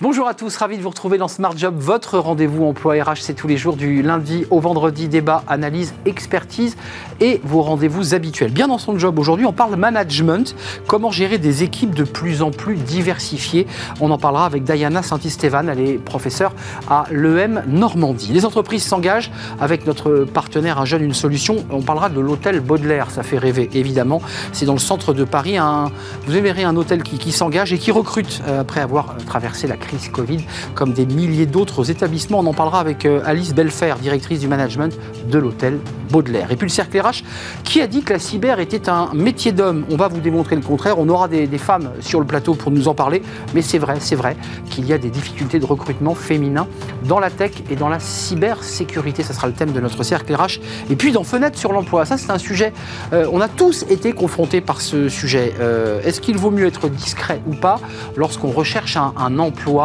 Bonjour 0.00 0.28
à 0.28 0.34
tous, 0.34 0.56
ravi 0.56 0.76
de 0.76 0.82
vous 0.82 0.90
retrouver 0.90 1.18
dans 1.18 1.26
Smart 1.26 1.56
Job, 1.56 1.74
votre 1.76 2.20
rendez-vous 2.20 2.64
emploi 2.64 3.02
RH, 3.02 3.16
c'est 3.16 3.34
tous 3.34 3.48
les 3.48 3.56
jours 3.56 3.74
du 3.74 4.00
lundi 4.00 4.46
au 4.48 4.60
vendredi, 4.60 5.08
débat, 5.08 5.42
analyse, 5.48 5.92
expertise 6.06 6.76
et 7.18 7.40
vos 7.42 7.62
rendez-vous 7.62 8.14
habituels. 8.14 8.52
Bien 8.52 8.68
dans 8.68 8.78
son 8.78 8.96
job 8.96 9.18
aujourd'hui, 9.18 9.44
on 9.44 9.52
parle 9.52 9.74
management, 9.74 10.54
comment 10.86 11.10
gérer 11.10 11.38
des 11.38 11.64
équipes 11.64 11.96
de 11.96 12.04
plus 12.04 12.42
en 12.42 12.52
plus 12.52 12.76
diversifiées. 12.76 13.66
On 14.00 14.12
en 14.12 14.18
parlera 14.18 14.46
avec 14.46 14.62
Diana 14.62 15.02
Saint-Istévan, 15.02 15.66
elle 15.68 15.80
est 15.80 15.98
professeure 15.98 16.54
à 16.88 17.06
l'EM 17.10 17.64
Normandie. 17.66 18.32
Les 18.32 18.44
entreprises 18.44 18.84
s'engagent 18.84 19.32
avec 19.58 19.84
notre 19.84 20.26
partenaire 20.32 20.78
Un 20.78 20.84
Jeune 20.84 21.02
Une 21.02 21.12
Solution. 21.12 21.66
On 21.72 21.82
parlera 21.82 22.08
de 22.08 22.20
l'hôtel 22.20 22.60
Baudelaire, 22.60 23.10
ça 23.10 23.24
fait 23.24 23.38
rêver 23.38 23.68
évidemment. 23.72 24.22
C'est 24.52 24.66
dans 24.66 24.74
le 24.74 24.78
centre 24.78 25.12
de 25.12 25.24
Paris, 25.24 25.58
un, 25.58 25.90
vous 26.24 26.32
verrez 26.40 26.62
un 26.62 26.76
hôtel 26.76 27.02
qui, 27.02 27.18
qui 27.18 27.32
s'engage 27.32 27.72
et 27.72 27.78
qui 27.78 27.90
recrute 27.90 28.42
euh, 28.46 28.60
après 28.60 28.80
avoir 28.80 29.16
traversé 29.26 29.66
la 29.66 29.76
crise 29.76 29.87
crise 29.88 30.08
Covid, 30.08 30.44
comme 30.74 30.92
des 30.92 31.06
milliers 31.06 31.46
d'autres 31.46 31.90
établissements. 31.90 32.38
On 32.40 32.46
en 32.46 32.54
parlera 32.54 32.80
avec 32.80 33.04
euh, 33.04 33.20
Alice 33.24 33.54
Belfer, 33.54 33.94
directrice 34.00 34.40
du 34.40 34.48
management 34.48 34.96
de 35.28 35.38
l'hôtel 35.38 35.80
Baudelaire. 36.10 36.50
Et 36.50 36.56
puis 36.56 36.66
le 36.66 36.70
cercle 36.70 36.98
RH, 37.00 37.22
qui 37.64 37.80
a 37.80 37.86
dit 37.86 38.02
que 38.02 38.12
la 38.12 38.18
cyber 38.18 38.60
était 38.60 38.88
un 38.88 39.10
métier 39.14 39.52
d'homme 39.52 39.84
On 39.90 39.96
va 39.96 40.08
vous 40.08 40.20
démontrer 40.20 40.56
le 40.56 40.62
contraire. 40.62 40.98
On 40.98 41.08
aura 41.08 41.28
des, 41.28 41.46
femmes 41.58 41.90
sur 42.00 42.20
le 42.20 42.26
plateau 42.26 42.54
pour 42.54 42.70
nous 42.70 42.88
en 42.88 42.94
parler, 42.94 43.22
mais 43.54 43.62
c'est 43.62 43.78
vrai, 43.78 43.96
c'est 43.98 44.14
vrai 44.14 44.36
qu'il 44.70 44.86
y 44.86 44.92
a 44.92 44.98
des 44.98 45.10
difficultés 45.10 45.58
de 45.58 45.66
recrutement 45.66 46.14
féminin 46.14 46.66
dans 47.04 47.18
la 47.18 47.30
tech 47.30 47.52
et 47.70 47.76
dans 47.76 47.88
la 47.88 47.98
cybersécurité. 47.98 49.22
Ça 49.22 49.34
sera 49.34 49.48
le 49.48 49.52
thème 49.52 49.72
de 49.72 49.80
notre 49.80 50.02
cercle 50.02 50.34
RH. 50.34 50.60
Et 50.90 50.96
puis 50.96 51.12
dans 51.12 51.24
Fenêtre 51.24 51.58
sur 51.58 51.72
l'emploi, 51.72 52.04
ça 52.04 52.16
c'est 52.16 52.30
un 52.30 52.38
sujet, 52.38 52.72
euh, 53.12 53.26
on 53.32 53.40
a 53.40 53.48
tous 53.48 53.84
été 53.90 54.12
confrontés 54.12 54.60
par 54.60 54.80
ce 54.80 55.08
sujet. 55.08 55.54
Euh, 55.60 56.00
est-ce 56.04 56.20
qu'il 56.20 56.38
vaut 56.38 56.50
mieux 56.50 56.66
être 56.66 56.88
discret 56.88 57.40
ou 57.46 57.54
pas 57.54 57.80
lorsqu'on 58.16 58.50
recherche 58.50 58.96
un 58.96 59.38
emploi? 59.38 59.77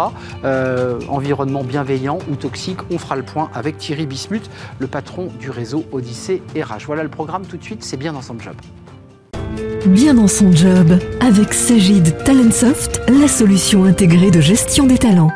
Euh, 0.44 1.00
environnement 1.10 1.64
bienveillant 1.64 2.20
ou 2.32 2.36
toxique 2.36 2.80
On 2.92 2.98
fera 2.98 3.16
le 3.16 3.24
point 3.24 3.50
avec 3.54 3.78
Thierry 3.78 4.06
Bismuth, 4.06 4.50
le 4.80 4.88
patron 4.88 5.30
du 5.40 5.50
réseau 5.50 5.86
Odyssée 5.92 6.42
RH. 6.56 6.86
Voilà 6.86 7.04
le 7.04 7.10
programme 7.10 7.46
tout 7.46 7.58
de 7.58 7.64
suite, 7.64 7.84
c'est 7.84 7.98
bien 7.98 8.14
dans 8.14 8.22
son 8.22 8.40
job. 8.40 8.56
Bien 9.86 10.14
dans 10.14 10.28
son 10.28 10.52
job, 10.52 10.98
avec 11.20 11.54
Sagid 11.54 12.24
Talentsoft, 12.24 13.02
la 13.10 13.28
solution 13.28 13.84
intégrée 13.84 14.32
de 14.32 14.42
gestion 14.42 14.86
des 14.86 14.98
talents. 14.98 15.32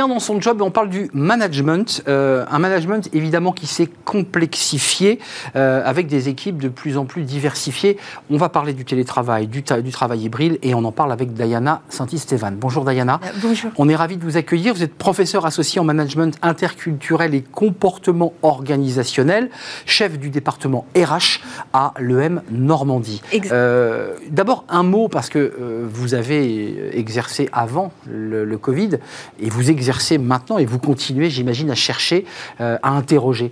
Bien 0.00 0.08
dans 0.08 0.18
son 0.18 0.40
job 0.40 0.62
on 0.62 0.70
parle 0.70 0.88
du 0.88 1.10
management. 1.12 2.02
Euh, 2.08 2.46
un 2.50 2.58
management 2.58 3.10
évidemment 3.12 3.52
qui 3.52 3.66
s'est 3.66 3.90
complexifié 4.06 5.18
euh, 5.56 5.82
avec 5.84 6.06
des 6.06 6.30
équipes 6.30 6.56
de 6.56 6.70
plus 6.70 6.96
en 6.96 7.04
plus 7.04 7.24
diversifiées. 7.24 7.98
On 8.30 8.38
va 8.38 8.48
parler 8.48 8.72
du 8.72 8.86
télétravail, 8.86 9.46
du, 9.46 9.60
du 9.60 9.90
travail 9.90 10.20
hybride 10.20 10.58
et 10.62 10.74
on 10.74 10.84
en 10.84 10.92
parle 10.92 11.12
avec 11.12 11.34
Diana 11.34 11.82
Saint-Istévan. 11.90 12.52
Bonjour 12.52 12.86
Diana. 12.86 13.20
Euh, 13.22 13.28
bonjour. 13.42 13.72
On 13.76 13.90
est 13.90 13.94
ravi 13.94 14.16
de 14.16 14.24
vous 14.24 14.38
accueillir. 14.38 14.72
Vous 14.72 14.82
êtes 14.82 14.94
professeur 14.94 15.44
associé 15.44 15.82
en 15.82 15.84
management 15.84 16.34
interculturel 16.40 17.34
et 17.34 17.42
comportement 17.42 18.32
organisationnel, 18.40 19.50
chef 19.84 20.18
du 20.18 20.30
département 20.30 20.86
RH 20.96 21.40
à 21.74 21.92
l'EM 21.98 22.40
Normandie. 22.50 23.20
D'abord 24.30 24.64
un 24.70 24.82
mot 24.82 25.08
parce 25.08 25.28
que 25.28 25.84
vous 25.84 26.14
avez 26.14 26.96
exercé 26.98 27.50
avant 27.52 27.92
le, 28.06 28.46
le 28.46 28.58
Covid 28.58 28.92
et 29.40 29.50
vous 29.50 29.70
exercez 29.70 29.89
exercez 29.90 30.18
maintenant 30.18 30.58
et 30.58 30.66
vous 30.66 30.78
continuez, 30.78 31.30
j'imagine, 31.30 31.68
à 31.70 31.74
chercher, 31.74 32.24
euh, 32.60 32.78
à 32.82 32.90
interroger. 32.90 33.50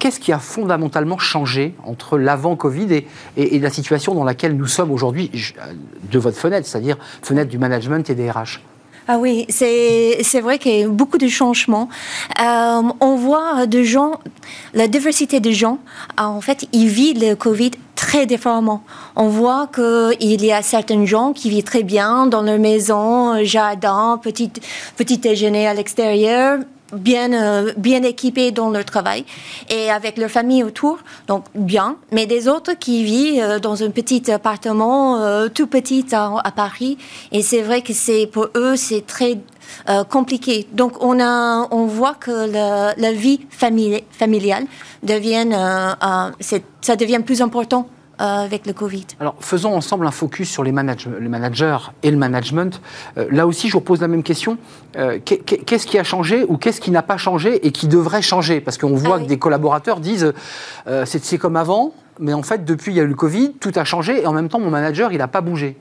Qu'est-ce 0.00 0.18
qui 0.18 0.32
a 0.32 0.38
fondamentalement 0.38 1.18
changé 1.18 1.74
entre 1.84 2.18
l'avant-Covid 2.18 3.04
et, 3.36 3.58
la 3.58 3.70
situation 3.70 4.14
dans 4.14 4.24
laquelle 4.24 4.56
nous 4.56 4.66
sommes 4.66 4.90
aujourd'hui 4.90 5.30
de 6.10 6.18
votre 6.18 6.36
fenêtre, 6.36 6.66
c'est-à-dire 6.66 6.96
fenêtre 7.22 7.50
du 7.50 7.58
management 7.58 8.08
et 8.10 8.14
des 8.14 8.30
RH? 8.30 8.60
Ah 9.08 9.18
oui, 9.18 9.46
c'est 9.48 10.40
vrai 10.40 10.58
qu'il 10.58 10.78
y 10.78 10.82
a 10.82 10.88
beaucoup 10.88 11.18
de 11.18 11.28
changements. 11.28 11.88
Euh, 12.40 12.82
on 13.00 13.16
voit 13.16 13.66
de 13.66 13.82
gens, 13.82 14.20
la 14.74 14.86
diversité 14.86 15.40
des 15.40 15.54
gens, 15.54 15.78
en 16.18 16.40
fait, 16.40 16.68
ils 16.72 16.88
vivent 16.88 17.20
le 17.20 17.34
Covid 17.34 17.70
très 17.98 18.26
différemment. 18.26 18.84
On 19.16 19.28
voit 19.28 19.68
qu'il 19.74 20.44
y 20.44 20.52
a 20.52 20.62
certains 20.62 21.04
gens 21.04 21.32
qui 21.32 21.50
vivent 21.50 21.64
très 21.64 21.82
bien 21.82 22.26
dans 22.26 22.42
leur 22.42 22.60
maison, 22.60 23.42
jardin, 23.42 24.20
petit, 24.22 24.52
petit 24.96 25.18
déjeuner 25.18 25.66
à 25.66 25.74
l'extérieur, 25.74 26.60
bien, 26.92 27.32
euh, 27.32 27.72
bien 27.76 28.04
équipés 28.04 28.52
dans 28.52 28.70
leur 28.70 28.84
travail 28.84 29.24
et 29.68 29.90
avec 29.90 30.16
leur 30.16 30.30
famille 30.30 30.62
autour, 30.62 31.00
donc 31.26 31.44
bien. 31.56 31.96
Mais 32.12 32.26
des 32.26 32.46
autres 32.46 32.74
qui 32.78 33.02
vivent 33.02 33.42
euh, 33.42 33.58
dans 33.58 33.82
un 33.82 33.90
petit 33.90 34.30
appartement 34.30 35.18
euh, 35.18 35.48
tout 35.48 35.66
petit 35.66 36.06
à, 36.12 36.52
Paris 36.54 36.98
et 37.32 37.42
c'est 37.42 37.62
vrai 37.62 37.82
que 37.82 37.92
c'est 37.92 38.26
pour 38.26 38.48
eux 38.56 38.76
c'est 38.76 39.04
très 39.06 39.38
compliqué. 40.08 40.66
Donc 40.72 41.02
on 41.02 41.20
a, 41.20 41.68
on 41.70 41.86
voit 41.86 42.14
que 42.14 42.50
la, 42.96 43.12
vie 43.12 43.40
familiale 43.50 44.66
devient, 45.02 45.46
ça 46.80 46.96
devient 46.96 47.20
plus 47.24 47.42
important 47.42 47.88
euh, 48.20 48.24
avec 48.24 48.66
le 48.66 48.72
Covid. 48.72 49.06
Alors, 49.20 49.36
faisons 49.38 49.76
ensemble 49.76 50.04
un 50.04 50.10
focus 50.10 50.50
sur 50.50 50.64
les, 50.64 50.72
les 50.72 51.28
managers 51.28 51.78
et 52.02 52.10
le 52.10 52.16
management. 52.16 52.80
Euh, 53.16 53.28
là 53.30 53.46
aussi, 53.46 53.68
je 53.68 53.74
vous 53.74 53.80
pose 53.80 54.00
la 54.00 54.08
même 54.08 54.24
question. 54.24 54.58
Euh, 54.96 55.20
qu'est-ce 55.24 55.86
qui 55.86 56.00
a 56.00 56.02
changé 56.02 56.44
ou 56.48 56.56
qu'est-ce 56.56 56.80
qui 56.80 56.90
n'a 56.90 57.02
pas 57.02 57.16
changé 57.16 57.64
et 57.64 57.70
qui 57.70 57.86
devrait 57.86 58.20
changer? 58.20 58.60
Parce 58.60 58.76
qu'on 58.76 58.96
voit 58.96 59.18
ah 59.20 59.22
que 59.22 59.28
des 59.28 59.38
collaborateurs 59.38 60.00
disent 60.00 60.32
c'est 61.04 61.38
comme 61.38 61.54
avant, 61.54 61.92
mais 62.18 62.32
en 62.32 62.42
fait, 62.42 62.64
depuis 62.64 62.90
il 62.90 62.96
y 62.96 63.00
a 63.00 63.04
eu 63.04 63.08
le 63.08 63.14
Covid, 63.14 63.52
tout 63.60 63.72
a 63.76 63.84
changé 63.84 64.22
et 64.22 64.26
en 64.26 64.32
même 64.32 64.48
temps, 64.48 64.58
mon 64.58 64.70
manager, 64.70 65.12
il 65.12 65.18
n'a 65.18 65.28
pas 65.28 65.40
bougé. 65.40 65.76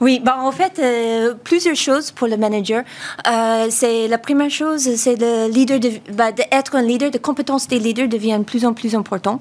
Oui, 0.00 0.20
bah 0.22 0.36
en 0.40 0.52
fait, 0.52 0.78
euh, 0.78 1.34
plusieurs 1.44 1.76
choses 1.76 2.10
pour 2.10 2.26
le 2.26 2.36
manager. 2.36 2.82
Euh, 3.26 3.66
c'est 3.70 4.08
la 4.08 4.18
première 4.18 4.50
chose, 4.50 4.94
c'est 4.96 5.16
le 5.20 5.48
leader 5.48 5.78
de, 5.78 5.90
bah, 6.12 6.32
d'être 6.32 6.76
un 6.76 6.82
leader, 6.82 7.10
de 7.10 7.18
compétence 7.18 7.68
des 7.68 7.78
leaders 7.78 8.08
devient 8.08 8.38
de 8.38 8.44
plus 8.44 8.64
en 8.64 8.72
plus 8.72 8.94
important. 8.94 9.40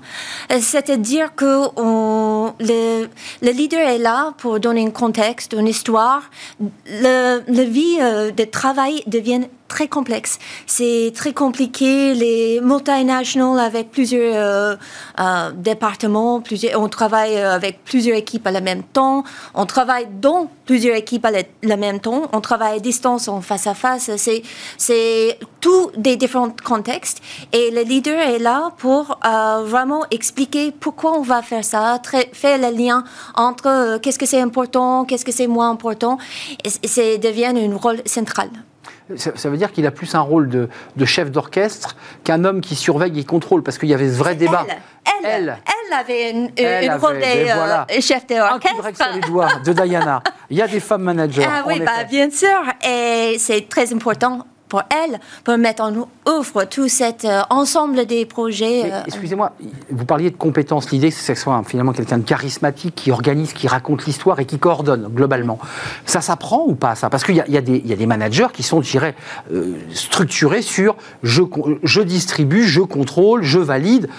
Euh, 0.51 0.59
c'est-à-dire 0.61 1.35
que 1.35 1.67
le, 2.59 3.07
le, 3.41 3.51
leader 3.51 3.81
est 3.81 3.97
là 3.97 4.33
pour 4.37 4.59
donner 4.59 4.85
un 4.85 4.91
contexte, 4.91 5.53
une 5.53 5.67
histoire. 5.67 6.23
Le, 6.87 7.41
la 7.47 7.63
vie 7.63 7.97
de 7.97 8.43
travail 8.43 9.03
devient 9.07 9.41
très 9.73 9.87
complexe. 9.87 10.37
C'est 10.67 11.11
très 11.15 11.33
compliqué. 11.33 12.13
Les 12.13 12.61
multinationales 12.61 13.59
avec 13.59 13.89
plusieurs 13.89 14.35
euh, 14.35 14.75
euh, 15.19 15.51
départements, 15.69 16.41
plusieurs, 16.41 16.79
on 16.79 16.89
travaille 16.89 17.35
avec 17.37 17.83
plusieurs 17.83 18.17
équipes 18.17 18.45
à 18.45 18.51
la 18.51 18.61
même 18.61 18.83
temps. 18.83 19.23
On 19.55 19.65
travaille 19.65 20.07
dans 20.21 20.47
plusieurs 20.67 20.95
équipes 20.95 21.25
à 21.25 21.31
la, 21.71 21.77
même 21.77 21.99
temps. 21.99 22.21
On 22.33 22.41
travaille 22.41 22.75
à 22.77 22.79
distance, 22.79 23.27
en 23.27 23.41
face 23.41 23.65
à 23.65 23.73
face. 23.73 24.11
C'est, 24.17 24.43
c'est 24.77 25.39
tous 25.59 25.89
des 25.97 26.17
différents 26.17 26.53
contextes. 26.63 27.19
Et 27.51 27.71
le 27.71 27.81
leader 27.81 28.19
est 28.19 28.39
là 28.39 28.73
pour 28.77 29.03
euh, 29.25 29.63
vraiment 29.65 30.03
expliquer 30.11 30.71
pourquoi 30.71 31.13
on 31.17 31.23
va 31.23 31.41
faire 31.41 31.65
ça, 31.65 31.99
faire 32.33 32.57
le 32.59 32.77
lien 32.77 33.03
entre 33.33 33.97
qu'est-ce 34.01 34.19
que 34.19 34.27
c'est 34.27 34.41
important, 34.41 35.05
qu'est-ce 35.05 35.25
que 35.25 35.31
c'est 35.31 35.47
moins 35.47 35.71
important. 35.71 36.19
Et, 36.63 36.87
ça 36.87 37.17
devient 37.17 37.53
un 37.55 37.75
rôle 37.75 38.01
central 38.05 38.49
ça, 39.15 39.49
veut 39.49 39.57
dire 39.57 39.71
qu'il 39.71 39.85
a 39.85 39.91
plus 39.91 40.15
un 40.15 40.21
rôle 40.21 40.49
de, 40.49 40.69
chef 41.05 41.31
d'orchestre 41.31 41.95
qu'un 42.23 42.45
homme 42.45 42.61
qui 42.61 42.75
surveille 42.75 43.19
et 43.19 43.23
contrôle, 43.23 43.63
parce 43.63 43.77
qu'il 43.77 43.89
y 43.89 43.93
avait 43.93 44.09
ce 44.09 44.17
vrai 44.17 44.35
débat. 44.35 44.65
Elle, 45.25 45.57
elle, 45.65 45.93
avait 45.93 46.31
une, 46.31 46.45
rôle 46.99 47.15
de 47.15 47.21
ben 47.21 47.87
euh, 47.89 48.01
chef 48.01 48.25
d'orchestre. 48.27 48.85
Un 48.85 48.93
sur 48.93 49.13
les 49.13 49.21
doigts 49.21 49.49
de 49.63 49.73
Diana. 49.73 50.21
Il 50.49 50.57
y 50.57 50.61
a 50.61 50.67
des 50.67 50.79
femmes 50.79 51.03
managers. 51.03 51.45
Ah 51.47 51.63
oui, 51.65 51.79
bah, 51.79 52.03
bien 52.09 52.29
sûr. 52.29 52.49
Et 52.85 53.37
c'est 53.39 53.67
très 53.69 53.93
important 53.93 54.45
pour 54.73 54.81
elle, 54.89 55.19
pour 55.43 55.55
mettre 55.59 55.83
en 55.83 55.93
œuvre 56.27 56.63
tout 56.63 56.87
cet 56.87 57.25
euh, 57.25 57.43
ensemble 57.51 58.07
des 58.07 58.25
projets. 58.25 58.91
Euh, 58.91 59.01
excusez-moi, 59.05 59.51
vous 59.91 60.05
parliez 60.05 60.31
de 60.31 60.35
compétences. 60.35 60.89
L'idée, 60.89 61.11
c'est 61.11 61.33
que 61.33 61.37
ce 61.37 61.43
soit 61.43 61.61
finalement 61.63 61.91
quelqu'un 61.93 62.17
de 62.17 62.23
charismatique 62.23 62.95
qui 62.95 63.11
organise, 63.11 63.53
qui 63.53 63.67
raconte 63.67 64.07
l'histoire 64.07 64.39
et 64.39 64.45
qui 64.45 64.57
coordonne 64.57 65.09
globalement. 65.13 65.59
Ça 66.07 66.21
s'apprend 66.21 66.63
ou 66.65 66.73
pas 66.73 66.95
ça? 66.95 67.11
Parce 67.11 67.23
qu'il 67.23 67.35
y, 67.35 67.51
y, 67.51 67.57
a 67.57 67.61
des 67.61 68.05
managers 68.07 68.47
qui 68.51 68.63
sont, 68.63 68.81
je 68.81 68.89
dirais, 68.89 69.13
euh, 69.53 69.75
structurés 69.93 70.63
sur 70.63 70.95
je, 71.21 71.43
je 71.83 72.01
distribue, 72.01 72.63
je 72.63 72.81
contrôle, 72.81 73.43
je 73.43 73.59
valide. 73.59 74.09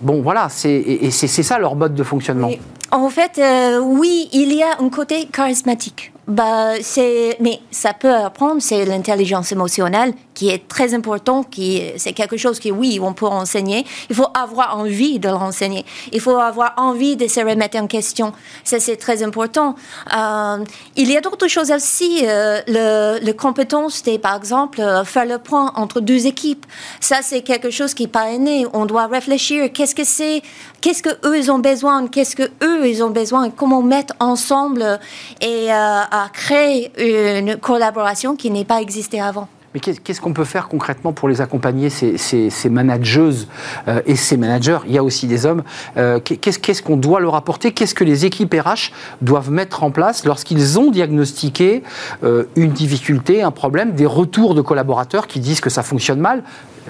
Bon, 0.00 0.22
voilà, 0.22 0.46
c'est 0.48 1.08
ça 1.08 1.58
leur 1.58 1.74
mode 1.74 1.96
de 1.96 2.04
fonctionnement. 2.04 2.50
En 2.92 3.08
fait, 3.08 3.42
oui, 3.82 4.28
il 4.32 4.52
y 4.52 4.62
a 4.62 4.80
un 4.80 4.90
côté 4.90 5.26
charismatique 5.26 6.13
bah, 6.26 6.72
c'est, 6.80 7.36
mais 7.40 7.60
ça 7.70 7.92
peut 7.92 8.14
apprendre, 8.14 8.60
c'est 8.60 8.84
l'intelligence 8.84 9.52
émotionnelle 9.52 10.14
qui 10.32 10.48
est 10.48 10.66
très 10.68 10.94
important, 10.94 11.44
qui, 11.44 11.82
c'est 11.96 12.12
quelque 12.12 12.36
chose 12.36 12.58
qui, 12.58 12.72
oui, 12.72 12.98
on 13.00 13.12
peut 13.12 13.26
enseigner. 13.26 13.84
Il 14.10 14.16
faut 14.16 14.26
avoir 14.34 14.76
envie 14.76 15.18
de 15.18 15.28
l'enseigner. 15.28 15.84
Il 16.12 16.20
faut 16.20 16.36
avoir 16.36 16.74
envie 16.76 17.16
de 17.16 17.28
se 17.28 17.40
remettre 17.40 17.78
en 17.78 17.86
question. 17.86 18.32
Ça, 18.64 18.80
c'est 18.80 18.96
très 18.96 19.22
important. 19.22 19.76
Euh, 20.16 20.64
il 20.96 21.10
y 21.10 21.16
a 21.16 21.20
d'autres 21.20 21.48
choses 21.48 21.70
aussi. 21.70 22.22
Euh, 22.24 22.60
le, 22.66 23.24
le 23.24 23.32
compétence, 23.32 24.02
c'est 24.04 24.18
par 24.18 24.36
exemple 24.36 24.80
euh, 24.80 25.04
faire 25.04 25.26
le 25.26 25.38
point 25.38 25.72
entre 25.76 26.00
deux 26.00 26.26
équipes. 26.26 26.66
Ça, 27.00 27.18
c'est 27.22 27.42
quelque 27.42 27.70
chose 27.70 27.94
qui 27.94 28.04
n'est 28.04 28.08
pas 28.08 28.36
né. 28.38 28.66
On 28.72 28.86
doit 28.86 29.06
réfléchir. 29.06 29.70
Qu'est-ce 29.72 29.94
que 29.94 30.04
c'est? 30.04 30.42
Qu'est-ce 30.80 31.02
que 31.02 31.10
eux 31.26 31.38
ils 31.38 31.50
ont 31.50 31.60
besoin? 31.60 32.08
Qu'est-ce 32.08 32.34
que 32.34 32.50
eux 32.62 32.88
ils 32.88 33.02
ont 33.02 33.10
besoin? 33.10 33.50
Comment 33.50 33.82
mettre 33.82 34.14
ensemble? 34.20 34.98
Et 35.40 35.68
à 36.14 36.28
créer 36.32 36.92
une 36.96 37.56
collaboration 37.56 38.36
qui 38.36 38.52
n'est 38.52 38.64
pas 38.64 38.80
existée 38.80 39.20
avant. 39.20 39.48
Mais 39.74 39.80
qu'est-ce 39.80 40.20
qu'on 40.20 40.32
peut 40.32 40.44
faire 40.44 40.68
concrètement 40.68 41.12
pour 41.12 41.28
les 41.28 41.40
accompagner, 41.40 41.90
ces, 41.90 42.16
ces, 42.16 42.68
manageuses 42.70 43.48
euh, 43.88 44.00
et 44.06 44.14
ces 44.14 44.36
managers? 44.36 44.78
Il 44.86 44.92
y 44.92 44.98
a 44.98 45.02
aussi 45.02 45.26
des 45.26 45.44
hommes. 45.44 45.64
Euh, 45.96 46.20
qu'est-ce 46.20 46.82
qu'on 46.82 46.96
doit 46.96 47.18
leur 47.18 47.34
apporter? 47.34 47.72
Qu'est-ce 47.72 47.96
que 47.96 48.04
les 48.04 48.24
équipes 48.24 48.54
RH 48.54 48.92
doivent 49.22 49.50
mettre 49.50 49.82
en 49.82 49.90
place 49.90 50.24
lorsqu'ils 50.24 50.78
ont 50.78 50.92
diagnostiqué 50.92 51.82
euh, 52.22 52.44
une 52.54 52.70
difficulté, 52.70 53.42
un 53.42 53.50
problème, 53.50 53.94
des 53.94 54.06
retours 54.06 54.54
de 54.54 54.60
collaborateurs 54.60 55.26
qui 55.26 55.40
disent 55.40 55.60
que 55.60 55.70
ça 55.70 55.82
fonctionne 55.82 56.20
mal? 56.20 56.44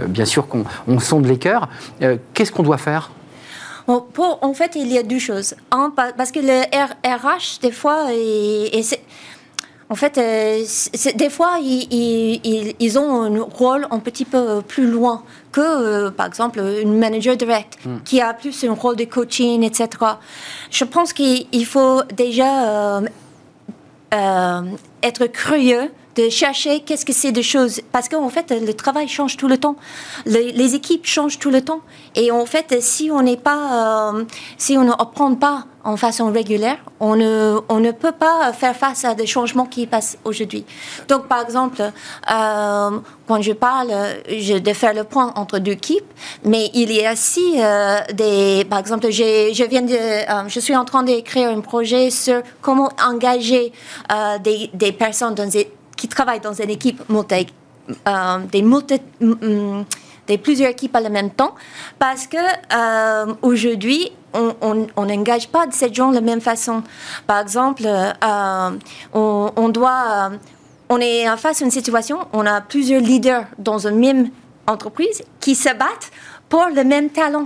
Bien 0.07 0.27
sûr 0.27 0.47
qu'on 0.49 0.99
sonde 0.99 1.25
les 1.25 1.39
cœurs. 1.39 1.69
qu'est-ce 2.35 2.53
qu'on 2.53 2.65
doit 2.65 2.79
faire? 2.79 3.13
En 3.87 4.55
fait, 4.55 4.77
il 4.77 4.93
y 4.93 4.99
a 4.99 5.03
deux 5.03 5.19
choses. 5.19 5.55
parce 6.17 6.33
que 6.33 6.41
le 6.41 6.63
RH, 7.05 7.61
des 7.61 7.73
fois, 7.73 8.13
et, 8.13 8.83
en 9.91 9.97
fait, 9.97 10.19
euh, 10.19 10.65
des 11.15 11.31
fois, 11.31 11.59
ils, 11.61 12.99
ont 12.99 13.23
un 13.23 13.43
rôle 13.43 13.87
un 13.91 13.99
petit 13.99 14.25
peu 14.25 14.63
plus 14.63 14.91
loin 14.91 15.23
que, 15.53 15.61
euh, 15.61 16.11
par 16.11 16.27
exemple, 16.27 16.61
une 16.61 16.99
manager 16.99 17.37
direct 17.37 17.79
hmm. 17.85 17.99
qui 18.05 18.21
a 18.21 18.33
plus 18.33 18.65
un 18.65 18.73
rôle 18.73 18.97
de 18.97 19.05
coaching, 19.05 19.63
etc. 19.63 19.89
Je 20.71 20.85
pense 20.85 21.13
qu'il 21.13 21.67
faut 21.67 22.03
déjà 22.17 23.03
euh, 24.15 24.63
être 25.03 25.27
curieux 25.27 25.91
de 26.15 26.29
chercher 26.29 26.81
qu'est-ce 26.81 27.05
que 27.05 27.13
c'est 27.13 27.33
de 27.33 27.43
choses. 27.43 27.81
Parce 27.93 28.09
qu'en 28.09 28.29
fait, 28.29 28.51
le 28.51 28.75
travail 28.75 29.09
change 29.09 29.37
tout 29.37 29.49
le 29.49 29.59
temps. 29.59 29.77
Les, 30.27 30.75
équipes 30.75 31.07
changent 31.07 31.39
tout 31.39 31.51
le 31.51 31.63
temps. 31.63 31.81
Et 32.15 32.31
en 32.31 32.47
fait, 32.47 32.81
si 32.81 33.11
on 33.11 33.23
n'est 33.23 33.37
pas, 33.37 34.13
euh, 34.13 34.25
si 34.57 34.77
on 34.79 34.85
n'apprend 34.85 35.35
pas 35.35 35.67
en 35.85 35.97
façon 35.97 36.33
régulière, 36.33 36.79
on 36.99 37.15
ne, 37.15 37.59
on 37.69 37.79
ne 37.79 37.91
peut 37.91 38.13
pas 38.13 38.53
faire 38.55 38.75
face 38.75 39.05
à 39.05 39.15
des 39.15 39.27
changements 39.27 39.67
qui 39.67 39.87
passent 39.87 40.17
aujourd'hui. 40.25 40.65
Donc, 41.09 41.27
par 41.27 41.43
exemple, 41.43 41.83
euh, 41.83 42.91
quand 43.29 43.43
je 43.43 43.53
parle 43.53 43.93
je, 44.29 44.59
de 44.59 44.73
faire 44.73 44.95
le 44.95 45.05
point 45.05 45.33
entre 45.37 45.59
deux 45.59 45.73
équipes, 45.73 46.11
mais 46.45 46.71
il 46.73 46.91
y 46.91 47.05
a 47.05 47.13
aussi 47.13 47.57
euh, 47.59 47.99
des, 48.15 48.65
par 48.69 48.79
exemple, 48.79 49.11
je 49.11 49.69
viens 49.69 49.83
de, 49.83 50.49
je 50.49 50.61
suis 50.61 50.75
en 50.75 50.87
train 50.87 51.03
d'écrire 51.03 51.51
un 51.51 51.61
projet 51.61 52.11
sur 52.11 52.41
comment 52.63 52.91
engager 53.07 53.73
des, 54.43 54.71
des 54.73 54.93
personnes 54.93 55.35
dans 55.35 55.49
des 55.49 55.71
qui 55.97 56.09
travaillent 56.09 56.41
dans 56.41 56.53
une 56.53 56.71
équipe 56.71 57.03
euh, 57.11 58.39
des, 58.51 58.65
des 60.27 60.39
plusieurs 60.39 60.71
équipes 60.71 60.97
à 60.97 61.01
la 61.01 61.11
même 61.11 61.31
temps, 61.31 61.55
parce 61.99 62.27
que 62.27 62.37
euh, 62.37 63.35
aujourd'hui, 63.43 64.11
on 64.33 65.05
n'engage 65.05 65.49
pas 65.49 65.67
ces 65.71 65.93
gens 65.93 66.11
de 66.11 66.17
la 66.17 66.21
même 66.21 66.41
façon. 66.41 66.83
Par 67.27 67.41
exemple, 67.41 67.85
euh, 67.87 68.71
on, 69.13 69.69
doit, 69.69 70.31
on 70.89 70.99
est 70.99 71.29
en 71.29 71.37
face 71.37 71.59
d'une 71.59 71.71
situation, 71.71 72.19
on 72.33 72.47
a 72.47 72.61
plusieurs 72.61 73.01
leaders 73.01 73.45
dans 73.59 73.87
une 73.87 73.99
même 73.99 74.31
entreprise 74.67 75.23
qui 75.41 75.55
se 75.55 75.69
battent 75.69 76.11
pour 76.49 76.67
le 76.75 76.85
même 76.85 77.11
talent. 77.11 77.45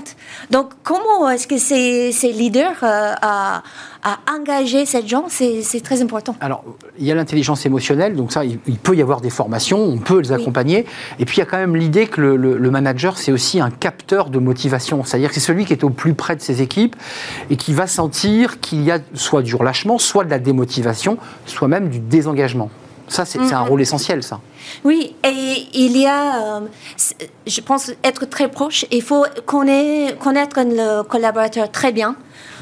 Donc, 0.50 0.71
comment 0.83 1.29
est-ce 1.31 1.47
que 1.47 1.59
ces, 1.59 2.12
ces 2.12 2.33
leaders 2.33 2.77
euh, 2.83 3.15
à, 3.23 3.62
engager 4.31 4.87
ces 4.87 5.06
gens, 5.06 5.27
c'est 5.29 5.83
très 5.83 6.03
important. 6.03 6.35
Alors, 6.41 6.65
il 6.99 7.05
y 7.05 7.12
a 7.12 7.15
l'intelligence 7.15 7.67
émotionnelle, 7.67 8.15
donc 8.15 8.33
ça, 8.33 8.45
il, 8.45 8.59
peut 8.59 8.97
y 8.97 9.03
avoir 9.03 9.21
des 9.21 9.29
formations, 9.29 9.79
on 9.79 9.99
peut 9.99 10.21
les 10.21 10.33
accompagner. 10.33 10.87
Et 11.19 11.25
puis, 11.25 11.37
il 11.37 11.41
y 11.41 11.43
a 11.43 11.47
quand 11.47 11.59
même 11.59 11.77
l'idée 11.77 12.06
que 12.06 12.21
le, 12.21 12.71
manager, 12.71 13.19
c'est 13.19 13.33
aussi 13.33 13.61
un 13.61 13.71
capteur 13.71 14.31
de 14.31 14.39
motivation. 14.39 15.05
C'est-à-dire 15.05 15.29
que 15.29 15.35
c'est 15.35 15.41
celui 15.41 15.65
qui 15.65 15.73
est 15.73 15.85
au 15.85 15.91
plus 15.91 16.15
près 16.15 16.37
de 16.37 16.41
ses 16.41 16.62
équipes 16.62 16.97
et 17.51 17.56
qui 17.56 17.75
va 17.75 17.87
sentir 17.87 18.61
qu'il 18.61 18.83
y 18.83 18.91
a 18.91 18.99
soit 19.15 19.43
du 19.43 19.55
relâchement, 19.55 19.99
soit 19.99 20.25
de 20.25 20.31
la 20.31 20.39
démotivation, 20.39 21.19
soit 21.44 21.69
même 21.69 21.89
du 21.89 21.99
désengagement. 21.99 22.71
Ça, 23.08 23.25
c'est 23.25 23.38
un 23.38 23.44
mm-hmm. 23.44 23.69
rôle 23.69 23.81
essentiel, 23.81 24.22
ça. 24.22 24.40
Oui, 24.84 25.14
et 25.25 25.66
il 25.75 25.96
y 25.96 26.06
a, 26.06 26.58
euh, 26.58 26.60
je 27.46 27.60
pense, 27.60 27.90
être 28.05 28.26
très 28.26 28.49
proche. 28.49 28.84
Il 28.90 29.02
faut 29.02 29.25
connaître 29.46 30.60
le 30.60 31.02
collaborateur 31.02 31.70
très 31.70 31.93
bien, 31.93 32.16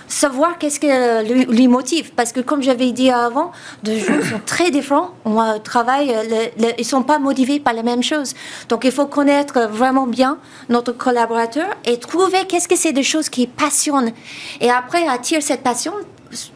savoir 0.08 0.58
qu'est-ce 0.58 0.80
que 0.80 1.52
lui, 1.52 1.68
motive. 1.68 2.12
Parce 2.14 2.32
que, 2.32 2.40
comme 2.40 2.62
j'avais 2.62 2.92
dit 2.92 3.10
avant, 3.10 3.52
deux 3.82 3.98
gens 3.98 4.22
sont 4.22 4.40
très 4.44 4.70
différents. 4.70 5.10
On 5.24 5.58
travaille, 5.58 6.14
ils 6.58 6.76
ne 6.78 6.84
sont 6.84 7.02
pas 7.02 7.18
motivés 7.18 7.60
par 7.60 7.74
la 7.74 7.82
même 7.82 8.02
chose. 8.02 8.34
Donc, 8.68 8.84
il 8.84 8.92
faut 8.92 9.06
connaître 9.06 9.68
vraiment 9.70 10.06
bien 10.06 10.38
notre 10.68 10.92
collaborateur 10.92 11.66
et 11.84 11.98
trouver 11.98 12.46
qu'est-ce 12.48 12.68
que 12.68 12.76
c'est 12.76 12.92
des 12.92 13.02
choses 13.02 13.28
qui 13.28 13.46
passionnent. 13.46 14.12
Et 14.60 14.70
après, 14.70 15.06
attirer 15.06 15.40
cette 15.40 15.62
passion 15.62 15.92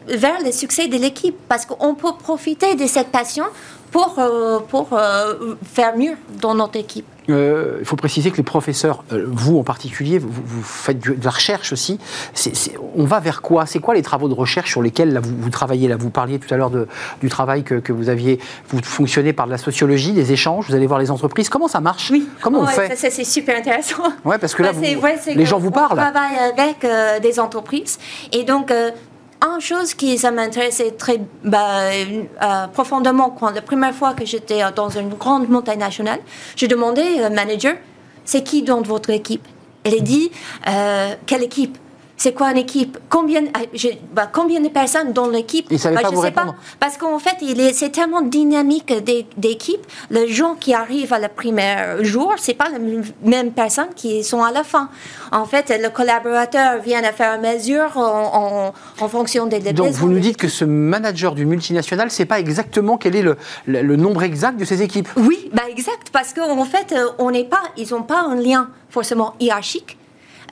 vers 0.07 0.41
le 0.43 0.51
succès 0.51 0.87
de 0.87 0.97
l'équipe. 0.97 1.35
Parce 1.47 1.65
qu'on 1.65 1.95
peut 1.95 2.13
profiter 2.19 2.75
de 2.75 2.87
cette 2.87 3.09
passion 3.09 3.45
pour, 3.91 4.15
euh, 4.17 4.59
pour 4.59 4.89
euh, 4.93 5.55
faire 5.63 5.95
mieux 5.97 6.15
dans 6.41 6.55
notre 6.55 6.77
équipe. 6.77 7.05
Euh, 7.29 7.77
il 7.79 7.85
faut 7.85 7.95
préciser 7.95 8.31
que 8.31 8.37
les 8.37 8.43
professeurs, 8.43 9.03
vous 9.11 9.59
en 9.59 9.63
particulier, 9.63 10.17
vous, 10.17 10.63
faites 10.63 10.99
de 10.99 11.23
la 11.23 11.29
recherche 11.29 11.71
aussi. 11.71 11.99
on 12.95 13.05
va 13.05 13.19
vers 13.19 13.41
quoi? 13.41 13.65
C'est 13.67 13.79
quoi 13.79 13.93
les 13.93 14.01
travaux 14.01 14.27
de 14.27 14.33
recherche 14.33 14.71
sur 14.71 14.81
lesquels 14.81 15.21
vous, 15.23 15.49
travaillez 15.49 15.87
là? 15.87 15.97
Vous 15.97 16.09
parliez 16.09 16.39
tout 16.39 16.51
à 16.51 16.57
l'heure 16.57 16.71
du 16.71 17.29
travail 17.29 17.63
que, 17.63 17.75
que, 17.75 17.93
vous 17.93 18.09
aviez. 18.09 18.39
Vous 18.69 18.81
fonctionnez 18.81 19.33
par 19.33 19.45
de 19.45 19.51
la 19.51 19.59
sociologie, 19.59 20.13
des 20.13 20.33
échanges. 20.33 20.65
Vous 20.67 20.75
allez 20.75 20.87
voir 20.87 20.99
les 20.99 21.11
entreprises. 21.11 21.47
Comment 21.47 21.67
ça 21.67 21.79
marche? 21.79 22.09
Oui. 22.11 22.27
Comment 22.41 22.61
on 22.61 22.65
fait? 22.65 22.95
ça, 22.95 23.09
C'est 23.09 23.23
super 23.23 23.57
intéressant. 23.57 24.03
Ouais, 24.25 24.39
parce 24.39 24.55
que 24.55 24.63
là, 24.63 24.71
les 24.73 25.45
gens 25.45 25.59
vous 25.59 25.71
parlent. 25.71 25.99
On 25.99 26.11
travaille 26.11 26.37
avec 26.37 27.21
des 27.21 27.39
entreprises 27.39 27.99
et 28.31 28.43
donc 28.43 28.73
une 29.43 29.59
chose 29.59 29.95
qui 29.95 30.19
m'intéressait 30.29 30.91
très 30.91 31.19
bah, 31.43 31.89
euh, 31.89 32.67
profondément 32.67 33.31
quand 33.31 33.49
la 33.49 33.61
première 33.63 33.93
fois 33.93 34.13
que 34.13 34.23
j'étais 34.23 34.61
dans 34.75 34.89
une 34.89 35.09
grande 35.09 35.49
multinationale, 35.49 36.19
j'ai 36.55 36.67
demandé 36.67 37.01
au 37.25 37.33
manager, 37.33 37.75
c'est 38.23 38.43
qui 38.43 38.61
dans 38.61 38.81
votre 38.81 39.09
équipe? 39.09 39.47
Elle 39.83 39.95
a 39.95 39.99
dit, 39.99 40.31
euh, 40.67 41.15
quelle 41.25 41.43
équipe? 41.43 41.77
C'est 42.21 42.33
quoi 42.33 42.51
une 42.51 42.57
équipe? 42.57 42.99
Combien, 43.09 43.45
ah, 43.55 43.61
bah, 44.13 44.29
combien 44.31 44.61
de 44.61 44.67
personnes 44.67 45.11
dans 45.11 45.27
l'équipe? 45.27 45.67
Bah, 45.71 45.77
Je 45.81 46.15
ne 46.15 46.21
sais 46.21 46.29
pas. 46.29 46.53
Parce 46.79 46.95
qu'en 46.95 47.17
fait, 47.17 47.37
c'est 47.73 47.89
tellement 47.89 48.21
dynamique 48.21 48.93
d'équipe. 49.37 49.81
Les 50.11 50.27
gens 50.27 50.53
qui 50.53 50.75
arrivent 50.75 51.13
à 51.13 51.17
le 51.17 51.29
premier 51.29 52.03
jour, 52.03 52.35
c'est 52.37 52.53
pas 52.53 52.67
les 52.69 53.01
mêmes 53.23 53.51
personnes 53.51 53.93
qui 53.95 54.23
sont 54.23 54.43
à 54.43 54.51
la 54.51 54.63
fin. 54.63 54.89
En 55.31 55.45
fait, 55.45 55.73
le 55.81 55.89
collaborateur 55.89 56.79
vient 56.83 57.03
à 57.03 57.11
faire 57.11 57.41
mesure 57.41 57.97
en, 57.97 58.71
en, 58.99 59.07
fonction 59.07 59.47
des 59.47 59.59
Donc, 59.73 59.93
vous 59.93 60.09
nous 60.09 60.19
dites 60.19 60.37
que 60.37 60.47
ce 60.47 60.63
manager 60.63 61.33
du 61.33 61.47
multinational, 61.47 62.11
c'est 62.11 62.25
pas 62.25 62.39
exactement 62.39 62.97
quel 62.97 63.15
est 63.15 63.23
le, 63.23 63.35
le, 63.65 63.95
nombre 63.95 64.21
exact 64.21 64.59
de 64.59 64.65
ses 64.65 64.83
équipes 64.83 65.09
Oui, 65.17 65.49
bah 65.53 65.63
exact. 65.67 66.11
Parce 66.11 66.33
qu'en 66.33 66.65
fait, 66.65 66.91
euh, 66.91 67.07
on 67.17 67.31
n'est 67.31 67.45
pas, 67.45 67.63
ils 67.77 67.89
n'ont 67.89 68.03
pas 68.03 68.21
un 68.21 68.35
lien 68.35 68.69
forcément 68.91 69.33
hiérarchique 69.39 69.97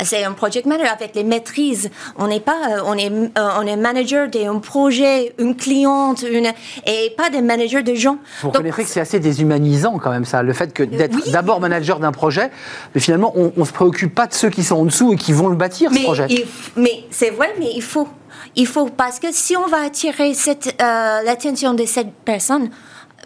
c'est 0.03 0.23
un 0.23 0.33
project 0.33 0.65
manager 0.65 0.93
avec 0.93 1.15
les 1.15 1.23
maîtrises. 1.23 1.89
On 2.17 2.27
n'est 2.27 2.39
pas, 2.39 2.57
euh, 2.69 2.81
on 2.85 2.97
est, 2.97 3.11
euh, 3.11 3.49
on 3.57 3.65
est 3.65 3.75
manager 3.75 4.29
d'un 4.29 4.59
projet, 4.59 5.33
une 5.37 5.55
cliente, 5.55 6.23
une, 6.23 6.51
et 6.85 7.13
pas 7.17 7.29
des 7.29 7.41
managers 7.41 7.83
de 7.83 7.93
gens. 7.95 8.17
Vous 8.41 8.49
reconnaîtrez 8.49 8.83
que 8.83 8.89
c'est 8.89 8.99
assez 8.99 9.19
déshumanisant 9.19 9.99
quand 9.99 10.11
même 10.11 10.25
ça, 10.25 10.43
le 10.43 10.53
fait 10.53 10.73
que 10.73 10.83
d'être 10.83 11.29
d'abord 11.31 11.59
manager 11.59 11.99
d'un 11.99 12.11
projet, 12.11 12.51
mais 12.93 13.01
finalement 13.01 13.33
on, 13.35 13.51
ne 13.55 13.65
se 13.65 13.71
préoccupe 13.71 14.13
pas 14.13 14.27
de 14.27 14.33
ceux 14.33 14.49
qui 14.49 14.63
sont 14.63 14.77
en 14.77 14.85
dessous 14.85 15.13
et 15.13 15.15
qui 15.15 15.33
vont 15.33 15.47
le 15.47 15.55
bâtir 15.55 15.91
ce 15.93 16.03
projet. 16.03 16.27
mais 16.75 17.03
c'est 17.11 17.31
vrai, 17.31 17.53
mais 17.59 17.71
il 17.75 17.83
faut, 17.83 18.07
il 18.55 18.67
faut 18.67 18.85
parce 18.85 19.19
que 19.19 19.27
si 19.31 19.55
on 19.57 19.67
va 19.67 19.81
attirer 19.85 20.33
cette 20.33 20.75
euh, 20.81 21.21
l'attention 21.23 21.73
de 21.73 21.85
cette 21.85 22.11
personne, 22.25 22.69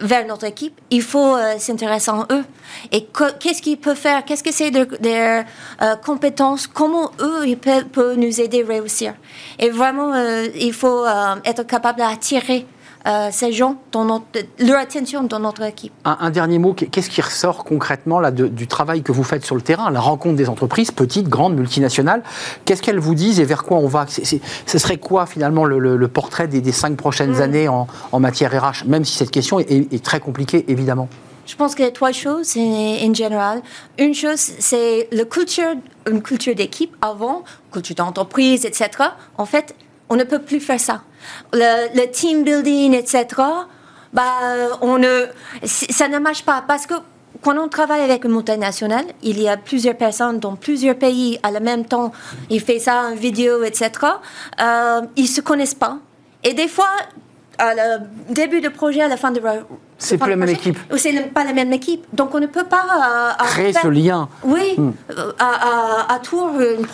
vers 0.02 0.26
notre 0.26 0.46
équipe, 0.46 0.80
il 0.90 1.02
faut 1.02 1.36
euh, 1.36 1.58
s'intéresser 1.58 2.12
en 2.12 2.26
eux. 2.32 2.44
Et 2.92 3.08
qu'est-ce 3.40 3.62
qu'ils 3.62 3.78
peuvent 3.78 3.98
faire? 3.98 4.26
Qu'est-ce 4.26 4.44
que 4.44 4.52
c'est 4.52 4.72
de, 4.72 4.88
leurs 5.04 5.46
euh, 5.82 5.96
compétences? 5.96 6.68
Comment 6.68 7.12
eux, 7.20 7.48
ils 7.48 7.58
peuvent, 7.58 8.18
nous 8.18 8.42
aider 8.42 8.64
à 8.64 8.68
réussir? 8.68 9.14
Et 9.60 9.70
vraiment, 9.70 10.14
euh, 10.14 10.48
il 10.56 10.74
faut 10.74 11.06
être 11.46 11.64
capable 11.64 12.00
d'attirer 12.00 12.66
euh, 13.06 13.30
ces 13.32 13.52
gens, 13.52 13.76
dans 13.92 14.06
notre, 14.06 14.26
leur 14.60 14.80
attention 14.80 15.24
dans 15.24 15.40
notre 15.40 15.64
équipe. 15.64 15.92
Un, 16.06 16.30
dernier 16.30 16.58
mot, 16.58 16.74
qu'est-ce 16.74 17.10
qui 17.10 17.22
ressort 17.22 17.66
concrètement 17.66 18.22
là, 18.22 18.32
du 18.32 18.68
travail 18.68 19.04
que 19.04 19.12
vous 19.12 19.24
faites 19.24 19.44
sur 19.46 19.56
le 19.56 19.62
terrain, 19.62 19.92
la 19.92 20.00
rencontre 20.00 20.38
des 20.38 20.48
entreprises, 20.48 20.92
petites, 20.92 21.28
grandes, 21.28 21.56
multinationales? 21.56 22.24
Qu'est-ce 22.64 22.82
qu'elles 22.82 23.00
vous 23.00 23.16
disent 23.16 23.42
et 23.42 23.46
vers 23.46 23.64
quoi 23.64 23.78
on 23.78 23.88
va? 23.88 24.06
Ce 24.08 24.78
serait 24.78 24.98
quoi 24.98 25.26
finalement 25.26 25.66
le, 25.66 26.08
portrait 26.08 26.48
des, 26.48 26.72
cinq 26.72 26.96
prochaines 26.96 27.38
mm. 27.38 27.42
années 27.42 27.68
en, 27.68 27.88
matière 28.20 28.52
RH, 28.52 28.86
même 28.86 29.04
si 29.04 29.18
cette 29.18 29.32
question 29.32 29.60
est, 29.60 30.04
très 30.04 30.22
compliquée 30.22 30.64
évidemment? 30.70 31.10
Je 31.46 31.56
pense 31.58 31.76
qu'il 31.76 31.84
y 31.84 31.88
a 31.88 31.92
trois 31.92 32.14
choses 32.14 32.56
en 32.56 33.14
général. 33.14 33.62
Une 33.98 34.14
chose, 34.14 34.40
c'est 34.40 35.10
la 35.12 35.26
culture, 35.26 35.76
une 36.10 36.22
culture 36.22 36.56
d'équipe 36.56 36.96
avant, 37.02 37.44
culture 37.72 37.96
d'entreprise, 37.96 38.66
etc. 38.66 38.90
En 39.38 39.46
fait, 39.46 39.76
on 40.10 40.16
ne 40.16 40.24
peut 40.24 40.40
plus 40.40 40.60
faire 40.60 40.80
ça. 40.80 41.02
Le, 41.54 42.06
team 42.08 42.44
building, 42.44 42.94
etc., 42.94 43.26
bah, 44.12 44.24
on 44.82 44.98
ne, 45.00 45.26
ça 45.64 46.08
ne 46.08 46.20
marche 46.20 46.44
pas 46.44 46.64
parce 46.68 46.86
que 46.86 46.94
quand 47.42 47.58
on 47.58 47.68
travaille 47.68 48.02
avec 48.02 48.26
une 48.26 48.32
multinationale, 48.32 49.06
il 49.22 49.42
y 49.42 49.50
a 49.50 49.58
plusieurs 49.58 49.98
personnes 49.98 50.40
dans 50.40 50.56
plusieurs 50.56 50.96
pays 50.96 51.40
à 51.44 51.52
la 51.52 51.60
même 51.60 51.86
temps, 51.86 52.12
ils 52.50 52.62
font 52.62 52.80
ça 52.80 53.10
en 53.12 53.16
vidéo, 53.16 53.64
etc. 53.64 53.90
Euh, 54.62 55.02
ils 55.16 55.24
ne 55.24 55.28
se 55.28 55.42
connaissent 55.42 55.74
pas. 55.74 55.98
Et 56.44 56.54
des 56.54 56.68
fois, 56.68 56.90
à 57.58 57.74
le 57.74 58.34
début 58.34 58.62
du 58.62 58.70
projet, 58.70 59.02
à 59.02 59.08
la 59.08 59.18
fin 59.18 59.32
de 59.32 59.42
c'est 60.04 60.18
pas 60.18 60.28
la 60.28 60.36
même 60.36 60.50
équipe. 60.50 60.78
C'est 60.98 61.34
pas 61.34 61.44
la 61.46 61.54
même 61.54 61.72
équipe. 61.72 62.06
Donc 62.14 62.36
on 62.36 62.40
ne 62.40 62.48
peut 62.48 62.66
pas 62.66 63.36
euh, 63.40 63.44
créer 63.46 63.72
ce 63.74 63.88
lien. 63.88 64.28
Oui, 64.44 64.74
hmm. 64.78 64.92
euh, 65.12 65.32
à, 65.40 66.14
à, 66.14 66.20
tour 66.20 66.52
une, 66.60 66.86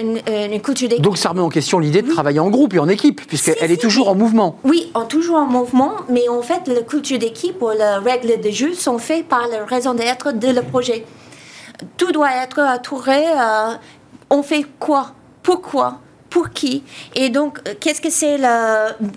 une, 0.00 0.52
une, 0.52 0.60
culture 0.60 0.88
d'équipe. 0.88 1.04
Donc 1.04 1.16
ça 1.16 1.28
remet 1.28 1.42
en 1.42 1.48
question 1.48 1.78
l'idée 1.78 2.02
de 2.02 2.10
travailler 2.10 2.40
en 2.40 2.50
groupe 2.50 2.74
et 2.74 2.78
en 2.80 2.88
équipe, 2.88 3.24
puisqu'elle 3.26 3.70
est 3.70 3.80
toujours 3.80 4.08
en 4.08 4.16
mouvement. 4.16 4.58
Oui, 4.64 4.90
en, 4.94 5.04
toujours 5.04 5.36
en 5.36 5.46
mouvement, 5.46 5.92
mais 6.08 6.28
en 6.28 6.42
fait, 6.42 6.66
la 6.66 6.82
culture 6.82 7.18
d'équipe 7.18 7.62
ou 7.62 7.70
les 7.70 8.10
règles 8.10 8.40
de 8.40 8.50
jeu 8.50 8.74
sont 8.74 8.98
faites 8.98 9.28
par 9.28 9.46
la 9.48 9.64
raison 9.64 9.94
d'être 9.94 10.32
de 10.32 10.48
le 10.48 10.62
projet. 10.62 11.04
Tout 11.96 12.10
doit 12.10 12.34
être 12.42 12.82
touré. 12.82 13.26
Euh, 13.28 13.74
on 14.30 14.42
fait 14.42 14.66
quoi? 14.80 15.12
Pourquoi? 15.42 16.00
Pour 16.36 16.50
qui. 16.50 16.82
Et 17.14 17.30
donc, 17.30 17.60
euh, 17.66 17.72
qu'est-ce 17.80 18.02
que 18.02 18.10
c'est 18.10 18.36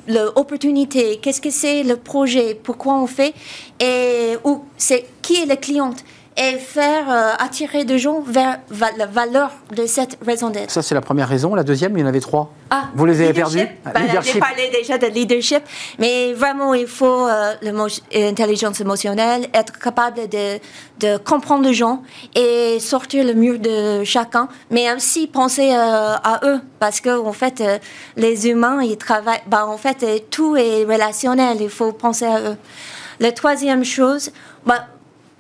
l'opportunité 0.08 1.20
Qu'est-ce 1.22 1.42
que 1.42 1.50
c'est 1.50 1.84
le 1.84 1.98
projet? 1.98 2.56
Pourquoi 2.56 2.94
on 2.94 3.08
fait? 3.08 3.34
Et 3.82 4.38
où 4.46 4.64
c'est 4.78 5.06
qui 5.22 5.36
est 5.42 5.46
le 5.46 5.58
client? 5.58 5.94
Et 6.42 6.58
faire 6.58 7.10
euh, 7.10 7.34
attirer 7.38 7.84
des 7.84 8.00
gens 8.00 8.22
vers 8.22 8.60
la 8.98 9.06
valeur 9.06 9.52
de 9.76 9.86
cette 9.86 10.18
raison 10.26 10.50
d'être. 10.50 10.72
Ça, 10.72 10.82
c'est 10.82 10.96
la 10.96 11.02
première 11.02 11.28
raison. 11.28 11.54
La 11.54 11.64
deuxième, 11.64 11.98
il 11.98 12.00
y 12.00 12.04
en 12.04 12.08
avait 12.08 12.22
trois. 12.22 12.54
Ah, 12.70 12.86
Vous 12.96 13.06
les 13.06 13.22
avez 13.22 13.34
perdus 13.34 13.68
bah, 13.84 13.92
J'ai 14.22 14.40
parlé 14.40 14.70
déjà 14.72 14.98
de 14.98 15.08
leadership, 15.08 15.62
mais 15.98 16.32
vraiment, 16.32 16.74
il 16.74 16.88
faut 16.88 17.28
euh, 17.28 17.54
l'intelligence 17.62 18.80
émotionnelle, 18.80 19.50
être 19.54 19.78
capable 19.78 20.30
de, 20.30 20.60
de, 21.00 21.18
comprendre 21.18 21.66
les 21.66 21.74
gens 21.74 22.04
et 22.36 22.80
sortir 22.80 23.26
le 23.26 23.34
mieux 23.34 23.58
de 23.58 24.06
chacun, 24.06 24.48
mais 24.72 24.94
aussi 24.94 25.28
penser 25.28 25.72
euh, 25.74 26.16
à 26.24 26.40
eux, 26.46 26.62
parce 26.80 27.02
que 27.02 27.20
en 27.20 27.34
fait, 27.34 27.62
les 28.16 28.48
humains, 28.48 28.82
ils 28.82 28.98
travaillent. 28.98 29.42
Bah, 29.48 29.68
en 29.68 29.78
fait, 29.78 30.30
tout 30.30 30.56
est 30.56 30.86
relationnel. 30.86 31.58
Il 31.60 31.70
faut 31.70 31.92
penser 31.92 32.26
à 32.26 32.40
eux. 32.40 32.58
La 33.20 33.34
troisième 33.34 33.84
chose, 33.84 34.32
bah, 34.66 34.86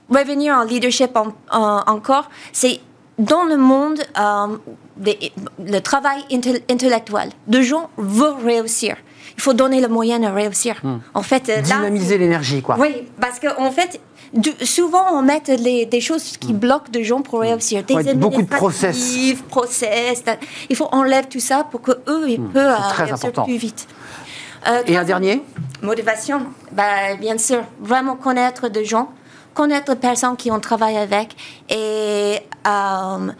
revenir 0.09 0.55
en 0.55 0.63
leadership 0.63 1.17
encore, 1.51 2.29
c'est 2.51 2.79
dans 3.19 3.43
le 3.43 3.57
monde, 3.57 3.99
euh, 4.17 4.57
le 5.59 5.79
travail 5.79 6.23
intellectuel. 6.31 7.29
De 7.47 7.61
gens 7.61 7.89
veulent 7.97 8.43
réussir. 8.43 8.95
Il 9.37 9.41
faut 9.41 9.53
donner 9.53 9.81
le 9.81 9.89
moyen 9.89 10.19
de 10.19 10.27
réussir. 10.27 10.75
Hmm. 10.83 10.97
En 11.13 11.21
fait, 11.21 11.49
euh, 11.49 11.61
dynamiser 11.61 12.17
l'énergie, 12.17 12.61
quoi. 12.61 12.77
Oui, 12.79 13.07
parce 13.19 13.39
qu'en 13.39 13.65
en 13.65 13.71
fait, 13.71 13.99
souvent 14.63 15.03
on 15.13 15.21
met 15.21 15.41
des 15.85 16.01
choses 16.01 16.37
qui 16.37 16.53
hmm. 16.53 16.57
bloquent 16.57 16.91
des 16.91 17.03
gens 17.03 17.21
pour 17.21 17.41
réussir. 17.41 17.83
Des 17.83 18.13
beaucoup 18.15 18.41
de 18.41 18.47
process. 18.47 19.35
process. 19.49 20.23
Il 20.69 20.75
faut 20.75 20.87
enlever 20.91 21.23
tout 21.29 21.39
ça 21.39 21.65
pour 21.69 21.81
que 21.81 21.91
eux 22.07 22.29
ils 22.29 22.39
hmm. 22.39 22.51
peuvent 22.51 22.71
euh, 22.71 23.03
réussir 23.03 23.31
plus 23.33 23.57
vite. 23.57 23.87
Et 24.87 24.97
un 24.97 25.03
dernier? 25.03 25.41
Motivation. 25.81 26.47
Bah, 26.73 27.15
bien 27.19 27.37
sûr, 27.37 27.63
vraiment 27.79 28.15
connaître 28.15 28.67
des 28.67 28.83
gens 28.83 29.09
connaître 29.59 29.91
les 29.91 29.99
personnes 29.99 30.37
qui 30.37 30.49
ont 30.51 30.59
travaillé 30.61 30.99
avec 30.99 31.35
et 31.69 32.37
euh, 32.65 33.31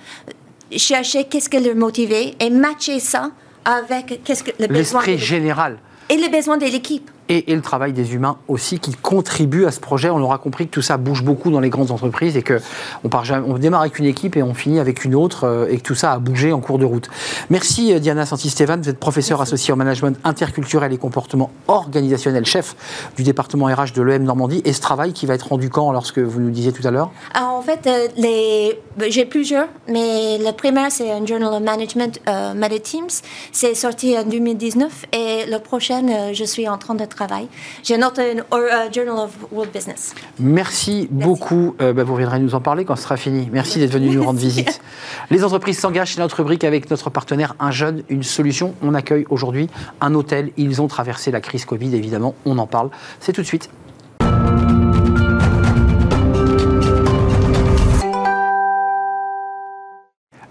chercher 0.76 1.24
qu'est-ce 1.24 1.50
qui 1.50 1.58
les 1.58 1.74
motive 1.74 2.12
et 2.12 2.50
matcher 2.50 3.00
ça 3.00 3.32
avec 3.64 4.22
qu'est-ce 4.26 4.44
que 4.44 4.52
le 4.60 4.68
besoin. 4.68 5.00
L'esprit 5.00 5.18
général. 5.18 5.78
Et 6.10 6.18
les 6.18 6.28
besoins 6.28 6.58
de 6.58 6.66
l'équipe 6.66 7.10
et, 7.30 7.56
le 7.56 7.62
travail 7.62 7.94
des 7.94 8.16
humains 8.16 8.38
aussi 8.48 8.80
qui 8.80 8.94
contribuent 8.94 9.66
à 9.66 9.72
ce 9.72 9.80
projet. 9.80 10.10
On 10.10 10.20
aura 10.20 10.38
compris 10.40 10.68
que 10.68 10.72
tout 10.72 10.82
ça 10.82 10.98
bouge 10.98 11.24
beaucoup 11.24 11.52
dans 11.52 11.60
les 11.60 11.70
grandes 11.70 11.92
entreprises 11.92 12.36
et 12.36 12.42
que 12.42 12.60
on, 13.04 13.10
part, 13.10 13.24
on 13.46 13.58
démarre 13.58 13.82
avec 13.82 14.00
une 14.00 14.06
équipe 14.06 14.36
et 14.36 14.44
on 14.44 14.54
finit 14.54 14.80
avec 14.80 15.06
une 15.06 15.16
autre 15.16 15.46
euh, 15.46 15.68
et 15.70 15.78
que 15.78 15.84
tout 15.84 15.96
ça 15.96 16.14
a 16.14 16.20
bougé 16.20 16.52
en 16.52 16.60
cours 16.60 16.80
de 16.80 16.86
route. 16.86 17.10
Merci 17.50 17.94
euh, 17.94 18.00
Diana 18.00 18.26
Santi-Stéphane, 18.26 18.82
vous 18.82 18.90
êtes 18.90 19.00
professeure 19.00 19.42
associée 19.42 19.72
au 19.72 19.78
management 19.78 20.18
interculturel 20.24 20.92
et 20.92 20.98
comportement 20.98 21.52
organisationnel, 21.68 22.46
chef 22.46 22.76
du 23.16 23.24
département 23.24 23.68
RH 23.68 23.94
de 23.96 24.02
l'EM 24.02 24.24
Normandie. 24.24 24.62
Et 24.66 24.74
ce 24.74 24.82
travail 24.82 25.14
qui 25.14 25.26
va 25.26 25.36
être 25.36 25.50
rendu 25.50 25.70
quand 25.70 25.92
lorsque 25.92 26.20
vous 26.20 26.40
nous 26.40 26.52
disiez 26.52 26.72
tout 26.72 26.86
à 26.88 26.92
l'heure? 26.92 27.12
En 27.40 27.62
fait, 27.62 27.86
euh, 27.88 28.08
les... 28.18 28.80
j'ai 29.10 29.26
plusieurs, 29.26 29.68
mais 29.88 30.38
le 30.40 30.52
premier 30.52 30.90
c'est 30.90 31.12
un 31.12 31.26
Journal 31.26 31.54
of 31.54 31.62
Management 31.62 32.22
euh, 32.28 32.80
Teams. 32.84 33.10
C'est 33.52 33.76
sorti 33.76 34.18
en 34.18 34.24
2019 34.24 35.08
et 35.12 35.46
le 35.48 35.58
prochain, 35.60 36.32
je 36.34 36.44
suis 36.44 36.68
en 36.70 36.78
train 36.78 36.96
de 36.96 37.04
travail. 37.20 37.48
Un 37.90 38.92
Journal 38.92 39.18
of 39.18 39.32
World 39.52 39.72
Business. 39.74 40.16
Merci, 40.40 41.08
beaucoup. 41.12 41.76
Euh, 41.82 41.92
bah, 41.92 42.04
vous 42.04 42.14
reviendrez 42.14 42.40
nous 42.40 42.56
en 42.56 42.62
parler 42.62 42.86
quand 42.86 42.96
ce 42.96 43.04
sera 43.04 43.18
fini. 43.18 43.50
Merci 43.52 43.80
d'être 43.80 43.92
venu 43.92 44.10
nous 44.10 44.24
rendre 44.24 44.40
visite. 44.40 44.82
Les 45.30 45.44
entreprises 45.44 45.80
s'engagent, 45.80 46.14
c'est 46.14 46.22
notre 46.22 46.38
rubrique 46.38 46.64
avec 46.64 46.90
notre 46.90 47.10
partenaire 47.10 47.56
Un 47.60 47.72
jeune, 47.72 48.04
une 48.10 48.24
solution. 48.24 48.74
On 48.82 48.94
accueille 48.94 49.26
aujourd'hui 49.30 49.70
un 50.00 50.16
hôtel. 50.16 50.52
Ils 50.56 50.82
ont 50.82 50.88
traversé 50.88 51.32
la 51.32 51.42
crise 51.42 51.66
Covid, 51.66 51.94
évidemment, 51.94 52.36
on 52.46 52.58
en 52.58 52.68
parle. 52.68 52.90
C'est 53.20 53.34
tout 53.34 53.42
de 53.42 53.48
suite. 53.48 53.70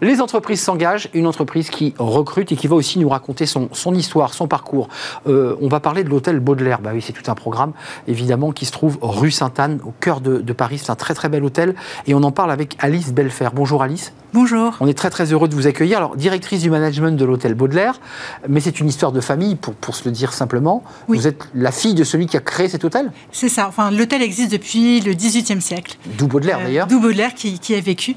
Les 0.00 0.20
entreprises 0.20 0.60
s'engagent, 0.60 1.08
une 1.12 1.26
entreprise 1.26 1.70
qui 1.70 1.92
recrute 1.98 2.52
et 2.52 2.56
qui 2.56 2.68
va 2.68 2.76
aussi 2.76 3.00
nous 3.00 3.08
raconter 3.08 3.46
son, 3.46 3.68
son 3.72 3.94
histoire, 3.94 4.32
son 4.32 4.46
parcours. 4.46 4.88
Euh, 5.26 5.56
on 5.60 5.68
va 5.68 5.80
parler 5.80 6.04
de 6.04 6.08
l'hôtel 6.08 6.38
Baudelaire. 6.38 6.80
Bah 6.80 6.90
oui, 6.94 7.02
c'est 7.02 7.12
tout 7.12 7.28
un 7.28 7.34
programme, 7.34 7.72
évidemment, 8.06 8.52
qui 8.52 8.64
se 8.64 8.70
trouve 8.70 8.98
rue 9.02 9.32
Sainte-Anne, 9.32 9.80
au 9.84 9.92
cœur 9.98 10.20
de, 10.20 10.38
de 10.38 10.52
Paris. 10.52 10.78
C'est 10.78 10.90
un 10.90 10.96
très 10.96 11.14
très 11.14 11.28
bel 11.28 11.42
hôtel. 11.42 11.74
Et 12.06 12.14
on 12.14 12.22
en 12.22 12.30
parle 12.30 12.52
avec 12.52 12.76
Alice 12.78 13.12
Belfer. 13.12 13.48
Bonjour 13.52 13.82
Alice. 13.82 14.12
Bonjour. 14.34 14.76
On 14.80 14.86
est 14.86 14.96
très 14.96 15.08
très 15.08 15.32
heureux 15.32 15.48
de 15.48 15.54
vous 15.54 15.66
accueillir. 15.66 15.96
Alors, 15.96 16.14
directrice 16.14 16.60
du 16.60 16.70
management 16.70 17.16
de 17.16 17.24
l'hôtel 17.24 17.54
Baudelaire, 17.54 17.98
mais 18.46 18.60
c'est 18.60 18.78
une 18.78 18.86
histoire 18.86 19.10
de 19.10 19.22
famille, 19.22 19.56
pour, 19.56 19.74
pour 19.74 19.96
se 19.96 20.04
le 20.04 20.10
dire 20.10 20.34
simplement. 20.34 20.84
Vous 21.08 21.26
êtes 21.26 21.48
la 21.54 21.72
fille 21.72 21.94
de 21.94 22.04
celui 22.04 22.26
qui 22.26 22.36
a 22.36 22.40
créé 22.40 22.68
cet 22.68 22.84
hôtel? 22.84 23.10
C'est 23.32 23.48
ça. 23.48 23.66
Enfin, 23.66 23.90
l'hôtel 23.90 24.20
existe 24.20 24.52
depuis 24.52 25.00
le 25.00 25.14
XVIIIe 25.14 25.62
siècle. 25.62 25.96
D'où 26.18 26.26
Baudelaire, 26.26 26.58
euh, 26.58 26.64
d'ailleurs. 26.64 26.86
D'où 26.86 27.00
Baudelaire 27.00 27.34
qui, 27.34 27.58
qui, 27.58 27.74
a 27.74 27.80
vécu. 27.80 28.16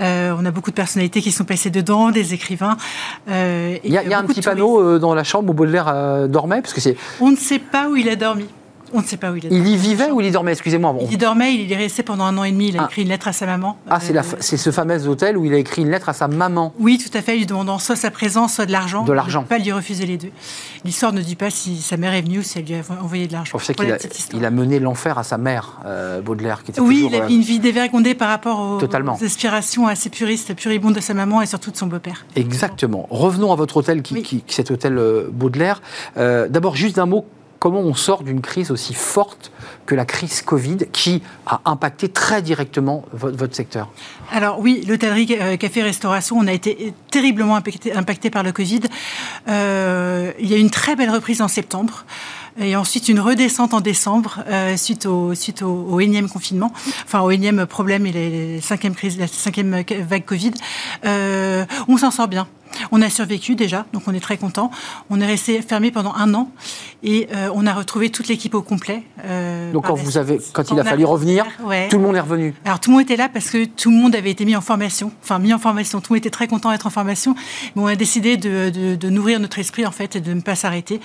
Euh, 0.00 0.34
on 0.38 0.44
a 0.44 0.50
beaucoup 0.50 0.70
de 0.70 0.76
personnalités 0.76 1.20
qui 1.20 1.32
sont 1.32 1.44
passées 1.44 1.70
dedans, 1.70 2.10
des 2.10 2.34
écrivains. 2.34 2.76
Euh, 3.28 3.76
il 3.84 3.92
y 3.92 3.96
a, 3.96 4.18
un 4.18 4.24
petit 4.24 4.42
panneau 4.42 4.98
dans 4.98 5.14
la 5.14 5.24
chambre 5.24 5.50
où 5.50 5.54
Baudelaire 5.54 6.28
dormait 6.28 6.60
parce 6.60 6.74
que 6.74 6.80
c'est... 6.80 6.96
On 7.20 7.30
ne 7.30 7.36
sait 7.36 7.58
pas 7.58 7.88
où 7.88 7.96
il 7.96 8.08
a 8.08 8.16
dormi. 8.16 8.46
On 8.92 9.00
ne 9.00 9.06
sait 9.06 9.16
pas 9.16 9.30
où 9.30 9.36
il 9.36 9.46
est. 9.46 9.48
Il 9.50 9.66
y 9.66 9.76
vivait 9.76 10.10
ou 10.10 10.20
il 10.20 10.26
y 10.26 10.30
dormait 10.30 10.52
Excusez-moi. 10.52 10.96
Il 11.02 11.12
y 11.12 11.16
dormait, 11.16 11.54
il 11.54 11.68
y 11.68 11.72
est 11.72 11.76
resté 11.76 12.02
pendant 12.02 12.24
un 12.24 12.36
an 12.38 12.44
et 12.44 12.52
demi. 12.52 12.68
Il 12.68 12.78
a 12.78 12.82
ah. 12.82 12.86
écrit 12.86 13.02
une 13.02 13.08
lettre 13.08 13.28
à 13.28 13.32
sa 13.32 13.46
maman. 13.46 13.76
Ah, 13.88 14.00
c'est, 14.00 14.14
c'est 14.40 14.56
ce 14.56 14.70
fameux 14.70 15.06
hôtel 15.06 15.36
où 15.36 15.44
il 15.44 15.54
a 15.54 15.58
écrit 15.58 15.82
une 15.82 15.90
lettre 15.90 16.08
à 16.08 16.12
sa 16.12 16.28
maman. 16.28 16.72
Oui, 16.78 16.98
tout 16.98 17.16
à 17.16 17.22
fait, 17.22 17.36
lui 17.36 17.46
demandant 17.46 17.78
soit 17.78 17.96
sa 17.96 18.10
présence, 18.10 18.54
soit 18.54 18.66
de 18.66 18.72
l'argent. 18.72 19.04
De 19.04 19.12
l'argent. 19.12 19.44
Pas 19.44 19.58
lui 19.58 19.72
refuser 19.72 20.06
les 20.06 20.16
deux. 20.16 20.30
L'histoire 20.84 21.12
ne 21.12 21.20
dit 21.20 21.36
pas 21.36 21.50
si 21.50 21.78
sa 21.78 21.96
mère 21.96 22.14
est 22.14 22.22
venue 22.22 22.38
ou 22.38 22.42
si 22.42 22.58
elle 22.58 22.64
lui 22.64 22.74
a 22.74 22.82
envoyé 23.02 23.26
de 23.26 23.32
l'argent. 23.32 23.58
Je 23.58 23.64
sais 23.64 23.74
qu'il 23.74 23.90
a, 23.90 23.98
il 24.34 24.44
a 24.44 24.50
mené 24.50 24.78
l'enfer 24.78 25.18
à 25.18 25.24
sa 25.24 25.38
mère, 25.38 25.80
euh, 25.86 26.20
Baudelaire, 26.20 26.62
qui 26.62 26.70
était 26.70 26.80
Oui, 26.80 27.06
il 27.08 27.14
a 27.14 27.24
euh, 27.24 27.28
une 27.28 27.42
vie 27.42 27.58
dévergondée 27.58 28.14
par 28.14 28.28
rapport 28.28 28.60
aux, 28.60 29.24
aspirations 29.24 29.86
assez 29.86 30.10
puristes, 30.10 30.54
puribondes 30.54 30.94
de 30.94 31.00
sa 31.00 31.14
maman 31.14 31.42
et 31.42 31.46
surtout 31.46 31.70
de 31.70 31.76
son 31.76 31.86
beau-père. 31.86 32.26
Exactement. 32.36 33.06
Revenons 33.10 33.52
à 33.52 33.56
votre 33.56 33.78
hôtel, 33.78 34.02
qui, 34.02 34.44
cet 34.46 34.70
hôtel 34.70 34.98
euh, 34.98 35.28
Baudelaire. 35.30 35.82
d'abord, 36.16 36.76
juste 36.76 36.98
un 36.98 37.06
mot 37.06 37.26
comment 37.58 37.80
on 37.80 37.94
sort 37.94 38.22
d'une 38.22 38.40
crise 38.40 38.70
aussi 38.70 38.94
forte 38.94 39.50
que 39.86 39.94
la 39.94 40.04
crise 40.04 40.42
Covid 40.42 40.78
qui 40.92 41.22
a 41.46 41.60
impacté 41.64 42.08
très 42.08 42.42
directement 42.42 43.04
votre, 43.12 43.54
secteur? 43.54 43.88
Alors 44.30 44.60
oui, 44.60 44.84
l'hôtellerie, 44.86 45.36
euh, 45.40 45.56
café, 45.56 45.82
restauration, 45.82 46.36
on 46.38 46.46
a 46.46 46.52
été 46.52 46.92
terriblement 47.10 47.56
impacté, 47.56 48.30
par 48.30 48.42
le 48.42 48.52
Covid. 48.52 48.80
Euh, 49.48 50.32
il 50.38 50.48
y 50.48 50.54
a 50.54 50.58
une 50.58 50.70
très 50.70 50.96
belle 50.96 51.10
reprise 51.10 51.40
en 51.40 51.48
septembre 51.48 52.04
et 52.60 52.76
ensuite 52.76 53.08
une 53.08 53.20
redescente 53.20 53.72
en 53.72 53.80
décembre 53.80 54.40
euh, 54.48 54.76
suite, 54.76 55.06
au, 55.06 55.34
suite 55.34 55.62
au, 55.62 56.00
énième 56.00 56.28
confinement, 56.28 56.72
enfin 57.04 57.20
au 57.20 57.30
énième 57.30 57.66
problème 57.66 58.04
et 58.06 58.56
la 58.56 58.60
cinquième 58.60 58.94
crise, 58.94 59.18
la 59.18 59.28
cinquième 59.28 59.82
vague 60.08 60.24
Covid. 60.24 60.52
on 61.04 61.96
s'en 61.96 62.10
sort 62.10 62.28
bien. 62.28 62.46
On 62.92 63.02
a 63.02 63.10
survécu 63.10 63.54
déjà, 63.54 63.86
donc 63.92 64.02
on 64.06 64.14
est 64.14 64.20
très 64.20 64.36
content. 64.36 64.70
On 65.10 65.20
est 65.20 65.26
resté 65.26 65.62
fermé 65.62 65.90
pendant 65.90 66.14
un 66.14 66.34
an 66.34 66.50
et 67.02 67.28
euh, 67.34 67.50
on 67.54 67.66
a 67.66 67.72
retrouvé 67.72 68.10
toute 68.10 68.28
l'équipe 68.28 68.54
au 68.54 68.62
complet. 68.62 69.02
Euh, 69.24 69.72
donc 69.72 69.86
quand 69.86 69.94
vous 69.94 70.18
avez, 70.18 70.38
quand 70.52 70.70
il 70.70 70.78
a 70.80 70.84
fallu 70.84 71.04
revenir, 71.04 71.46
tout 71.90 71.96
le 71.96 72.02
monde 72.02 72.16
est 72.16 72.20
revenu. 72.20 72.54
Alors 72.64 72.80
tout 72.80 72.90
le 72.90 72.96
monde 72.96 73.04
était 73.04 73.16
là 73.16 73.28
parce 73.28 73.50
que 73.50 73.64
tout 73.64 73.90
le 73.90 73.96
monde 73.96 74.14
avait 74.14 74.30
été 74.30 74.44
mis 74.44 74.56
en 74.56 74.60
formation, 74.60 75.12
enfin 75.22 75.38
mis 75.38 75.52
en 75.52 75.58
formation. 75.58 76.00
Tout 76.00 76.12
le 76.12 76.16
monde 76.16 76.24
était 76.24 76.30
très 76.30 76.48
content 76.48 76.70
d'être 76.70 76.86
en 76.86 76.90
formation. 76.90 77.34
Mais 77.76 77.82
on 77.82 77.86
a 77.86 77.96
décidé 77.96 78.36
de, 78.36 79.08
nourrir 79.08 79.40
notre 79.40 79.58
esprit 79.58 79.86
en 79.86 79.90
fait 79.90 80.16
et 80.16 80.20
de 80.20 80.32
ne 80.32 80.40
pas 80.40 80.54
s'arrêter. 80.54 81.00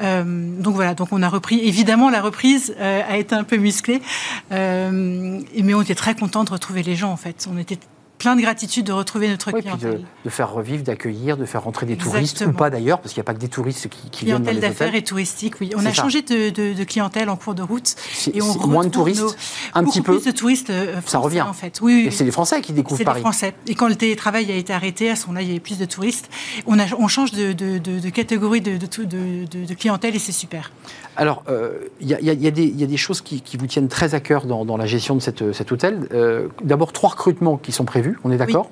Euh, 0.00 0.24
donc 0.58 0.74
voilà, 0.74 0.94
donc 0.94 1.08
on 1.12 1.22
a 1.22 1.28
repris. 1.28 1.60
Évidemment, 1.60 2.10
la 2.10 2.20
reprise 2.20 2.74
a 2.80 3.16
été 3.16 3.34
un 3.34 3.44
peu 3.44 3.56
musclée, 3.56 4.02
mais 4.50 5.74
on 5.74 5.82
était 5.82 5.94
très 5.94 6.14
content 6.14 6.44
de 6.44 6.50
retrouver 6.50 6.82
les 6.82 6.96
gens 6.96 7.10
en 7.10 7.16
fait. 7.16 7.48
On 7.52 7.58
était 7.58 7.78
plein 8.22 8.36
de 8.36 8.40
gratitude 8.40 8.86
de 8.86 8.92
retrouver 8.92 9.28
notre 9.28 9.50
clientèle. 9.50 9.98
De, 9.98 10.04
de, 10.24 10.30
faire 10.30 10.52
revivre, 10.52 10.84
d'accueillir, 10.84 11.36
de 11.36 11.44
faire 11.44 11.64
rentrer 11.64 11.86
des 11.86 11.96
touristes, 11.96 12.44
ou 12.46 12.52
pas 12.52 12.70
d'ailleurs, 12.70 13.00
parce 13.00 13.12
qu'il 13.12 13.20
n'y 13.20 13.24
a 13.24 13.28
pas 13.28 13.34
que 13.34 13.40
des 13.40 13.48
touristes 13.48 13.88
qui, 13.88 14.10
qui 14.10 14.24
viennent 14.24 14.44
dans 14.44 14.52
les 14.52 14.60
d'affaires 14.60 14.94
et 14.94 15.02
touristique, 15.02 15.60
oui. 15.60 15.72
On 15.76 15.84
a 15.84 15.92
changé 15.92 16.22
de, 16.22 16.84
clientèle 16.84 17.28
en 17.28 17.36
cours 17.36 17.54
de 17.54 17.62
route. 17.62 17.96
Et 18.32 18.40
on 18.40 18.66
moins 18.68 18.84
de 18.84 18.90
touristes, 18.90 19.36
un 19.74 19.82
petit 19.84 20.02
peu. 20.02 20.16
plus 20.16 20.24
de 20.24 20.30
touristes 20.30 20.70
euh, 20.70 21.00
Ça 21.04 21.18
revient. 21.18 21.42
en 21.42 21.52
fait. 21.52 21.80
Oui, 21.82 22.04
Et 22.06 22.10
c'est 22.12 22.24
les 22.24 22.30
Français 22.30 22.60
qui 22.60 22.72
découvrent 22.72 23.02
Paris. 23.02 23.22
C'est 23.32 23.46
les 23.46 23.50
Français. 23.50 23.54
Et 23.66 23.74
quand 23.74 23.88
le 23.88 23.96
télétravail 23.96 24.50
a 24.52 24.54
été 24.54 24.72
arrêté, 24.72 25.10
à 25.10 25.16
ce 25.16 25.26
moment-là, 25.26 25.42
il 25.42 25.48
y 25.48 25.50
avait 25.50 25.60
plus 25.60 25.78
de 25.78 25.84
touristes. 25.84 26.30
On, 26.66 26.78
a, 26.78 26.84
on 26.98 27.08
change 27.08 27.32
de, 27.32 28.10
catégorie 28.10 28.60
de, 28.60 29.74
clientèle 29.74 30.14
et 30.14 30.20
c'est 30.20 30.32
super. 30.32 30.70
Alors, 31.16 31.44
euh, 31.48 31.72
il 32.00 32.08
y, 32.08 32.46
a 32.46 32.50
des 32.50 32.96
choses 32.96 33.20
qui, 33.20 33.42
vous 33.58 33.66
tiennent 33.66 33.88
très 33.88 34.14
à 34.14 34.20
cœur 34.20 34.46
dans, 34.46 34.76
la 34.76 34.86
gestion 34.86 35.16
de 35.16 35.20
cet 35.20 35.72
hôtel. 35.72 36.08
Euh, 36.12 36.48
d'abord, 36.64 36.92
trois 36.92 37.10
recrutements 37.10 37.56
qui 37.56 37.72
sont 37.72 37.84
prévus, 37.84 38.18
on 38.24 38.30
est 38.30 38.38
d'accord 38.38 38.70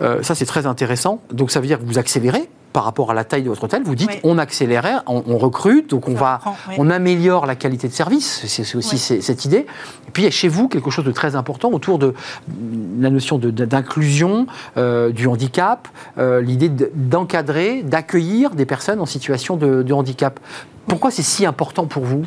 euh, 0.00 0.22
Ça, 0.22 0.34
c'est 0.34 0.46
très 0.46 0.66
intéressant. 0.66 1.20
Donc, 1.30 1.50
ça 1.50 1.60
veut 1.60 1.66
dire 1.66 1.78
que 1.78 1.84
vous 1.84 1.98
accélérez 1.98 2.48
par 2.72 2.84
rapport 2.84 3.10
à 3.10 3.14
la 3.14 3.24
taille 3.24 3.42
de 3.42 3.48
votre 3.48 3.64
hôtel. 3.64 3.82
Vous 3.82 3.94
dites, 3.94 4.10
on 4.24 4.38
accélère, 4.38 5.02
on, 5.06 5.38
recrute, 5.38 5.90
donc 5.90 6.06
on, 6.06 6.14
va, 6.14 6.40
on 6.76 6.90
améliore 6.90 7.46
la 7.46 7.56
qualité 7.56 7.88
de 7.88 7.94
service. 7.94 8.44
C'est 8.46 8.76
aussi 8.76 8.98
cette 8.98 9.44
idée. 9.44 9.66
Et 10.06 10.10
puis, 10.12 10.22
il 10.22 10.26
y 10.26 10.28
a 10.28 10.30
chez 10.30 10.48
vous 10.48 10.68
quelque 10.68 10.90
chose 10.90 11.04
de 11.04 11.12
très 11.12 11.34
important 11.34 11.70
autour 11.70 11.98
de 11.98 12.14
la 13.00 13.10
notion 13.10 13.38
d'inclusion, 13.38 14.46
du 14.76 15.26
handicap, 15.26 15.88
l'idée 16.18 16.70
d'encadrer, 16.94 17.82
d'accueillir 17.82 18.50
des 18.50 18.66
personnes 18.66 19.00
en 19.00 19.06
situation 19.06 19.56
de 19.56 19.92
handicap. 19.92 20.38
Pourquoi 20.88 21.10
c'est 21.10 21.22
si 21.22 21.46
important 21.46 21.86
pour 21.86 22.04
vous? 22.04 22.24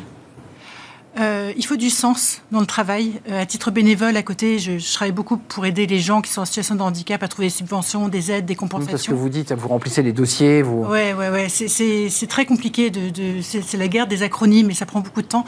Euh, 1.20 1.52
il 1.58 1.66
faut 1.66 1.76
du 1.76 1.90
sens 1.90 2.40
dans 2.52 2.60
le 2.60 2.66
travail. 2.66 3.20
Euh, 3.30 3.42
à 3.42 3.44
titre 3.44 3.70
bénévole, 3.70 4.16
à 4.16 4.22
côté, 4.22 4.58
je, 4.58 4.72
travaille 4.94 5.12
beaucoup 5.12 5.36
pour 5.36 5.66
aider 5.66 5.86
les 5.86 5.98
gens 5.98 6.22
qui 6.22 6.32
sont 6.32 6.40
en 6.40 6.46
situation 6.46 6.74
de 6.74 6.80
handicap 6.80 7.22
à 7.22 7.28
trouver 7.28 7.48
des 7.48 7.54
subventions, 7.54 8.08
des 8.08 8.30
aides, 8.32 8.46
des 8.46 8.54
compensations. 8.54 8.92
parce 8.92 9.06
que 9.06 9.12
vous 9.12 9.28
dites, 9.28 9.52
vous 9.52 9.68
remplissez 9.68 10.02
les 10.02 10.12
dossiers, 10.12 10.62
vous. 10.62 10.84
Ouais, 10.84 11.12
ouais, 11.12 11.28
ouais. 11.28 11.48
C'est 11.50 12.26
très 12.28 12.46
compliqué. 12.46 12.90
De, 12.90 13.10
de 13.10 13.42
c'est 13.42 13.76
la 13.76 13.88
guerre 13.88 14.06
des 14.06 14.22
acronymes 14.22 14.70
et 14.70 14.74
ça 14.74 14.86
prend 14.86 15.00
beaucoup 15.00 15.20
de 15.20 15.26
temps. 15.26 15.44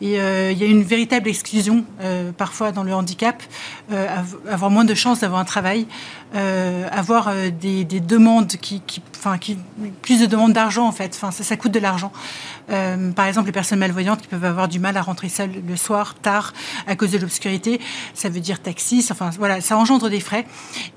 Et 0.00 0.20
euh, 0.20 0.50
il 0.50 0.58
y 0.58 0.64
a 0.64 0.66
une 0.66 0.82
véritable 0.82 1.28
exclusion 1.28 1.84
parfois 2.36 2.72
dans 2.72 2.82
le 2.82 2.94
handicap, 2.94 3.42
avoir 4.50 4.70
moins 4.70 4.84
de 4.84 4.94
chances 4.94 5.20
d'avoir 5.20 5.40
un 5.40 5.44
travail, 5.44 5.86
avoir 6.32 7.32
des, 7.60 7.84
des, 7.84 8.00
demandes 8.00 8.48
qui, 8.48 8.82
qui, 8.86 9.00
enfin, 9.16 9.38
qui, 9.38 9.56
plus 10.02 10.20
de 10.20 10.26
demandes 10.26 10.52
d'argent 10.52 10.86
en 10.86 10.92
fait. 10.92 11.12
Enfin, 11.14 11.30
ça, 11.30 11.44
ça 11.44 11.56
coûte 11.56 11.72
de 11.72 11.78
l'argent. 11.78 12.12
Par 12.68 13.26
exemple, 13.26 13.46
les 13.46 13.52
personnes 13.52 13.78
malvoyantes 13.78 14.22
qui 14.22 14.28
peuvent 14.28 14.44
avoir 14.44 14.68
du 14.68 14.78
mal 14.78 14.96
à 14.96 15.02
rentrer 15.02 15.28
seul 15.28 15.50
le 15.66 15.76
soir, 15.76 16.14
tard, 16.14 16.52
à 16.86 16.96
cause 16.96 17.10
de 17.12 17.18
l'obscurité. 17.18 17.80
Ça 18.14 18.28
veut 18.28 18.40
dire 18.40 18.60
taxi, 18.60 19.06
enfin 19.10 19.30
voilà, 19.38 19.60
ça 19.60 19.76
engendre 19.76 20.08
des 20.08 20.20
frais. 20.20 20.46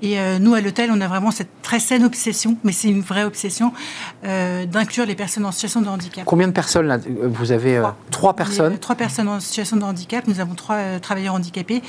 Et 0.02 0.18
euh, 0.18 0.38
nous, 0.38 0.54
à 0.54 0.60
l'hôtel, 0.60 0.90
on 0.92 1.00
a 1.00 1.08
vraiment 1.08 1.30
cette 1.30 1.62
très 1.62 1.80
saine 1.80 2.04
obsession, 2.04 2.56
mais 2.64 2.72
c'est 2.72 2.88
une 2.88 3.00
vraie 3.00 3.24
obsession, 3.24 3.72
euh, 4.24 4.66
d'inclure 4.66 5.06
les 5.06 5.14
personnes 5.14 5.44
en 5.44 5.52
situation 5.52 5.80
de 5.80 5.88
handicap. 5.88 6.24
Combien 6.24 6.48
de 6.48 6.52
personnes 6.52 6.86
là 6.86 6.98
Vous 7.22 7.52
avez 7.52 7.78
euh, 7.78 7.84
trois, 8.10 8.34
personnes 8.34 8.78
Trois 8.78 8.96
personnes 8.96 9.28
en 9.28 9.40
situation 9.40 9.76
de 9.76 9.82
handicap. 9.82 10.26
Nous 10.26 10.40
avons 10.40 10.54
trois 10.54 10.98
travailleurs 11.00 11.34
handicapés. 11.34 11.82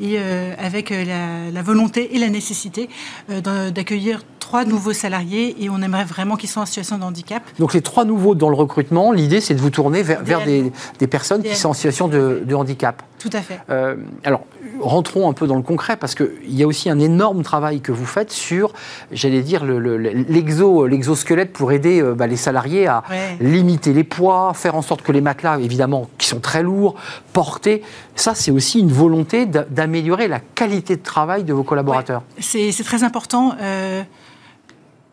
Et 0.00 0.18
avec 0.58 0.90
la, 0.90 1.50
la, 1.52 1.62
volonté 1.62 2.14
et 2.14 2.18
la 2.18 2.28
nécessité 2.28 2.88
d'accueillir 3.28 4.22
trois 4.44 4.66
nouveaux 4.66 4.92
salariés 4.92 5.56
et 5.64 5.70
on 5.70 5.80
aimerait 5.80 6.04
vraiment 6.04 6.36
qu'ils 6.36 6.50
soient 6.50 6.64
en 6.64 6.66
situation 6.66 6.98
de 6.98 7.02
handicap. 7.02 7.42
Donc 7.58 7.72
les 7.72 7.80
trois 7.80 8.04
nouveaux 8.04 8.34
dans 8.34 8.50
le 8.50 8.54
recrutement, 8.54 9.10
l'idée 9.10 9.40
c'est 9.40 9.54
de 9.54 9.60
vous 9.60 9.70
tourner 9.70 10.02
vers, 10.02 10.44
des, 10.44 10.70
des, 10.98 11.06
personnes 11.06 11.42
qui 11.42 11.56
sont 11.56 11.70
en 11.70 11.72
situation 11.72 12.08
de, 12.08 12.42
de 12.44 12.54
handicap. 12.54 13.02
Tout 13.24 13.30
à 13.32 13.40
fait. 13.40 13.58
Euh, 13.70 13.96
alors, 14.22 14.42
rentrons 14.80 15.30
un 15.30 15.32
peu 15.32 15.46
dans 15.46 15.56
le 15.56 15.62
concret, 15.62 15.96
parce 15.96 16.14
qu'il 16.14 16.28
y 16.48 16.62
a 16.62 16.66
aussi 16.66 16.90
un 16.90 16.98
énorme 16.98 17.42
travail 17.42 17.80
que 17.80 17.90
vous 17.90 18.04
faites 18.04 18.30
sur, 18.30 18.74
j'allais 19.12 19.40
dire, 19.40 19.64
l'exo, 19.64 20.86
l'exosquelette 20.86 21.50
pour 21.54 21.72
aider 21.72 22.02
euh, 22.02 22.12
bah, 22.12 22.26
les 22.26 22.36
salariés 22.36 22.86
à 22.86 23.02
limiter 23.40 23.94
les 23.94 24.04
poids, 24.04 24.52
faire 24.52 24.74
en 24.74 24.82
sorte 24.82 25.00
que 25.00 25.10
les 25.10 25.22
matelas, 25.22 25.58
évidemment, 25.58 26.06
qui 26.18 26.26
sont 26.26 26.40
très 26.40 26.62
lourds, 26.62 26.96
portés. 27.32 27.82
Ça, 28.14 28.34
c'est 28.34 28.50
aussi 28.50 28.80
une 28.80 28.92
volonté 28.92 29.46
d'améliorer 29.46 30.28
la 30.28 30.40
qualité 30.40 30.96
de 30.96 31.02
travail 31.02 31.44
de 31.44 31.54
vos 31.54 31.64
collaborateurs. 31.64 32.24
C'est 32.38 32.74
très 32.84 33.04
important. 33.04 33.54
Euh, 33.62 34.02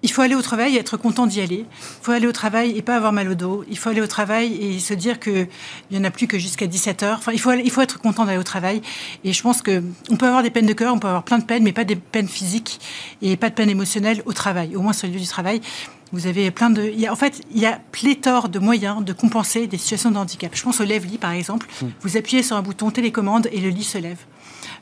il 0.04 0.12
faut 0.12 0.22
aller 0.22 0.36
au 0.36 0.42
travail 0.42 0.76
et 0.76 0.80
être 0.80 0.98
content 0.98 1.28
d'y 1.28 1.42
aller. 1.42 1.66
Il 1.70 2.04
faut 2.04 2.12
aller 2.12 2.28
au 2.28 2.32
travail 2.32 2.76
et 2.76 2.82
pas 2.82 2.96
avoir 2.96 3.14
mal 3.14 3.30
au 3.30 3.36
dos. 3.36 3.64
Il 3.70 3.78
faut 3.78 3.90
aller 3.90 4.02
au 4.02 4.08
travail 4.08 4.54
et 4.54 4.80
se 4.80 4.94
dire 4.94 5.20
qu'il 5.20 5.48
n'y 5.92 5.98
en 5.98 6.04
a 6.04 6.12
plus 6.12 6.28
que 6.28 6.40
jusqu'à 6.40 6.68
17 6.68 7.04
heures. 7.04 7.18
Enfin, 7.20 7.32
il 7.34 7.40
faut, 7.40 7.52
il 7.52 7.70
faut 7.70 7.82
être 7.82 8.00
content 8.00 8.26
d'aller 8.26 8.40
au 8.40 8.44
travail. 8.44 8.82
Et 9.24 9.34
je 9.34 9.42
pense 9.42 9.62
qu'on 9.62 10.16
peut 10.18 10.26
avoir 10.26 10.44
des 10.44 10.50
peines 10.50 10.66
de 10.66 10.74
cœur, 10.74 10.94
on 10.94 11.00
peut 11.00 11.08
avoir 11.08 11.24
plein 11.24 11.38
de 11.38 11.46
peines, 11.46 11.64
mais 11.64 11.74
pas 11.74 11.84
des 11.84 11.96
peines 11.96 12.28
physiques 12.28 12.80
et 13.22 13.38
pas 13.38 13.50
de 13.50 13.56
peines 13.56 13.70
émotionnelles 13.70 14.24
au 14.26 14.34
travail, 14.34 14.76
au 14.76 14.82
moins 14.82 14.94
sur 14.94 15.08
le 15.08 15.14
lieu 15.14 15.20
du 15.20 15.28
travail. 15.28 15.62
Vous 16.14 16.28
avez 16.28 16.52
plein 16.52 16.70
de. 16.70 16.84
Il 16.84 17.00
y 17.00 17.08
a, 17.08 17.14
en 17.14 17.16
fait, 17.16 17.42
il 17.54 17.62
y 17.62 17.66
a 17.66 17.80
pléthore 17.92 18.50
de 18.50 18.60
moyens 18.60 19.04
de 19.04 19.14
compenser 19.14 19.68
des 19.68 19.78
situations 19.78 20.12
de 20.12 20.18
handicap. 20.18 20.52
Je 20.54 20.64
pense 20.64 20.82
au 20.82 20.84
lève-lit, 20.84 21.18
par 21.18 21.32
exemple. 21.32 21.68
Hmm. 21.82 21.90
Vous 22.02 22.18
appuyez 22.18 22.44
sur 22.44 22.58
un 22.58 22.62
bouton 22.62 22.92
télécommande 22.92 23.48
et 23.52 23.62
le 23.62 23.70
lit 23.70 23.86
se 23.86 23.98
lève. 23.98 24.18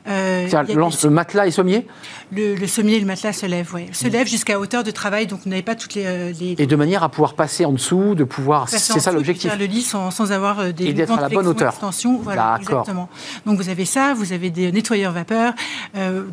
Euh, 0.08 0.48
le 0.48 1.10
matelas 1.10 1.46
et 1.46 1.50
sommier 1.50 1.86
le, 2.32 2.66
sommier 2.66 2.96
et 2.96 3.00
le 3.00 3.06
matelas 3.06 3.32
se 3.32 3.44
lèvent, 3.44 3.70
oui. 3.74 3.86
Se 3.92 4.08
lèvent 4.08 4.28
jusqu'à 4.28 4.58
hauteur 4.58 4.82
de 4.82 4.90
travail, 4.90 5.26
donc 5.26 5.40
vous 5.44 5.50
n'avez 5.50 5.62
pas 5.62 5.74
toutes 5.74 5.94
les, 5.94 6.06
euh, 6.06 6.32
Et 6.40 6.66
de 6.66 6.76
manière 6.76 7.02
à 7.02 7.08
pouvoir 7.08 7.34
passer 7.34 7.64
en 7.64 7.72
dessous, 7.72 8.14
de 8.14 8.24
pouvoir. 8.24 8.68
C'est 8.68 8.78
ça 8.78 9.12
l'objectif. 9.12 9.50
Faire 9.50 9.58
le 9.58 9.66
lit 9.66 9.82
sans, 9.82 10.10
sans 10.10 10.32
avoir 10.32 10.60
euh, 10.60 10.72
des. 10.72 10.86
Et 10.86 10.92
d'être 10.92 11.12
à 11.12 11.20
la 11.20 11.28
bonne 11.28 11.46
hauteur. 11.46 11.74
Voilà, 12.22 12.56
exactement. 12.60 13.08
Donc 13.46 13.58
vous 13.58 13.68
avez 13.68 13.84
ça, 13.84 14.14
vous 14.14 14.32
avez 14.32 14.50
des 14.50 14.72
nettoyeurs 14.72 15.12
vapeur, 15.12 15.52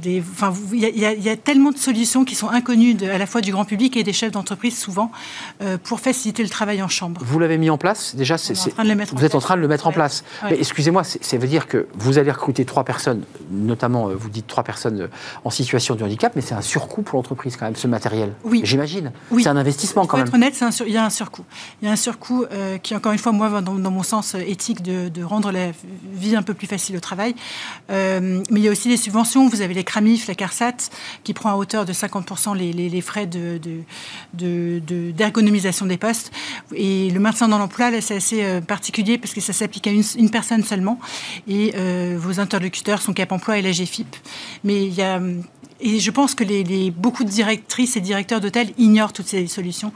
des. 0.02 0.24
Enfin, 0.32 0.54
il 0.72 0.80
y, 0.80 1.30
a 1.30 1.36
tellement 1.36 1.72
de 1.72 1.78
solutions 1.78 2.24
qui 2.24 2.36
sont 2.36 2.50
inconnues 2.50 2.96
à 3.12 3.18
la 3.18 3.26
fois 3.26 3.42
du 3.42 3.52
grand 3.52 3.66
public 3.66 3.98
et 3.98 4.04
des 4.04 4.14
chefs 4.14 4.32
d'entreprise 4.32 4.78
souvent 4.78 5.12
pour 5.84 6.00
faciliter 6.00 6.44
le 6.44 6.50
travail 6.50 6.82
en 6.82 6.88
chambre. 6.88 7.22
Vous 7.24 7.40
l'avez 7.40 7.58
mis 7.58 7.70
en 7.70 7.78
place 7.78 8.16
déjà 8.16 8.38
c'est, 8.38 8.54
Vous 9.14 9.26
êtes 9.26 9.36
en 9.36 9.40
train 9.40 9.56
de 9.56 9.62
le 9.62 9.68
mettre 9.68 9.88
en 9.88 9.92
place. 9.92 10.24
Mais 10.44 10.58
excusez-moi, 10.58 11.04
ça 11.04 11.38
veut 11.38 11.48
dire 11.48 11.68
que 11.68 11.88
vous 11.96 12.18
allez 12.18 12.32
recruter 12.32 12.64
trois 12.66 12.84
personnes 12.84 13.24
notamment, 13.58 14.10
euh, 14.10 14.16
vous 14.16 14.30
dites 14.30 14.48
trois 14.48 14.64
personnes 14.64 15.02
euh, 15.02 15.08
en 15.44 15.50
situation 15.50 15.96
de 15.96 16.04
handicap, 16.04 16.34
mais 16.36 16.42
c'est 16.42 16.56
un 16.56 16.62
surcoût 16.62 17.02
pour 17.02 17.18
l'entreprise 17.18 17.58
quand 17.58 17.66
même, 17.66 17.76
ce 17.76 17.88
matériel. 17.88 18.34
Oui. 18.44 18.62
J'imagine. 18.64 19.12
Oui. 19.32 19.44
C'est 19.44 19.50
un 19.50 19.58
investissement 19.58 20.06
quand 20.06 20.18
même. 20.18 20.26
Pour 20.26 20.36
être 20.36 20.42
honnête, 20.42 20.56
il 20.86 20.94
y 20.94 20.98
a 20.98 21.06
un 21.06 21.10
surcoût. 21.10 21.46
Il 21.82 21.86
y 21.86 21.90
a 21.90 21.92
un 21.92 21.98
surcoût 21.98 22.46
euh, 22.52 22.78
qui, 22.78 22.96
encore 22.96 23.12
une 23.12 23.18
fois, 23.18 23.32
moi, 23.32 23.62
dans, 23.62 23.74
mon 23.92 24.04
sens 24.04 24.36
éthique, 24.36 24.82
de, 24.84 25.24
rendre 25.24 25.52
la 25.52 25.72
vie 26.14 26.36
un 26.36 26.44
peu 26.44 26.54
plus 26.54 26.68
facile 26.68 26.96
au 26.96 27.00
travail. 27.00 27.36
mais 27.90 28.42
il 28.52 28.60
y 28.60 28.68
a 28.68 28.72
aussi 28.72 28.88
des 28.88 28.98
subventions. 28.98 29.50
Vous 29.50 29.62
avez 29.62 29.74
les 29.74 29.84
CRAMIF, 29.84 30.28
la 30.28 30.36
CARSAT, 30.36 30.90
qui 31.24 31.34
prend 31.34 31.52
à 31.52 31.56
hauteur 31.56 31.86
de 31.86 31.94
50% 31.94 32.56
les, 32.56 32.72
les, 32.72 33.02
frais 33.02 33.28
d'ergonomisation 34.34 35.86
de, 35.86 35.90
de, 35.90 35.94
des 35.94 35.98
postes. 35.98 36.32
Et 36.74 37.10
le 37.10 37.20
maintien 37.20 37.48
dans 37.48 37.58
l'emploi, 37.58 37.92
là, 37.92 38.02
c'est 38.02 38.16
assez 38.16 38.62
particulier 38.62 39.18
parce 39.18 39.34
que 39.34 39.42
ça 39.42 39.54
s'applique 39.54 39.88
à 39.88 39.92
une, 39.92 40.04
une, 40.18 40.30
personne 40.30 40.64
seulement. 40.64 41.00
Et 41.48 41.74
vos 42.16 42.40
interlocuteurs 42.40 43.02
sont 43.02 43.14
Cap 43.14 43.32
Emploi 43.32 43.47
et 43.56 43.62
la 43.62 43.72
GFIP. 43.72 44.16
Mais 44.64 44.86
il 44.86 44.94
y 44.94 45.02
a, 45.02 45.20
et 45.80 46.00
je 46.00 46.12
pense 46.12 46.34
que 46.34 46.44
les, 46.44 46.92
beaucoup 46.92 47.24
de 47.24 47.30
directrices 47.30 47.98
et 47.98 48.02
directeurs 48.02 48.42
d'hôtels 48.42 48.70
ignorent 48.78 49.14
toutes 49.14 49.28
ces 49.28 49.46
solutions. 49.48 49.92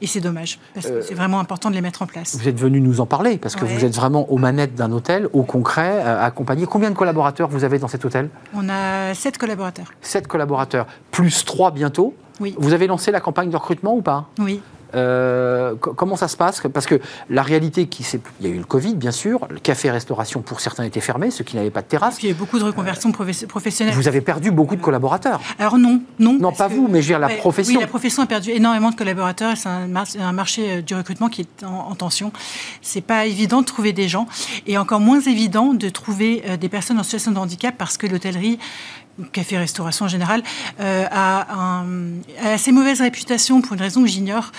Et 0.00 0.06
c'est 0.06 0.20
dommage, 0.20 0.58
parce 0.74 0.86
que 0.86 1.02
c'est 1.02 1.14
vraiment 1.14 1.38
important 1.38 1.70
de 1.70 1.74
les 1.74 1.80
mettre 1.80 2.02
en 2.02 2.06
place. 2.06 2.36
Vous 2.36 2.48
êtes 2.48 2.58
venu 2.58 2.80
nous 2.80 3.00
en 3.00 3.06
parler, 3.06 3.38
parce 3.38 3.54
que 3.56 3.64
vous 3.64 3.84
êtes 3.84 3.94
vraiment 3.94 4.30
aux 4.30 4.38
manettes 4.38 4.74
d'un 4.74 4.90
hôtel, 4.92 5.28
au 5.32 5.42
concret, 5.42 6.02
euh, 6.04 6.24
accompagné. 6.24 6.66
Combien 6.66 6.90
de 6.90 6.96
collaborateurs 6.96 7.48
vous 7.48 7.64
avez 7.64 7.78
dans 7.78 7.88
cet 7.88 8.04
hôtel? 8.04 8.28
On 8.54 8.68
a 8.68 9.14
sept 9.14 9.38
collaborateurs. 9.38 9.92
Sept 10.00 10.26
collaborateurs, 10.26 10.86
plus 11.10 11.44
trois 11.44 11.70
bientôt. 11.70 12.14
Oui. 12.40 12.54
Vous 12.58 12.72
avez 12.72 12.86
lancé 12.86 13.10
la 13.10 13.20
campagne 13.20 13.50
de 13.50 13.56
recrutement 13.56 13.94
ou 13.94 14.02
pas? 14.02 14.28
Oui. 14.38 14.60
Euh, 14.94 15.74
comment 15.76 16.16
ça 16.16 16.28
se 16.28 16.36
passe? 16.36 16.62
Parce 16.72 16.86
que 16.86 17.00
la 17.28 17.42
réalité, 17.42 17.86
qui 17.86 18.06
il 18.40 18.46
y 18.46 18.50
a 18.50 18.54
eu 18.54 18.58
le 18.58 18.64
Covid, 18.64 18.94
bien 18.94 19.10
sûr. 19.10 19.46
Le 19.50 19.58
café-restauration, 19.58 20.42
pour 20.42 20.60
certains, 20.60 20.84
était 20.84 21.00
fermé, 21.00 21.30
ceux 21.30 21.44
qui 21.44 21.56
n'avaient 21.56 21.70
pas 21.70 21.82
de 21.82 21.86
terrasse. 21.86 22.22
il 22.22 22.26
y 22.26 22.28
a 22.28 22.32
eu 22.32 22.34
beaucoup 22.34 22.58
de 22.58 22.64
reconversions 22.64 23.12
professionnelles. 23.12 23.94
Vous 23.94 24.08
avez 24.08 24.20
perdu 24.20 24.50
beaucoup 24.50 24.76
de 24.76 24.80
collaborateurs. 24.80 25.40
Alors 25.58 25.78
non, 25.78 26.02
non. 26.18 26.38
Non, 26.40 26.52
pas 26.52 26.68
vous, 26.68 26.88
mais 26.88 27.02
je 27.02 27.08
veux 27.08 27.18
dire 27.18 27.18
la 27.18 27.28
profession. 27.36 27.74
Oui, 27.74 27.80
la 27.80 27.86
profession 27.86 28.22
a 28.22 28.26
perdu 28.26 28.50
énormément 28.50 28.90
de 28.90 28.96
collaborateurs. 28.96 29.56
C'est 29.56 29.68
un, 29.68 30.32
marché 30.32 30.70
euh, 30.70 30.82
du 30.82 30.94
recrutement 30.94 31.28
qui 31.28 31.42
est 31.42 31.64
en, 31.64 31.94
tension. 31.94 32.32
C'est 32.82 33.00
pas 33.00 33.26
évident 33.26 33.60
de 33.60 33.66
trouver 33.66 33.92
des 33.92 34.08
gens, 34.08 34.26
et 34.66 34.78
encore 34.78 35.00
moins 35.00 35.20
évident 35.20 35.74
de 35.74 35.88
trouver 35.88 36.42
euh, 36.46 36.56
des 36.56 36.68
personnes 36.68 36.98
en 36.98 37.02
situation 37.02 37.32
de 37.32 37.38
handicap 37.38 37.74
parce 37.76 37.96
que 37.96 38.06
l'hôtellerie 38.06 38.58
café-restauration 39.32 40.06
en 40.06 40.08
général, 40.08 40.42
a, 40.78 41.54
un, 41.54 41.84
a, 42.42 42.52
assez 42.52 42.72
mauvaise 42.72 43.00
réputation 43.00 43.60
pour 43.60 43.74
une 43.74 43.80
raison 43.80 44.02
que 44.02 44.08
j'ignore, 44.08 44.52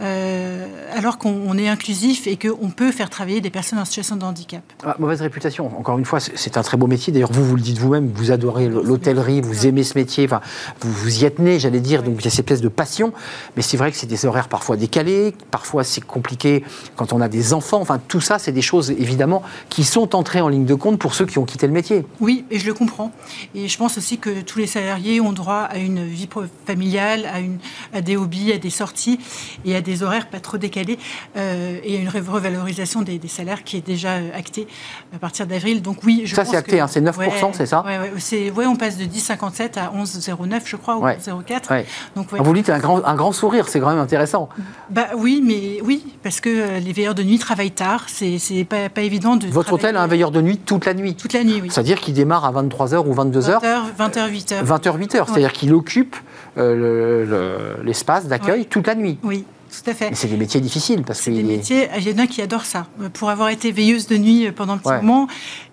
alors 0.00 1.18
qu'on 1.18 1.56
est 1.58 1.68
inclusif 1.68 2.26
et 2.26 2.36
qu'on 2.36 2.70
peut 2.70 2.92
faire 2.92 3.10
travailler 3.10 3.40
des 3.40 3.50
personnes 3.50 3.78
en 3.78 3.84
situation 3.84 4.16
de 4.16 4.24
handicap. 4.24 4.62
Ah, 4.84 4.96
mauvaise 4.98 5.20
réputation, 5.20 5.66
encore 5.78 5.98
une 5.98 6.04
fois, 6.04 6.20
c'est 6.20 6.56
un 6.56 6.62
très 6.62 6.76
beau 6.76 6.86
métier. 6.86 7.12
D'ailleurs, 7.12 7.32
vous, 7.32 7.44
vous 7.44 7.56
le 7.56 7.62
dites 7.62 7.78
vous-même, 7.78 8.10
vous 8.14 8.30
adorez 8.30 8.68
l'hôtellerie, 8.68 9.40
vous 9.40 9.66
aimez 9.66 9.82
ce 9.82 9.96
métier, 9.96 10.24
enfin, 10.24 10.40
vous, 10.80 10.92
vous 10.92 11.22
y 11.22 11.24
êtes 11.24 11.38
né, 11.38 11.58
j'allais 11.58 11.80
dire, 11.80 12.02
donc 12.02 12.16
il 12.18 12.24
y 12.24 12.28
a 12.28 12.30
cette 12.30 12.40
espèce 12.40 12.60
de 12.60 12.68
passion. 12.68 13.12
Mais 13.56 13.62
c'est 13.62 13.76
vrai 13.76 13.90
que 13.90 13.96
c'est 13.96 14.06
des 14.06 14.24
horaires 14.24 14.48
parfois 14.48 14.76
décalés, 14.76 15.34
parfois 15.50 15.84
c'est 15.84 16.04
compliqué 16.04 16.64
quand 16.96 17.12
on 17.12 17.20
a 17.20 17.28
des 17.28 17.52
enfants. 17.52 17.80
Enfin, 17.80 18.00
tout 18.08 18.20
ça, 18.20 18.38
c'est 18.38 18.52
des 18.52 18.62
choses 18.62 18.90
évidemment 18.90 19.42
qui 19.68 19.84
sont 19.84 20.14
entrées 20.14 20.40
en 20.40 20.48
ligne 20.48 20.64
de 20.64 20.74
compte 20.74 20.98
pour 20.98 21.14
ceux 21.14 21.26
qui 21.26 21.38
ont 21.38 21.44
quitté 21.44 21.66
le 21.66 21.72
métier. 21.72 22.06
Oui, 22.20 22.44
et 22.50 22.58
je 22.58 22.66
le 22.66 22.74
comprends. 22.74 23.12
Et 23.54 23.68
je 23.68 23.78
pense 23.78 23.98
aussi 23.98 24.07
que 24.16 24.40
tous 24.40 24.58
les 24.58 24.66
salariés 24.66 25.20
ont 25.20 25.32
droit 25.32 25.68
à 25.70 25.78
une 25.78 26.04
vie 26.06 26.28
familiale, 26.66 27.26
à, 27.32 27.40
une, 27.40 27.58
à 27.92 28.00
des 28.00 28.16
hobbies, 28.16 28.52
à 28.52 28.58
des 28.58 28.70
sorties 28.70 29.18
et 29.64 29.76
à 29.76 29.80
des 29.80 30.02
horaires 30.02 30.28
pas 30.28 30.40
trop 30.40 30.58
décalés 30.58 30.98
euh, 31.36 31.78
et 31.84 31.96
à 31.96 32.00
une 32.00 32.08
revalorisation 32.08 33.02
des, 33.02 33.20
salaires 33.28 33.62
qui 33.64 33.76
est 33.76 33.86
déjà 33.86 34.14
euh, 34.14 34.30
actée 34.34 34.66
à 35.14 35.18
partir 35.18 35.46
d'avril. 35.46 35.82
Donc 35.82 35.98
oui, 36.04 36.22
je 36.24 36.34
ça 36.34 36.44
c'est 36.44 36.56
acté, 36.56 36.80
hein, 36.80 36.86
c'est 36.88 37.00
9%, 37.00 37.50
c'est 37.52 37.66
ça 37.66 37.84
Oui, 37.86 38.50
ouais, 38.50 38.66
on 38.66 38.76
passe 38.76 38.96
de 38.96 39.04
10,57 39.04 39.78
à 39.78 39.92
11,09 39.92 40.60
je 40.64 40.76
crois, 40.76 40.96
ou 40.96 41.04
11,04. 41.04 41.84
Donc, 42.16 42.32
Vous 42.32 42.54
dites 42.54 42.70
un 42.70 42.78
grand, 42.78 43.04
un 43.04 43.14
grand 43.14 43.32
sourire, 43.32 43.68
c'est 43.68 43.80
quand 43.80 43.90
même 43.90 43.98
intéressant. 43.98 44.48
Bah 44.90 45.08
oui, 45.16 45.42
mais 45.44 45.80
oui, 45.84 46.04
parce 46.22 46.40
que 46.40 46.48
euh, 46.48 46.78
les 46.78 46.92
veilleurs 46.92 47.14
de 47.14 47.22
nuit 47.22 47.38
travaillent 47.38 47.70
tard, 47.70 48.06
c'est 48.08 48.38
pas, 48.68 48.88
pas 48.88 49.02
évident 49.02 49.36
de. 49.36 49.48
Votre 49.48 49.74
hôtel 49.74 49.96
a 49.96 50.02
un 50.02 50.06
veilleur 50.06 50.30
de 50.30 50.40
nuit 50.40 50.58
toute 50.58 50.86
la 50.86 50.94
nuit 50.94 51.14
Toute 51.14 51.32
la 51.32 51.44
nuit, 51.44 51.60
oui. 51.60 51.68
C'est-à-dire 51.70 52.00
qu'il 52.00 52.14
démarre 52.14 52.44
à 52.44 52.52
23h 52.52 53.06
ou 53.06 53.14
22h 53.14 53.60
20h, 53.60 53.80
20h, 53.98 54.30
8h. 54.30 54.64
20h, 54.64 54.98
8h, 54.98 55.26
c'est-à-dire 55.26 55.52
qu'il 55.52 55.74
occupe 55.74 56.16
euh, 56.56 57.74
l'espace 57.84 58.26
d'accueil 58.26 58.66
toute 58.66 58.86
la 58.86 58.94
nuit. 58.94 59.18
Oui. 59.22 59.44
Tout 59.70 59.90
à 59.90 59.94
fait. 59.94 60.10
c'est 60.14 60.28
des 60.28 60.38
métiers 60.38 60.60
difficiles 60.60 61.02
parce 61.02 61.20
que. 61.20 61.30
des 61.30 61.42
métiers. 61.42 61.88
Il 61.98 62.08
y 62.08 62.14
en 62.14 62.18
a 62.18 62.26
qui 62.26 62.40
adorent 62.40 62.64
ça. 62.64 62.86
Pour 63.12 63.28
avoir 63.28 63.50
été 63.50 63.70
veilleuse 63.70 64.06
de 64.06 64.16
nuit 64.16 64.50
pendant 64.50 64.74
un 64.74 64.78
petit 64.78 64.92
moment, 64.92 65.28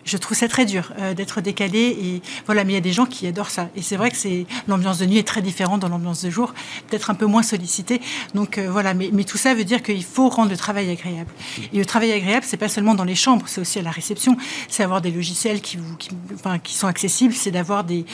je 0.06 0.18
trouve 0.18 0.38
ça 0.38 0.48
très 0.48 0.66
dur 0.66 0.94
euh, 1.00 1.14
d'être 1.14 1.42
décalé. 1.42 1.80
Et 1.80 2.22
voilà, 2.46 2.64
mais 2.64 2.74
il 2.74 2.76
y 2.76 2.78
a 2.78 2.82
des 2.82 2.94
gens 2.94 3.06
qui 3.06 3.28
adorent 3.28 3.50
ça. 3.50 3.70
Et 3.76 3.82
c'est 3.82 3.98
vrai 3.98 4.12
que 4.12 4.18
c'est 4.18 4.46
l'ambiance 4.68 5.00
de 5.00 5.06
nuit 5.06 5.18
est 5.18 5.28
très 5.28 5.42
différente 5.42 5.82
de 5.82 5.88
l'ambiance 5.88 6.24
de 6.24 6.30
jour, 6.30 6.54
peut-être 6.88 7.10
un 7.10 7.16
peu 7.16 7.26
moins 7.26 7.44
sollicitée. 7.44 8.02
Donc 8.34 8.58
euh, 8.58 8.70
voilà, 8.72 8.94
mais, 8.94 9.10
mais, 9.12 9.24
tout 9.24 9.38
ça 9.38 9.54
veut 9.54 9.64
dire 9.64 9.82
qu'il 9.82 10.04
faut 10.04 10.30
rendre 10.30 10.52
le 10.52 10.58
travail 10.58 10.90
agréable. 10.90 11.32
Et 11.74 11.78
le 11.78 11.86
travail 11.86 12.12
agréable, 12.12 12.46
c'est 12.48 12.58
pas 12.58 12.70
seulement 12.70 12.94
dans 12.94 13.04
les 13.04 13.16
chambres, 13.16 13.46
c'est 13.48 13.60
aussi 13.60 13.80
à 13.80 13.82
la 13.82 13.92
réception. 13.92 14.38
C'est 14.70 14.84
avoir 14.84 15.02
des 15.02 15.12
logiciels 15.12 15.62
qui, 15.62 15.78
vous, 15.78 15.96
qui, 15.98 16.10
enfin, 16.36 16.60
qui 16.60 16.76
sont 16.76 16.88
accessibles, 16.88 17.34
c'est 17.34 17.52
d'avoir 17.52 17.84
des, 17.84 18.06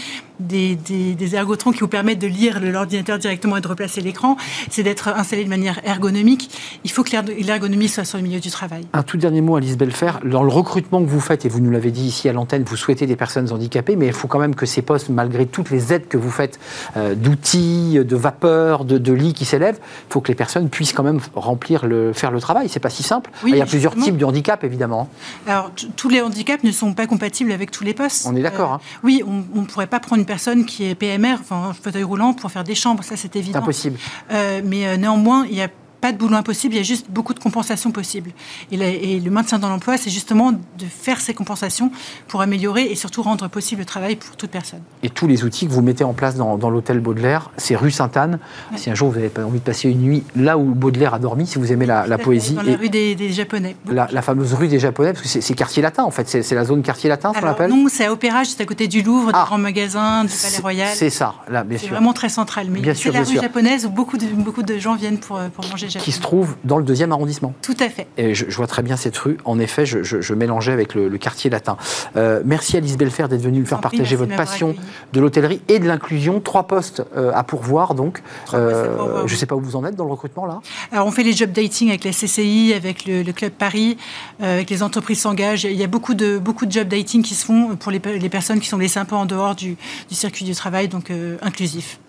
des, 0.48 0.76
des, 0.76 1.36
ergotrons 1.36 1.72
qui 1.72 1.80
vous 1.80 1.88
permettent 1.88 2.20
de 2.20 2.28
lire 2.28 2.60
l'ordinateur 2.62 3.20
directement 3.20 3.58
et 3.58 3.62
de 3.62 3.68
replacer 3.68 4.02
l'écran. 4.02 4.38
C'est 4.70 4.84
d'être 4.84 5.10
installé 5.10 5.44
de 5.44 5.50
manière 5.50 5.82
ergonomique. 5.86 6.50
Il 6.84 6.92
faut 6.92 7.04
que 7.04 7.12
l'ergonomie 7.12 7.88
soit 7.90 8.06
sur 8.06 8.18
le 8.18 8.24
milieu 8.24 8.40
du 8.40 8.50
travail. 8.50 8.86
Un 8.94 9.04
tout 9.04 9.18
dernier 9.18 9.42
mot, 9.42 9.56
Alice 9.58 9.78
Belfer. 9.78 10.12
Dans 10.24 10.44
le 10.44 10.52
recrutement 10.52 11.04
que 11.04 11.10
vous 11.10 11.20
faites, 11.20 11.46
et 11.46 11.50
vous 11.50 11.60
nous 11.60 11.72
l'avez 11.72 11.82
avez 11.82 11.92
dit 11.92 12.06
ici 12.06 12.30
à 12.30 12.34
l'antenne, 12.34 12.64
vous 12.64 12.76
souhaitez 12.76 13.08
des 13.08 13.16
personnes 13.16 13.52
handicapées, 13.52 13.96
mais 13.96 14.06
il 14.06 14.14
faut 14.14 14.28
quand 14.28 14.38
même 14.38 14.54
que 14.54 14.68
ces 14.68 14.84
postes, 14.84 15.10
malgré 15.10 15.48
toutes 15.48 15.72
les 15.72 15.94
aides 15.94 16.08
que 16.08 16.18
vous 16.18 16.30
faites 16.30 16.60
euh, 16.96 17.16
d'outils, 17.16 18.00
de 18.06 18.16
vapeur, 18.16 18.86
de, 18.86 19.12
lits 19.12 19.34
qui 19.34 19.46
s'élèvent, 19.46 19.80
il 19.82 20.14
faut 20.14 20.22
que 20.22 20.28
les 20.28 20.36
personnes 20.36 20.70
puissent 20.70 20.94
quand 20.94 21.04
même 21.04 21.20
remplir 21.34 21.88
le, 21.88 22.14
faire 22.14 22.32
le 22.32 22.40
travail. 22.40 22.70
C'est 22.70 22.80
pas 22.80 22.92
si 22.92 23.04
simple. 23.04 23.32
il 23.46 23.56
y 23.56 23.62
a 23.62 23.66
plusieurs 23.66 23.96
types 23.96 24.16
de 24.16 24.26
handicap, 24.26 24.64
évidemment. 24.64 25.10
Alors, 25.48 25.72
tous 25.96 26.08
les 26.08 26.22
handicaps 26.22 26.64
ne 26.64 26.72
sont 26.72 26.94
pas 26.94 27.08
compatibles 27.08 27.52
avec 27.52 27.72
tous 27.72 27.84
les 27.84 27.96
postes. 27.96 28.28
On 28.30 28.36
est 28.36 28.44
d'accord. 28.44 28.74
Euh, 28.74 28.76
hein. 28.76 29.00
Oui, 29.04 29.24
on 29.26 29.62
ne 29.62 29.66
pourrait 29.66 29.88
pas 29.88 30.00
prendre 30.00 30.20
une 30.20 30.28
personne 30.32 30.66
qui 30.66 30.86
est 30.86 30.96
PMR, 30.96 31.36
enfin, 31.42 31.74
fauteuil 31.74 32.04
roulant, 32.04 32.34
pour 32.34 32.50
faire 32.50 32.64
des 32.64 32.74
chambres, 32.74 33.04
ça 33.04 33.18
c'est 33.18 33.36
évident. 33.36 33.60
Impossible. 33.60 33.98
Euh, 34.32 34.62
mais 34.64 34.98
néanmoins, 34.98 35.46
il 35.50 35.58
y 35.58 35.62
a 35.62 35.68
pas 36.02 36.12
de 36.12 36.18
boulot 36.18 36.36
impossible, 36.36 36.74
il 36.74 36.78
y 36.78 36.82
a 36.82 36.84
juste 36.84 37.06
beaucoup 37.10 37.36
de 37.36 37.40
compensations 37.40 37.92
possibles. 37.92 38.32
Et, 38.72 39.20
le 39.20 39.32
maintien 39.32 39.60
dans 39.60 39.70
l'emploi, 39.70 39.98
c'est 39.98 40.10
justement 40.10 40.52
de 40.52 40.86
faire 40.90 41.22
ces 41.22 41.36
compensations 41.36 41.92
pour 42.28 42.42
améliorer 42.42 42.86
et 42.86 42.96
surtout 42.96 43.22
rendre 43.22 43.48
possible 43.48 43.82
le 43.82 43.86
travail 43.86 44.16
pour 44.16 44.36
toute 44.36 44.50
personne. 44.50 44.82
Et 45.04 45.10
tous 45.10 45.28
les 45.28 45.44
outils 45.44 45.68
que 45.68 45.72
vous 45.72 45.84
mettez 45.84 46.04
en 46.04 46.14
place 46.14 46.36
dans, 46.36 46.70
l'hôtel 46.70 47.00
Baudelaire, 47.00 47.52
c'est 47.58 47.76
rue 47.76 47.92
Sainte-Anne. 47.92 48.40
Si 48.76 48.90
un 48.90 48.96
jour 48.96 49.12
vous 49.12 49.18
avez 49.18 49.32
envie 49.44 49.60
de 49.60 49.64
passer 49.64 49.90
une 49.90 50.02
nuit 50.02 50.24
là 50.36 50.58
où 50.58 50.64
Baudelaire 50.74 51.14
a 51.14 51.20
dormi, 51.20 51.46
si 51.46 51.60
vous 51.60 51.72
aimez 51.72 51.86
la, 51.86 52.18
poésie. 52.18 52.56
Dans 52.56 52.64
la 52.64 52.76
rue 52.76 52.90
des, 52.90 53.32
Japonais. 53.32 53.76
La, 53.88 54.22
fameuse 54.22 54.54
rue 54.54 54.68
des 54.68 54.80
Japonais, 54.80 55.14
parce 55.14 55.22
que 55.22 55.42
c'est 55.42 55.54
quartier 55.54 55.84
latin 55.84 56.04
en 56.04 56.12
fait, 56.12 56.28
c'est 56.28 56.56
la 56.56 56.66
zone 56.66 56.82
quartier 56.82 57.10
latin, 57.10 57.32
qu'on 57.32 57.48
appelle 57.48 57.70
Non, 57.70 57.86
c'est 57.90 58.06
à 58.06 58.12
Opéra, 58.12 58.44
juste 58.44 58.60
à 58.60 58.66
côté 58.66 58.88
du 58.88 59.04
Louvre, 59.04 59.32
ah, 59.34 59.44
du 59.44 59.46
Grand 59.46 59.58
Magasin, 59.60 60.24
du 60.24 60.34
Palais 60.34 60.58
Royal. 60.60 60.90
C'est 60.96 61.10
ça, 61.12 61.36
là, 61.48 61.64
bien 61.64 61.78
sûr. 61.78 61.88
C'est 61.88 61.94
vraiment 61.94 62.14
très 62.14 62.30
central. 62.30 62.68
Mais 62.72 62.82
c'est 62.96 63.12
la 63.12 63.24
rue 63.24 63.36
japonaise 63.36 63.86
où 63.86 63.90
beaucoup 63.90 64.18
de, 64.18 64.26
beaucoup 64.26 64.64
de 64.64 64.78
gens 64.80 64.96
viennent 64.96 65.20
pour, 65.20 65.40
pour 65.54 65.68
manger. 65.68 65.91
Qui 66.00 66.12
se 66.12 66.22
trouve 66.22 66.56
dans 66.64 66.78
le 66.78 66.84
deuxième 66.84 67.12
arrondissement. 67.12 67.54
Tout 67.62 67.78
à 67.80 67.90
fait. 67.90 68.08
Et 68.18 68.34
je, 68.34 68.46
vois 68.56 68.68
très 68.68 68.84
bien 68.84 68.98
cette 68.98 69.18
rue. 69.18 69.38
En 69.46 69.60
effet, 69.60 69.86
je, 69.86 70.34
mélangeais 70.34 70.72
avec 70.72 70.96
le, 70.96 71.10
quartier 71.18 71.50
latin. 71.50 71.78
Euh, 72.16 72.42
merci 72.46 72.78
Alice 72.78 72.98
Belfer 72.98 73.28
d'être 73.28 73.42
venue 73.42 73.60
nous 73.60 73.66
faire 73.66 73.82
partager 73.82 74.16
votre 74.16 74.36
passion 74.36 74.76
de 75.14 75.20
l'hôtellerie 75.20 75.62
et 75.68 75.80
de 75.80 75.88
l'inclusion. 75.88 76.40
Trois 76.40 76.64
postes 76.64 77.04
euh, 77.16 77.32
à 77.34 77.44
pourvoir, 77.44 77.94
donc. 77.94 78.22
Euh, 78.54 79.26
je 79.28 79.34
ne 79.34 79.38
sais 79.38 79.46
pas 79.46 79.56
où 79.56 79.62
vous 79.62 79.76
en 79.76 79.86
êtes 79.86 79.96
dans 79.96 80.06
le 80.06 80.12
recrutement, 80.12 80.46
là 80.46 80.62
Alors, 80.92 81.06
on 81.06 81.12
fait 81.12 81.24
les 81.24 81.34
job 81.34 81.52
dating 81.52 81.90
avec 81.90 82.04
la 82.04 82.12
CCI, 82.12 82.74
avec 82.76 83.06
le, 83.06 83.32
Club 83.32 83.52
Paris, 83.52 83.98
avec 84.42 84.70
les 84.70 84.84
entreprises 84.84 85.22
s'engagent. 85.22 85.64
Il 85.64 85.74
y 85.74 85.84
a 85.84 85.88
beaucoup 85.88 86.14
de, 86.14 86.38
beaucoup 86.38 86.66
de 86.66 86.72
job 86.72 86.88
dating 86.88 87.22
qui 87.22 87.36
se 87.36 87.46
font 87.46 87.76
pour 87.76 87.92
les, 87.92 88.00
personnes 88.00 88.60
qui 88.60 88.68
sont 88.68 88.78
laissées 88.78 89.00
un 89.00 89.06
peu 89.06 89.16
en 89.16 89.26
dehors 89.26 89.56
du, 89.56 89.78
du 90.10 90.16
circuit 90.16 90.46
du 90.46 90.56
travail, 90.56 90.88
donc 90.88 91.12
inclusif. 91.42 92.00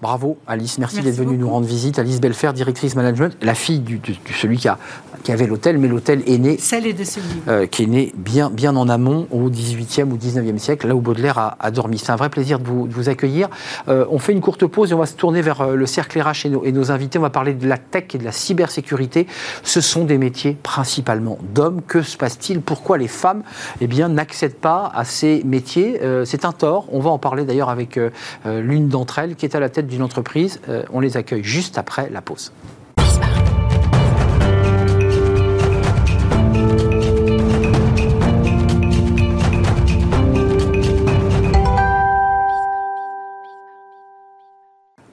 Bravo 0.00 0.38
Alice, 0.46 0.78
merci, 0.78 1.00
d'être 1.00 1.16
venue 1.16 1.36
nous 1.36 1.48
rendre 1.48 1.66
visite. 1.66 1.98
Alice 1.98 2.20
Belfer, 2.20 2.52
directrice 2.52 2.94
management, 2.94 3.36
la 3.42 3.54
fille 3.54 3.80
de, 3.80 3.98
celui 4.34 4.58
qui, 4.58 4.68
a, 4.68 4.78
qui 5.22 5.32
avait 5.32 5.46
l'hôtel, 5.46 5.78
mais 5.78 5.88
l'hôtel 5.88 6.22
est 6.26 6.38
né. 6.38 6.56
Celle 6.58 6.86
est 6.86 6.92
de 6.92 7.04
celui. 7.04 7.26
Euh, 7.48 7.66
qui 7.66 7.84
est 7.84 7.86
né 7.86 8.12
bien, 8.16 8.50
bien 8.50 8.76
en 8.76 8.88
amont, 8.88 9.26
au 9.30 9.50
18e 9.50 10.10
ou 10.10 10.16
19e 10.16 10.58
siècle, 10.58 10.88
là 10.88 10.94
où 10.94 11.00
Baudelaire 11.00 11.56
a, 11.58 11.70
dormi. 11.70 11.98
C'est 11.98 12.12
un 12.12 12.16
vrai 12.16 12.30
plaisir 12.30 12.58
de 12.58 12.64
vous, 12.66 13.08
accueillir. 13.08 13.48
Euh, 13.88 14.04
on 14.10 14.18
fait 14.18 14.32
une 14.32 14.40
courte 14.40 14.66
pause 14.66 14.90
et 14.90 14.94
on 14.94 14.98
va 14.98 15.06
se 15.06 15.14
tourner 15.14 15.42
vers 15.42 15.60
euh, 15.60 15.74
le 15.74 15.86
cercle 15.86 16.20
RH 16.20 16.46
et 16.46 16.48
nos, 16.50 16.64
et 16.64 16.72
nos 16.72 16.90
invités. 16.90 17.18
On 17.18 17.22
va 17.22 17.30
parler 17.30 17.54
de 17.54 17.66
la 17.66 17.78
tech 17.78 18.04
et 18.14 18.18
de 18.18 18.24
la 18.24 18.32
cybersécurité. 18.32 19.26
Ce 19.62 19.80
sont 19.80 20.04
des 20.04 20.18
métiers 20.18 20.56
principalement 20.62 21.38
d'hommes. 21.54 21.80
Que 21.86 22.02
se 22.02 22.16
passe-t-il? 22.16 22.60
Pourquoi 22.60 22.98
les 22.98 23.08
femmes 23.08 23.42
eh 23.80 23.86
bien, 23.86 24.08
n'accèdent 24.08 24.56
pas 24.56 24.90
à 24.94 25.04
ces 25.04 25.42
métiers? 25.44 26.00
C'est 26.24 26.44
un 26.44 26.52
tort. 26.52 26.86
On 26.92 27.00
va 27.00 27.10
en 27.10 27.18
parler 27.18 27.44
d'ailleurs 27.44 27.70
avec 27.70 27.98
l'une 28.44 28.88
d'entre 28.88 29.18
elles 29.18 29.36
qui 29.36 29.46
est 29.46 29.54
à 29.54 29.60
la 29.60 29.68
tête 29.68 29.86
d'une 29.86 30.02
entreprise. 30.02 30.60
Euh, 30.68 30.82
on 30.92 31.00
les 31.00 31.16
accueille 31.16 31.44
juste 31.44 31.78
après 31.78 32.10
la 32.10 32.20
pause. 32.20 32.52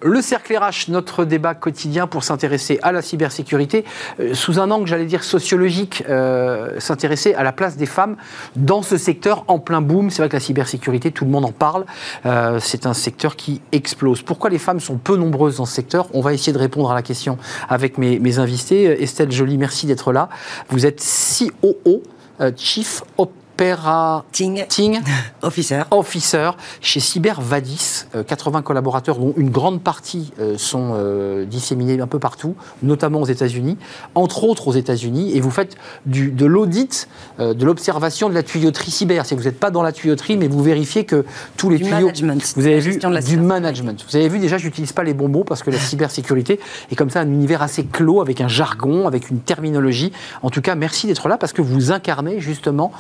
Le 0.02 0.22
cercle 0.22 0.56
RH, 0.56 0.90
notre 0.90 1.26
débat 1.26 1.56
quotidien 1.56 2.08
pour 2.08 2.24
s'intéresser 2.24 2.80
à 2.84 2.94
la 2.94 3.02
cybersécurité 3.02 3.84
euh, 4.22 4.34
sous 4.34 4.60
un 4.60 4.72
angle, 4.72 4.88
j'allais 4.88 5.06
dire, 5.06 5.26
sociologique, 5.26 6.04
euh, 6.08 6.80
s'intéresser 6.80 7.34
à 7.34 7.44
la 7.44 7.52
place 7.52 7.76
des 7.76 7.86
femmes 7.86 8.16
dans 8.56 8.82
ce 8.82 8.98
secteur 8.98 9.44
en 9.48 9.60
plein 9.60 9.82
boom. 9.82 10.10
C'est 10.10 10.22
vrai 10.22 10.30
que 10.30 10.38
la 10.38 10.40
cybersécurité, 10.40 11.12
tout 11.12 11.26
le 11.26 11.32
monde 11.32 11.44
en 11.44 11.52
parle. 11.52 11.86
Euh, 12.26 12.60
c'est 12.62 12.86
un 12.86 12.94
secteur 12.94 13.36
qui 13.36 13.62
explose. 13.74 14.22
Pourquoi 14.22 14.50
les 14.50 14.58
femmes 14.58 14.80
sont 14.80 14.98
peu 14.98 15.18
nombreuses 15.18 15.58
dans 15.58 15.66
ce 15.66 15.74
secteur? 15.74 16.08
On 16.14 16.22
va 16.22 16.34
essayer 16.34 16.54
de 16.54 16.60
répondre 16.60 16.90
à 16.90 16.96
la 16.96 17.02
question 17.02 17.38
avec 17.68 17.98
mes, 17.98 18.20
mes 18.20 18.40
invités. 18.40 19.04
Estelle 19.04 19.32
Joly, 19.32 19.58
merci 19.58 19.86
d'être 19.86 20.14
là. 20.14 20.30
Vous 20.70 20.86
êtes 20.86 21.04
COO, 21.04 22.04
Chief 22.56 23.04
Op 23.18 23.32
Ting. 24.32 25.02
Officer. 25.42 25.84
Officer 25.92 26.52
chez 26.80 27.02
Cyber 27.02 27.42
Vadis. 27.42 28.06
80 28.26 28.60
euh, 28.60 28.62
collaborateurs, 28.62 29.18
dont 29.18 29.34
une 29.36 29.50
grande 29.50 29.82
partie 29.82 30.32
euh, 30.40 30.58
sont 30.58 30.92
euh, 30.94 31.44
disséminés 31.44 32.00
un 32.00 32.08
peu 32.08 32.20
partout, 32.20 32.56
notamment 32.84 33.20
aux 33.20 33.26
États-Unis, 33.26 33.78
entre 34.16 34.46
autres 34.46 34.70
aux 34.70 34.74
États-Unis. 34.74 35.36
Et 35.36 35.42
vous 35.42 35.52
faites 35.52 35.76
du, 36.06 36.32
de 36.32 36.46
l'audit, 36.46 37.10
de 37.40 37.66
l'observation 37.66 38.30
de 38.30 38.34
la 38.34 38.44
tuyauterie 38.44 38.92
cyber. 38.92 39.26
C'est 39.26 39.36
vous 39.36 39.44
n'êtes 39.44 39.60
pas 39.60 39.72
dans 39.72 39.84
la 39.84 39.92
tuyauterie, 39.92 40.38
mais 40.38 40.48
vous 40.48 40.64
vérifiez 40.64 41.04
que 41.04 41.26
tous 41.58 41.70
les 41.70 41.78
du 41.78 41.84
tuyaux. 41.84 42.08
Management. 42.08 42.54
Vous 42.56 42.66
avez 42.66 42.80
vu 42.80 42.98
du 42.98 43.38
management. 43.38 44.06
Vous 44.10 44.16
avez 44.16 44.30
vu 44.30 44.40
déjà, 44.40 44.58
j'utilise 44.58 44.94
pas 44.94 45.04
les 45.04 45.14
bons 45.14 45.28
mots 45.28 45.44
parce 45.44 45.64
que 45.64 45.70
la 45.70 45.80
cybersécurité 45.80 46.62
est 46.92 46.96
comme 46.96 47.10
ça 47.10 47.20
un 47.20 47.28
univers 47.28 47.62
assez 47.62 47.84
clos 47.84 48.22
avec 48.22 48.40
un 48.40 48.48
jargon, 48.48 49.06
avec 49.06 49.30
une 49.30 49.40
terminologie. 49.40 50.14
En 50.44 50.50
tout 50.50 50.62
cas, 50.62 50.76
merci 50.76 51.08
d'être 51.08 51.28
là 51.28 51.38
parce 51.38 51.52
que 51.52 51.62
vous 51.62 51.92
incarnez 51.92 52.40
justement 52.40 52.94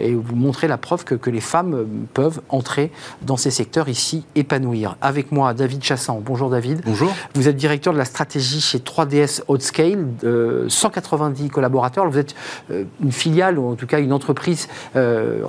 et 0.00 0.14
vous 0.14 0.36
montrez 0.36 0.68
la 0.68 0.78
preuve 0.78 1.04
que, 1.04 1.14
que, 1.14 1.30
les 1.30 1.40
femmes 1.40 1.86
peuvent 2.14 2.40
entrer 2.48 2.90
dans 3.22 3.36
ces 3.36 3.50
secteurs 3.50 3.88
ici, 3.88 4.24
épanouir. 4.34 4.96
Avec 5.00 5.32
moi, 5.32 5.54
David 5.54 5.82
Chassan. 5.82 6.20
Bonjour 6.24 6.50
David. 6.50 6.82
Bonjour. 6.84 7.12
Vous 7.34 7.48
êtes 7.48 7.56
directeur 7.56 7.92
de 7.92 7.98
la 7.98 8.04
stratégie 8.04 8.60
chez 8.60 8.78
3DS 8.78 9.42
Outscale, 9.48 10.06
190 10.68 11.48
collaborateurs. 11.50 12.08
Vous 12.08 12.18
êtes 12.18 12.34
une 12.70 13.12
filiale, 13.12 13.58
ou 13.58 13.70
en 13.70 13.74
tout 13.74 13.86
cas 13.86 14.00
une 14.00 14.12
entreprise 14.12 14.68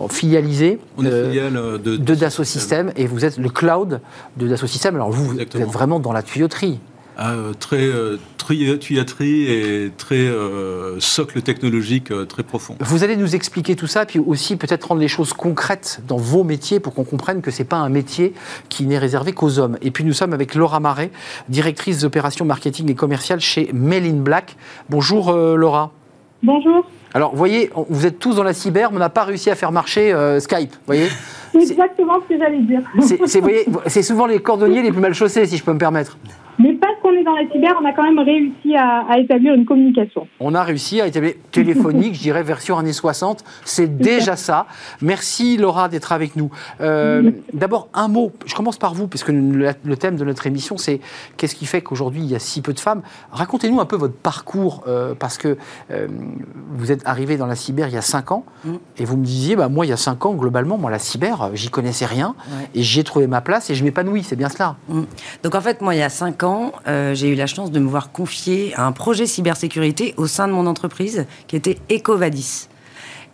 filialisée. 0.09 0.79
On 0.97 1.05
est 1.05 1.29
filiale 1.29 1.53
de, 1.53 1.97
de 1.97 2.15
Dassault 2.15 2.43
Systèmes 2.43 2.91
et 2.95 3.05
vous 3.05 3.25
êtes 3.25 3.37
le 3.37 3.49
cloud 3.49 4.01
de 4.37 4.47
Dassault 4.47 4.67
Systèmes. 4.67 4.95
Alors 4.95 5.11
vous, 5.11 5.25
vous 5.25 5.39
êtes 5.39 5.55
vraiment 5.57 5.99
dans 5.99 6.13
la 6.13 6.23
tuyauterie. 6.23 6.79
Ah, 7.19 7.31
euh, 7.31 7.53
très 7.57 7.83
euh, 7.83 8.17
tuyauterie 8.37 9.51
et 9.51 9.91
très 9.97 10.15
euh, 10.17 10.99
socle 10.99 11.41
technologique 11.41 12.13
très 12.27 12.43
profond. 12.43 12.75
Vous 12.79 13.03
allez 13.03 13.17
nous 13.17 13.35
expliquer 13.35 13.75
tout 13.75 13.87
ça, 13.87 14.05
puis 14.05 14.19
aussi 14.19 14.55
peut-être 14.55 14.89
rendre 14.89 15.01
les 15.01 15.07
choses 15.07 15.33
concrètes 15.33 16.01
dans 16.07 16.17
vos 16.17 16.43
métiers 16.43 16.79
pour 16.79 16.93
qu'on 16.93 17.03
comprenne 17.03 17.41
que 17.41 17.49
ce 17.49 17.63
n'est 17.63 17.67
pas 17.67 17.77
un 17.77 17.89
métier 17.89 18.33
qui 18.69 18.85
n'est 18.85 18.99
réservé 18.99 19.33
qu'aux 19.33 19.57
hommes. 19.57 19.79
Et 19.81 19.89
puis 19.89 20.03
nous 20.03 20.13
sommes 20.13 20.31
avec 20.31 20.53
Laura 20.53 20.79
Marais, 20.79 21.09
directrice 21.49 21.99
des 21.99 22.05
opérations 22.05 22.45
marketing 22.45 22.91
et 22.91 22.95
commerciales 22.95 23.39
chez 23.39 23.71
Mail 23.73 24.05
in 24.05 24.21
Black. 24.21 24.55
Bonjour 24.87 25.33
Laura. 25.33 25.91
Bonjour. 26.43 26.85
Alors, 27.15 27.31
vous 27.31 27.37
voyez, 27.37 27.71
vous 27.89 28.05
êtes 28.05 28.19
tous 28.19 28.35
dans 28.35 28.43
la 28.43 28.53
cyber, 28.53 28.91
mais 28.91 28.97
on 28.97 28.99
n'a 28.99 29.09
pas 29.09 29.23
réussi 29.23 29.49
à 29.49 29.55
faire 29.55 29.71
marcher 29.71 30.13
Skype, 30.39 30.75
voyez 30.85 31.07
C'est 31.51 31.71
exactement 31.71 32.19
ce 32.21 32.35
que 32.35 32.37
j'allais 32.39 32.61
dire. 32.61 32.81
C'est 33.87 34.03
souvent 34.03 34.27
les 34.27 34.37
cordonniers 34.37 34.83
les 34.83 34.91
plus 34.91 35.01
mal 35.01 35.15
chaussés, 35.15 35.47
si 35.47 35.57
je 35.57 35.63
peux 35.63 35.73
me 35.73 35.79
permettre. 35.79 36.15
Mais 36.59 36.73
parce 36.73 36.93
qu'on 37.01 37.11
est 37.11 37.23
dans 37.23 37.35
la 37.35 37.47
cyber, 37.51 37.75
on 37.81 37.85
a 37.85 37.93
quand 37.93 38.03
même 38.03 38.19
réussi 38.19 38.75
à, 38.75 39.17
établir 39.19 39.53
une 39.53 39.65
communication. 39.65 40.27
On 40.39 40.55
a 40.55 40.63
réussi 40.63 41.01
à 41.01 41.07
établir 41.07 41.33
téléphonique, 41.51 42.15
je 42.15 42.21
dirais 42.21 42.43
version 42.43 42.77
années 42.77 42.93
60. 42.93 43.43
C'est 43.63 43.97
déjà 43.97 44.35
ça. 44.35 44.65
Merci 45.01 45.57
Laura 45.57 45.87
d'être 45.89 46.11
avec 46.11 46.35
nous. 46.35 46.49
Euh, 46.81 47.31
d'abord, 47.53 47.89
un 47.93 48.07
mot. 48.07 48.31
Je 48.45 48.55
commence 48.55 48.77
par 48.77 48.93
vous, 48.93 49.07
puisque 49.07 49.29
le, 49.29 49.73
thème 49.97 50.15
de 50.15 50.25
notre 50.25 50.47
émission, 50.47 50.77
c'est 50.77 50.99
qu'est-ce 51.37 51.55
qui 51.55 51.65
fait 51.65 51.81
qu'aujourd'hui 51.81 52.21
il 52.21 52.31
y 52.31 52.35
a 52.35 52.39
si 52.39 52.61
peu 52.61 52.73
de 52.73 52.79
femmes? 52.79 53.01
Racontez-nous 53.31 53.79
un 53.79 53.85
peu 53.85 53.95
votre 53.95 54.15
parcours, 54.15 54.83
euh, 54.87 55.13
parce 55.13 55.37
que 55.37 55.57
euh, 55.91 56.07
vous 56.71 56.91
êtes 56.91 57.01
arrivé 57.05 57.37
dans 57.37 57.47
la 57.47 57.55
cyber 57.55 57.87
il 57.87 57.93
y 57.93 57.97
a 57.97 58.01
5 58.01 58.31
ans, 58.31 58.45
mm. 58.65 58.73
et 58.97 59.05
vous 59.05 59.17
me 59.17 59.25
disiez, 59.25 59.55
bah, 59.55 59.69
moi 59.69 59.85
il 59.85 59.89
y 59.89 59.93
a 59.93 59.97
5 59.97 60.25
ans, 60.25 60.33
globalement, 60.33 60.77
moi 60.77 60.89
la 60.89 60.99
cyber, 60.99 61.51
j'y 61.53 61.69
connaissais 61.69 62.05
rien, 62.05 62.35
et 62.73 62.81
j'ai 62.81 63.03
trouvé 63.03 63.27
ma 63.27 63.41
place 63.41 63.69
et 63.69 63.75
je 63.75 63.83
m'épanouis. 63.83 64.23
C'est 64.23 64.35
bien 64.35 64.49
cela. 64.49 64.75
Mm. 64.89 65.03
Donc 65.43 65.55
en 65.55 65.61
fait, 65.61 65.81
moi 65.81 65.93
il 65.93 65.99
y 65.99 66.03
a 66.03 66.09
5 66.09 66.43
ans, 66.43 66.46
euh, 66.87 67.13
j'ai 67.15 67.29
eu 67.29 67.35
la 67.35 67.47
chance 67.47 67.71
de 67.71 67.79
me 67.79 67.87
voir 67.87 68.11
confier 68.11 68.73
un 68.75 68.91
projet 68.91 69.25
cybersécurité 69.25 70.13
au 70.17 70.27
sein 70.27 70.47
de 70.47 70.53
mon 70.53 70.67
entreprise 70.67 71.25
qui 71.47 71.55
était 71.55 71.77
Ecovadis. 71.91 72.67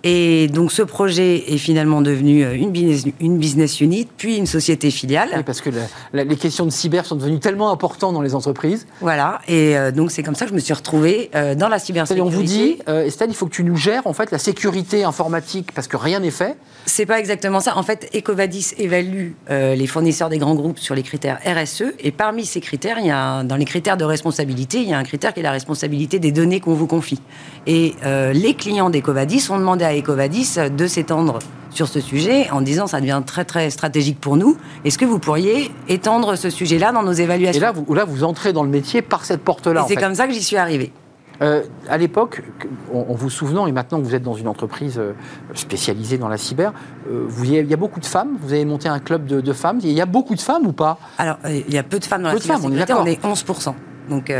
Et 0.04 0.48
donc 0.48 0.72
ce 0.72 0.82
projet 0.82 1.54
est 1.54 1.58
finalement 1.58 2.02
devenu 2.02 2.44
euh, 2.44 2.56
une 2.56 2.72
business, 2.72 3.06
une 3.20 3.38
business 3.38 3.82
unit, 3.82 4.08
puis 4.18 4.38
une 4.38 4.46
société 4.46 4.92
filiale. 4.92 5.30
Oui, 5.36 5.44
parce 5.46 5.62
que 5.62 5.70
les 6.14 6.36
questions 6.36 6.66
de 6.66 6.72
cyber 6.72 7.06
sont 7.06 7.16
devenues 7.16 7.40
tellement 7.40 7.72
importantes 7.72 8.14
dans 8.14 8.22
les 8.22 8.36
entreprises. 8.36 8.86
Voilà, 9.02 9.40
et 9.48 9.78
euh, 9.78 9.92
donc 9.92 10.12
c'est 10.12 10.24
comme 10.24 10.36
ça 10.36 10.46
que 10.46 10.52
je 10.52 10.56
me 10.56 10.60
suis 10.60 10.74
retrouvée 10.74 11.30
dans 11.58 11.70
la 11.70 11.80
cybersécurité. 11.80 12.22
On 12.22 12.38
vous 12.38 12.44
dit, 12.44 12.78
Estelle, 12.88 13.30
il 13.30 13.36
faut 13.36 13.46
que 13.46 13.54
tu 13.54 13.64
nous 13.64 13.78
gères 13.78 14.06
en 14.08 14.14
fait 14.14 14.32
la 14.32 14.40
sécurité 14.40 15.04
informatique 15.04 15.72
parce 15.74 15.88
que 15.88 15.98
rien 15.98 16.20
n'est 16.20 16.32
fait. 16.32 16.58
C'est 16.86 17.06
pas 17.06 17.20
exactement 17.20 17.60
ça. 17.60 17.78
En 17.78 17.84
fait, 17.84 18.10
Ecovadis 18.16 18.74
évalue 18.78 19.32
euh, 19.50 19.76
les 19.76 19.88
fournisseurs 19.88 20.30
des 20.30 20.38
grands 20.38 20.56
groupes 20.56 20.80
sur 20.80 20.96
les 20.96 21.04
critères 21.04 21.40
RSE. 21.46 21.94
Et 22.00 22.12
parmi 22.12 22.46
ces 22.46 22.60
critères, 22.60 23.00
il 23.00 23.08
y 23.08 23.12
a 23.12 23.44
dans 23.44 23.56
les 23.56 23.66
critères 23.66 23.98
de 23.98 24.04
responsabilité, 24.04 24.82
il 24.82 24.90
y 24.90 24.94
a 24.94 24.98
un 24.98 25.04
critère 25.04 25.34
qui 25.34 25.40
est 25.40 25.44
la 25.44 25.52
responsabilité 25.52 26.20
des 26.20 26.32
données 26.32 26.60
qu'on 26.60 26.74
vous 26.74 26.88
confie. 26.88 27.22
Et 27.68 27.96
euh, 28.06 28.34
les 28.34 28.54
clients 28.54 28.90
d'Ecovadis 28.90 29.50
ont 29.50 29.58
demandé 29.58 29.86
à 29.86 29.93
Ecovadis 29.98 30.58
de 30.76 30.88
s'étendre 30.88 31.40
sur 31.70 31.88
ce 31.88 32.00
sujet 32.00 32.50
en 32.52 32.62
disant 32.62 32.88
ça 32.88 33.00
devient 33.00 33.22
très 33.26 33.46
très 33.46 33.70
stratégique 33.70 34.20
pour 34.20 34.38
nous. 34.38 34.58
Est-ce 34.86 34.98
que 34.98 35.06
vous 35.06 35.20
pourriez 35.20 35.72
étendre 35.88 36.36
ce 36.36 36.50
sujet-là 36.50 36.92
dans 36.92 37.04
nos 37.04 37.14
évaluations 37.14 37.60
Et 37.60 37.62
là, 37.62 37.72
vous, 37.72 37.94
là, 37.94 38.06
vous 38.06 38.24
entrez 38.24 38.54
dans 38.54 38.64
le 38.64 38.70
métier 38.70 39.02
par 39.02 39.26
cette 39.26 39.42
porte-là. 39.42 39.86
C'est 39.88 39.96
comme 39.96 40.16
ça 40.16 40.28
que 40.28 40.34
j'y 40.34 40.44
suis 40.44 40.58
arrivée. 40.58 40.92
Euh, 41.42 41.64
à 41.90 41.98
l'époque, 41.98 42.44
en, 42.94 43.14
vous 43.14 43.30
souvenant, 43.30 43.66
et 43.66 43.72
maintenant 43.72 44.00
que 44.00 44.04
vous 44.04 44.14
êtes 44.14 44.24
dans 44.24 44.36
une 44.36 44.48
entreprise 44.48 45.00
euh, 45.00 45.14
spécialisée 45.56 46.18
dans 46.18 46.28
la 46.28 46.38
cyber, 46.38 46.74
euh, 47.10 47.26
vous, 47.28 47.46
il 47.46 47.70
y 47.70 47.74
a 47.74 47.78
beaucoup 47.78 48.00
de 48.00 48.06
femmes, 48.06 48.38
vous 48.40 48.54
avez 48.54 48.66
monté 48.66 48.88
un 48.88 49.00
club 49.00 49.26
de, 49.26 49.54
femmes, 49.54 49.80
il 49.82 49.92
y 49.92 50.02
a 50.02 50.06
beaucoup 50.06 50.36
de 50.36 50.42
femmes 50.42 50.68
ou 50.68 50.74
pas? 50.74 51.00
Alors, 51.18 51.38
il 51.50 51.74
y 51.74 51.78
a 51.78 51.84
peu 51.84 51.98
de 51.98 52.06
femmes 52.06 52.24
dans 52.24 52.32
la 52.32 52.40
cybersécurité, 52.40 52.94
on, 52.94 53.06
est 53.06 53.22
11%. 53.24 53.74
Donc, 54.10 54.32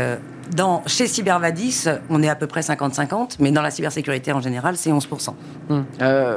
dans, 0.54 0.82
chez 0.86 1.06
Cybervadis, 1.06 1.86
on 2.10 2.22
est 2.22 2.28
à 2.28 2.34
peu 2.34 2.46
près 2.46 2.60
50-50, 2.60 3.36
mais 3.40 3.50
dans 3.50 3.62
la 3.62 3.70
cybersécurité 3.70 4.32
en 4.32 4.40
général, 4.40 4.76
c'est 4.76 4.90
11%. 4.90 5.34
Hum. 5.70 5.84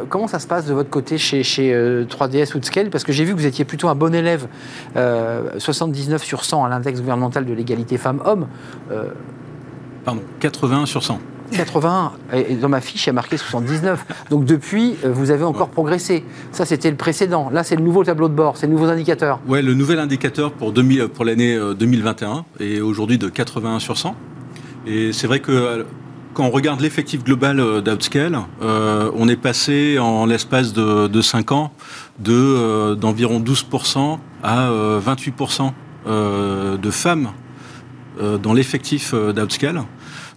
comment 0.10 0.28
ça 0.28 0.40
se 0.40 0.48
passe 0.48 0.66
de 0.66 0.74
votre 0.74 0.90
côté 0.90 1.18
chez, 1.18 1.44
chez 1.44 1.74
3DS 1.74 2.56
ou 2.56 2.62
Scale? 2.62 2.90
Parce 2.90 3.04
que 3.04 3.12
j'ai 3.12 3.26
vu 3.26 3.34
que 3.34 3.40
vous 3.40 3.46
étiez 3.46 3.66
plutôt 3.66 3.90
un 3.90 3.96
bon 3.96 4.14
élève, 4.14 4.48
79 5.58 6.24
sur 6.24 6.44
100 6.44 6.66
à 6.66 6.70
l'index 6.70 7.00
gouvernemental 7.00 7.46
de 7.46 7.54
l'égalité 7.54 7.98
femmes-hommes 7.98 8.48
pardon, 10.08 10.22
81 10.40 10.86
sur 10.86 11.04
100. 11.04 11.20
81, 11.52 12.12
et 12.34 12.56
dans 12.56 12.70
ma 12.70 12.82
fiche, 12.82 13.06
il 13.06 13.08
y 13.08 13.10
a 13.12 13.14
marqué 13.14 13.38
79. 13.38 14.06
Donc 14.30 14.46
depuis, 14.46 14.96
euh, 15.04 15.12
vous 15.12 15.32
avez 15.32 15.44
encore 15.44 15.70
progressé. 15.70 16.24
Ça, 16.52 16.66
c'était 16.66 16.90
le 16.90 16.98
précédent. 16.98 17.50
Là, 17.52 17.64
c'est 17.64 17.76
le 17.76 17.84
nouveau 17.84 18.04
tableau 18.04 18.28
de 18.28 18.34
bord, 18.34 18.58
c'est 18.58 18.68
le 18.68 18.74
nouveau 18.74 18.86
indicateur. 18.86 19.40
Oui, 19.48 19.62
le 19.62 19.74
nouvel 19.74 20.00
indicateur 20.00 20.52
pour, 20.52 20.72
2000, 20.72 21.08
pour 21.08 21.26
l'année 21.26 21.58
2021 21.78 22.46
euh, 22.62 22.64
est 22.64 22.82
aujourd'hui 22.82 23.18
de 23.18 23.30
81 23.30 23.80
sur 23.80 23.98
100. 23.98 24.16
Et 24.86 25.14
c'est 25.14 25.28
vrai 25.28 25.40
que 25.40 25.52
euh, 25.52 25.84
quand 26.34 26.46
on 26.46 26.52
regarde 26.52 26.82
l'effectif 26.82 27.24
global 27.24 27.82
d'Outscale, 27.82 28.38
on 28.62 29.28
est 29.28 29.42
passé 29.42 29.98
en 29.98 30.28
l'espace 30.28 30.72
de, 30.72 31.08
de 31.08 31.22
5 31.22 31.52
ans 31.52 31.72
de, 32.20 32.94
d'environ 32.94 33.40
12% 33.40 34.20
à 34.44 34.70
28% 35.04 35.72
de 36.80 36.92
femmes 36.92 37.30
dans 38.22 38.54
l'effectif 38.54 39.16
d'Outscale. 39.16 39.82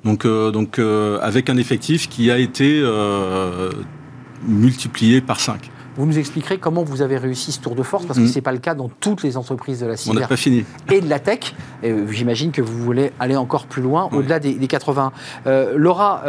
Donc, 0.04 0.24
euh, 0.24 0.50
donc 0.50 0.78
euh, 0.78 1.18
avec 1.20 1.50
un 1.50 1.56
effectif 1.56 2.08
qui 2.08 2.30
a 2.30 2.38
été 2.38 2.80
euh, 2.82 3.70
multiplié 4.46 5.20
par 5.20 5.40
5. 5.40 5.70
Vous 5.96 6.06
nous 6.06 6.18
expliquerez 6.18 6.58
comment 6.58 6.82
vous 6.82 7.02
avez 7.02 7.18
réussi 7.18 7.52
ce 7.52 7.60
tour 7.60 7.74
de 7.74 7.82
force, 7.82 8.06
parce 8.06 8.18
que 8.18 8.24
mm. 8.24 8.28
ce 8.28 8.34
n'est 8.36 8.40
pas 8.40 8.52
le 8.52 8.58
cas 8.58 8.74
dans 8.74 8.88
toutes 8.88 9.22
les 9.22 9.36
entreprises 9.36 9.80
de 9.80 9.86
la 9.86 9.96
cyber. 9.96 10.16
On 10.16 10.20
n'a 10.20 10.28
pas 10.28 10.36
fini. 10.36 10.64
Et 10.90 11.00
de 11.00 11.10
la 11.10 11.18
tech. 11.18 11.54
J'imagine 12.10 12.52
que 12.52 12.62
vous 12.62 12.78
voulez 12.78 13.12
aller 13.18 13.36
encore 13.36 13.66
plus 13.66 13.82
loin, 13.82 14.08
au-delà 14.12 14.38
des, 14.38 14.54
80. 14.54 15.12
Laura, 15.74 16.22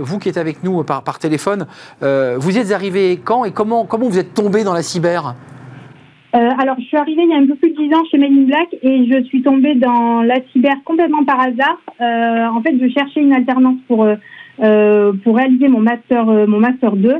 vous 0.00 0.18
qui 0.18 0.28
êtes 0.30 0.38
avec 0.38 0.62
nous 0.62 0.82
par, 0.84 1.02
par 1.02 1.18
téléphone, 1.18 1.66
vous 2.00 2.58
êtes 2.58 2.70
arrivé 2.70 3.20
quand 3.22 3.44
et 3.44 3.50
comment, 3.50 3.84
comment 3.84 4.08
vous 4.08 4.18
êtes 4.18 4.34
tombé 4.34 4.64
dans 4.64 4.72
la 4.72 4.82
cyber? 4.82 5.34
Euh, 6.34 6.50
alors, 6.58 6.76
je 6.78 6.84
suis 6.84 6.96
arrivée 6.96 7.22
il 7.22 7.30
y 7.30 7.32
a 7.32 7.38
un 7.38 7.46
peu 7.46 7.54
plus 7.54 7.70
de 7.70 7.76
10 7.76 7.94
ans 7.94 8.04
chez 8.10 8.18
Men 8.18 8.38
in 8.38 8.42
Black 8.42 8.68
et 8.82 9.06
je 9.06 9.22
suis 9.24 9.42
tombée 9.42 9.74
dans 9.74 10.22
la 10.22 10.36
cyber 10.52 10.74
complètement 10.84 11.24
par 11.24 11.40
hasard. 11.40 11.80
Euh, 12.00 12.46
en 12.46 12.60
fait, 12.60 12.74
je 12.78 12.88
cherchais 12.88 13.20
une 13.20 13.32
alternance 13.32 13.78
pour 13.86 14.04
euh, 14.04 15.12
pour 15.24 15.36
réaliser 15.36 15.68
mon 15.68 15.80
master 15.80 16.26
mon 16.26 16.58
master 16.58 16.96
2 16.96 17.14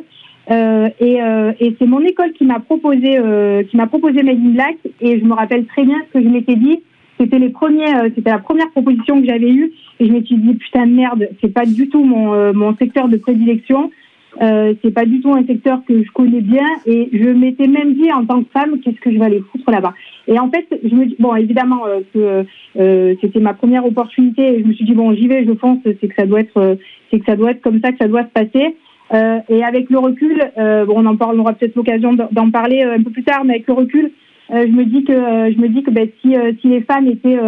et, 0.50 1.18
et 1.60 1.76
c'est 1.78 1.86
mon 1.86 2.00
école 2.00 2.32
qui 2.32 2.44
m'a 2.44 2.58
proposé 2.58 3.20
qui 3.70 3.76
m'a 3.76 3.86
proposé 3.86 4.22
Men 4.22 4.36
in 4.44 4.50
Black 4.50 4.76
et 5.00 5.20
je 5.20 5.24
me 5.24 5.34
rappelle 5.34 5.64
très 5.66 5.84
bien 5.84 5.98
ce 6.08 6.18
que 6.18 6.24
je 6.24 6.28
m'étais 6.28 6.56
dit. 6.56 6.80
C'était 7.18 7.38
les 7.38 7.50
premiers, 7.50 7.92
c'était 8.14 8.30
la 8.30 8.38
première 8.38 8.70
proposition 8.70 9.20
que 9.20 9.26
j'avais 9.26 9.50
eue 9.50 9.72
et 10.00 10.06
je 10.06 10.12
m'étais 10.12 10.34
dit 10.34 10.54
putain 10.54 10.86
merde, 10.86 11.28
c'est 11.40 11.52
pas 11.52 11.64
du 11.64 11.88
tout 11.88 12.02
mon 12.02 12.52
mon 12.52 12.74
secteur 12.76 13.08
de 13.08 13.16
prédilection. 13.16 13.90
Euh, 14.40 14.74
c'est 14.82 14.92
pas 14.92 15.04
du 15.04 15.20
tout 15.20 15.32
un 15.32 15.44
secteur 15.44 15.80
que 15.86 16.02
je 16.02 16.10
connais 16.12 16.40
bien 16.40 16.66
et 16.86 17.08
je 17.12 17.28
m'étais 17.28 17.66
même 17.66 17.94
dit 17.94 18.12
en 18.12 18.24
tant 18.24 18.42
que 18.42 18.50
femme 18.52 18.78
qu'est-ce 18.80 19.00
que 19.00 19.10
je 19.10 19.18
vais 19.18 19.24
aller 19.24 19.42
foutre 19.50 19.70
là-bas. 19.70 19.94
Et 20.28 20.38
en 20.38 20.48
fait, 20.48 20.66
je 20.84 20.94
me 20.94 21.06
dis 21.06 21.16
bon 21.18 21.34
évidemment 21.34 21.86
euh, 21.86 22.00
que 22.14 22.44
euh, 22.78 23.14
c'était 23.20 23.40
ma 23.40 23.54
première 23.54 23.84
opportunité 23.84 24.54
et 24.54 24.62
je 24.62 24.66
me 24.66 24.72
suis 24.74 24.84
dit 24.84 24.94
bon 24.94 25.12
j'y 25.12 25.26
vais, 25.26 25.44
je 25.44 25.54
fonce, 25.54 25.78
c'est 25.84 26.06
que 26.06 26.14
ça 26.14 26.26
doit 26.26 26.40
être 26.40 26.78
c'est 27.10 27.18
que 27.18 27.24
ça 27.24 27.34
doit 27.34 27.50
être 27.50 27.62
comme 27.62 27.80
ça 27.80 27.90
que 27.90 27.98
ça 27.98 28.08
doit 28.08 28.24
se 28.24 28.28
passer. 28.28 28.76
Euh, 29.12 29.38
et 29.48 29.64
avec 29.64 29.88
le 29.90 29.98
recul, 29.98 30.38
bon, 30.56 30.94
on 30.96 31.06
en 31.06 31.16
parle, 31.16 31.36
on 31.36 31.40
aura 31.40 31.54
peut-être 31.54 31.74
l'occasion 31.74 32.12
d'en 32.12 32.50
parler 32.50 32.82
un 32.82 33.02
peu 33.02 33.10
plus 33.10 33.24
tard, 33.24 33.42
mais 33.44 33.54
avec 33.54 33.66
le 33.66 33.72
recul, 33.72 34.12
je 34.50 34.70
me 34.70 34.84
dis 34.84 35.02
que 35.02 35.14
je 35.14 35.58
me 35.58 35.68
dis 35.68 35.82
que 35.82 35.90
ben, 35.90 36.08
si 36.20 36.34
si 36.60 36.68
les 36.68 36.82
femmes 36.82 37.08
étaient 37.08 37.38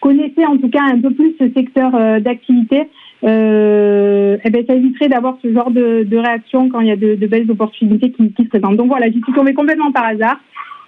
connaissaient 0.00 0.46
en 0.46 0.58
tout 0.58 0.68
cas 0.68 0.82
un 0.82 1.00
peu 1.00 1.10
plus 1.10 1.34
ce 1.40 1.50
secteur 1.54 1.90
d'activité, 2.20 2.84
euh, 3.24 4.36
eh 4.44 4.50
ben, 4.50 4.64
ça 4.66 4.74
éviterait 4.74 5.08
d'avoir 5.08 5.38
ce 5.42 5.52
genre 5.52 5.70
de, 5.70 6.04
de, 6.04 6.16
réaction 6.16 6.68
quand 6.68 6.80
il 6.80 6.88
y 6.88 6.92
a 6.92 6.96
de, 6.96 7.14
de 7.14 7.26
belles 7.26 7.50
opportunités 7.50 8.12
qui, 8.12 8.32
qui, 8.32 8.44
se 8.44 8.48
présentent. 8.48 8.76
Donc 8.76 8.88
voilà, 8.88 9.10
j'y 9.10 9.20
suis 9.22 9.32
tombée 9.32 9.54
complètement 9.54 9.90
par 9.92 10.04
hasard 10.04 10.38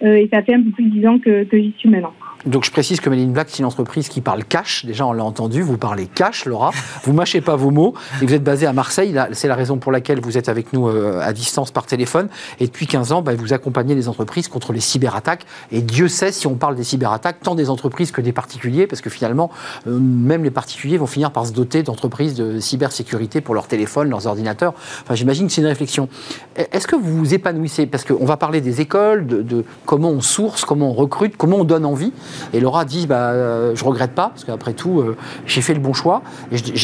euh, 0.03 0.15
et 0.15 0.29
ça 0.31 0.43
fait 0.43 0.53
un 0.53 0.61
peu 0.61 0.69
plus 0.71 0.85
de 0.85 0.89
dix 0.89 1.07
ans 1.07 1.19
que, 1.19 1.43
que 1.43 1.57
j'y 1.57 1.73
suis 1.77 1.89
maintenant. 1.89 2.13
Donc 2.45 2.63
je 2.63 2.71
précise 2.71 3.01
que 3.01 3.09
Méline 3.09 3.33
Black, 3.33 3.49
c'est 3.49 3.59
une 3.59 3.65
entreprise 3.65 4.07
qui 4.07 4.21
parle 4.21 4.45
cash. 4.45 4.85
Déjà, 4.85 5.05
on 5.05 5.11
l'a 5.11 5.23
entendu, 5.23 5.61
vous 5.61 5.77
parlez 5.77 6.07
cash, 6.07 6.45
Laura. 6.45 6.71
Vous 7.03 7.11
mâchez 7.11 7.41
pas 7.41 7.57
vos 7.57 7.69
mots. 7.69 7.93
Et 8.21 8.25
vous 8.25 8.33
êtes 8.33 8.43
basé 8.43 8.65
à 8.65 8.71
Marseille. 8.71 9.13
C'est 9.33 9.49
la 9.49 9.55
raison 9.55 9.77
pour 9.77 9.91
laquelle 9.91 10.21
vous 10.21 10.37
êtes 10.37 10.47
avec 10.47 10.71
nous 10.71 10.87
euh, 10.87 11.19
à 11.21 11.33
distance 11.33 11.71
par 11.71 11.85
téléphone. 11.85 12.29
Et 12.59 12.67
depuis 12.67 12.87
15 12.87 13.11
ans, 13.11 13.21
bah, 13.21 13.33
vous 13.35 13.51
accompagnez 13.51 13.93
les 13.93 14.07
entreprises 14.07 14.47
contre 14.47 14.71
les 14.71 14.79
cyberattaques. 14.79 15.45
Et 15.71 15.81
Dieu 15.81 16.07
sait 16.07 16.31
si 16.31 16.47
on 16.47 16.55
parle 16.55 16.75
des 16.75 16.83
cyberattaques, 16.85 17.41
tant 17.41 17.55
des 17.55 17.69
entreprises 17.69 18.11
que 18.11 18.21
des 18.21 18.31
particuliers, 18.31 18.87
parce 18.87 19.01
que 19.01 19.09
finalement, 19.09 19.51
euh, 19.87 19.99
même 19.99 20.43
les 20.43 20.51
particuliers 20.51 20.97
vont 20.97 21.07
finir 21.07 21.31
par 21.31 21.45
se 21.45 21.51
doter 21.51 21.83
d'entreprises 21.83 22.35
de 22.35 22.59
cybersécurité 22.59 23.41
pour 23.41 23.53
leurs 23.53 23.67
téléphones, 23.67 24.09
leurs 24.09 24.27
ordinateurs. 24.27 24.73
Enfin, 25.03 25.15
j'imagine 25.15 25.47
que 25.47 25.53
c'est 25.53 25.61
une 25.61 25.67
réflexion. 25.67 26.07
Est-ce 26.55 26.87
que 26.87 26.95
vous 26.95 27.17
vous 27.17 27.33
épanouissez? 27.33 27.85
Parce 27.85 28.05
qu'on 28.05 28.25
va 28.25 28.37
parler 28.37 28.61
des 28.61 28.79
écoles, 28.79 29.27
de 29.27 29.65
comment 29.85 30.09
on 30.09 30.21
source, 30.21 30.63
comment 30.63 30.91
on 30.91 30.93
recrute, 30.93 31.35
comment 31.35 31.57
on 31.57 31.63
donne 31.65 31.85
envie. 31.85 32.13
Et 32.53 32.59
Laura 32.59 32.85
dit, 32.85 33.07
bah, 33.07 33.29
euh, 33.29 33.75
je 33.75 33.83
regrette 33.83 34.11
pas, 34.11 34.29
parce 34.29 34.43
qu'après 34.43 34.73
tout, 34.73 34.99
euh, 34.99 35.17
j'ai 35.45 35.61
fait 35.61 35.73
le 35.73 35.79
bon 35.79 35.93
choix. 35.93 36.21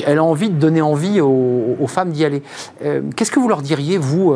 Elle 0.05 0.17
a 0.17 0.23
envie 0.23 0.49
de 0.49 0.55
donner 0.59 0.81
envie 0.81 1.21
aux, 1.21 1.87
femmes 1.87 2.11
d'y 2.11 2.25
aller. 2.25 2.43
Euh, 2.83 3.01
qu'est-ce 3.15 3.31
que 3.31 3.39
vous 3.39 3.47
leur 3.47 3.61
diriez, 3.61 3.97
vous, 3.97 4.33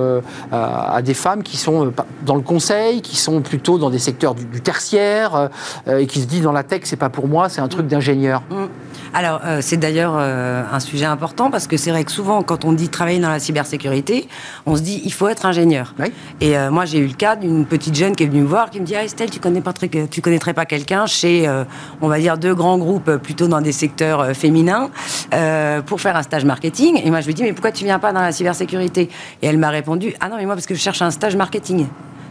à, 0.51 1.01
des 1.01 1.13
femmes 1.13 1.43
qui 1.43 1.57
sont 1.57 1.91
dans 2.25 2.35
le 2.35 2.41
conseil, 2.41 3.01
qui 3.01 3.17
sont 3.17 3.41
plutôt 3.41 3.77
dans 3.77 3.89
des 3.89 3.99
secteurs 3.99 4.35
du, 4.35 4.61
tertiaire, 4.61 5.49
et 5.87 6.07
qui 6.07 6.21
se 6.21 6.27
disent, 6.27 6.43
dans 6.43 6.51
la 6.51 6.63
tech, 6.63 6.81
c'est 6.83 6.95
pas 6.95 7.09
pour 7.09 7.27
moi, 7.27 7.49
c'est 7.49 7.61
un 7.61 7.67
truc 7.67 7.87
d'ingénieur? 7.87 8.43
Mmh. 8.49 8.65
Alors, 9.13 9.41
c'est 9.61 9.77
d'ailleurs 9.77 10.15
un 10.15 10.79
sujet 10.79 11.05
important, 11.05 11.49
parce 11.51 11.67
que 11.67 11.77
c'est 11.77 11.91
vrai 11.91 12.03
que 12.03 12.11
souvent, 12.11 12.43
quand 12.43 12.65
on 12.65 12.73
dit 12.73 12.89
travailler 12.89 13.19
dans 13.19 13.29
la 13.29 13.39
cybersécurité, 13.39 14.27
on 14.65 14.75
se 14.75 14.81
dit, 14.81 15.01
il 15.03 15.13
faut 15.13 15.27
être 15.27 15.45
ingénieur. 15.45 15.93
Et 16.41 16.55
moi, 16.69 16.85
j'ai 16.85 16.99
eu 16.99 17.07
le 17.07 17.13
cas 17.13 17.35
d'une 17.35 17.65
petite 17.65 17.95
jeune 17.95 18.15
qui 18.15 18.23
est 18.23 18.27
venue 18.27 18.41
me 18.41 18.47
voir, 18.47 18.69
qui 18.69 18.79
me 18.79 18.85
dit, 18.85 18.95
ah, 18.95 19.03
Estelle, 19.03 19.29
tu 19.29 19.39
connais 19.39 19.61
pas 19.61 19.73
tu 20.09 20.21
connaîtrais 20.21 20.53
pas 20.53 20.65
quelqu'un 20.65 21.05
chez, 21.05 21.47
euh, 21.47 21.63
on 22.01 22.07
va 22.07 22.19
dire, 22.19 22.37
deux 22.37 22.53
grands 22.53 22.77
groupes 22.77 23.17
plutôt 23.17 23.47
dans 23.47 23.61
des 23.61 23.71
secteurs 23.71 24.19
euh, 24.19 24.33
féminins 24.33 24.89
euh, 25.33 25.81
pour 25.81 26.01
faire 26.01 26.15
un 26.15 26.23
stage 26.23 26.45
marketing. 26.45 27.01
Et 27.03 27.09
moi, 27.09 27.21
je 27.21 27.27
lui 27.27 27.33
dis, 27.33 27.43
mais 27.43 27.53
pourquoi 27.53 27.71
tu 27.71 27.83
viens 27.83 27.99
pas 27.99 28.11
dans 28.11 28.21
la 28.21 28.31
cybersécurité? 28.31 29.09
Et 29.41 29.47
elle 29.47 29.57
m'a 29.57 29.69
répondu, 29.69 30.13
ah 30.19 30.29
non, 30.29 30.37
mais 30.37 30.45
moi, 30.45 30.55
parce 30.55 30.65
que 30.65 30.75
je 30.75 30.79
cherche 30.79 31.01
un 31.01 31.11
stage 31.11 31.35
marketing. 31.35 31.87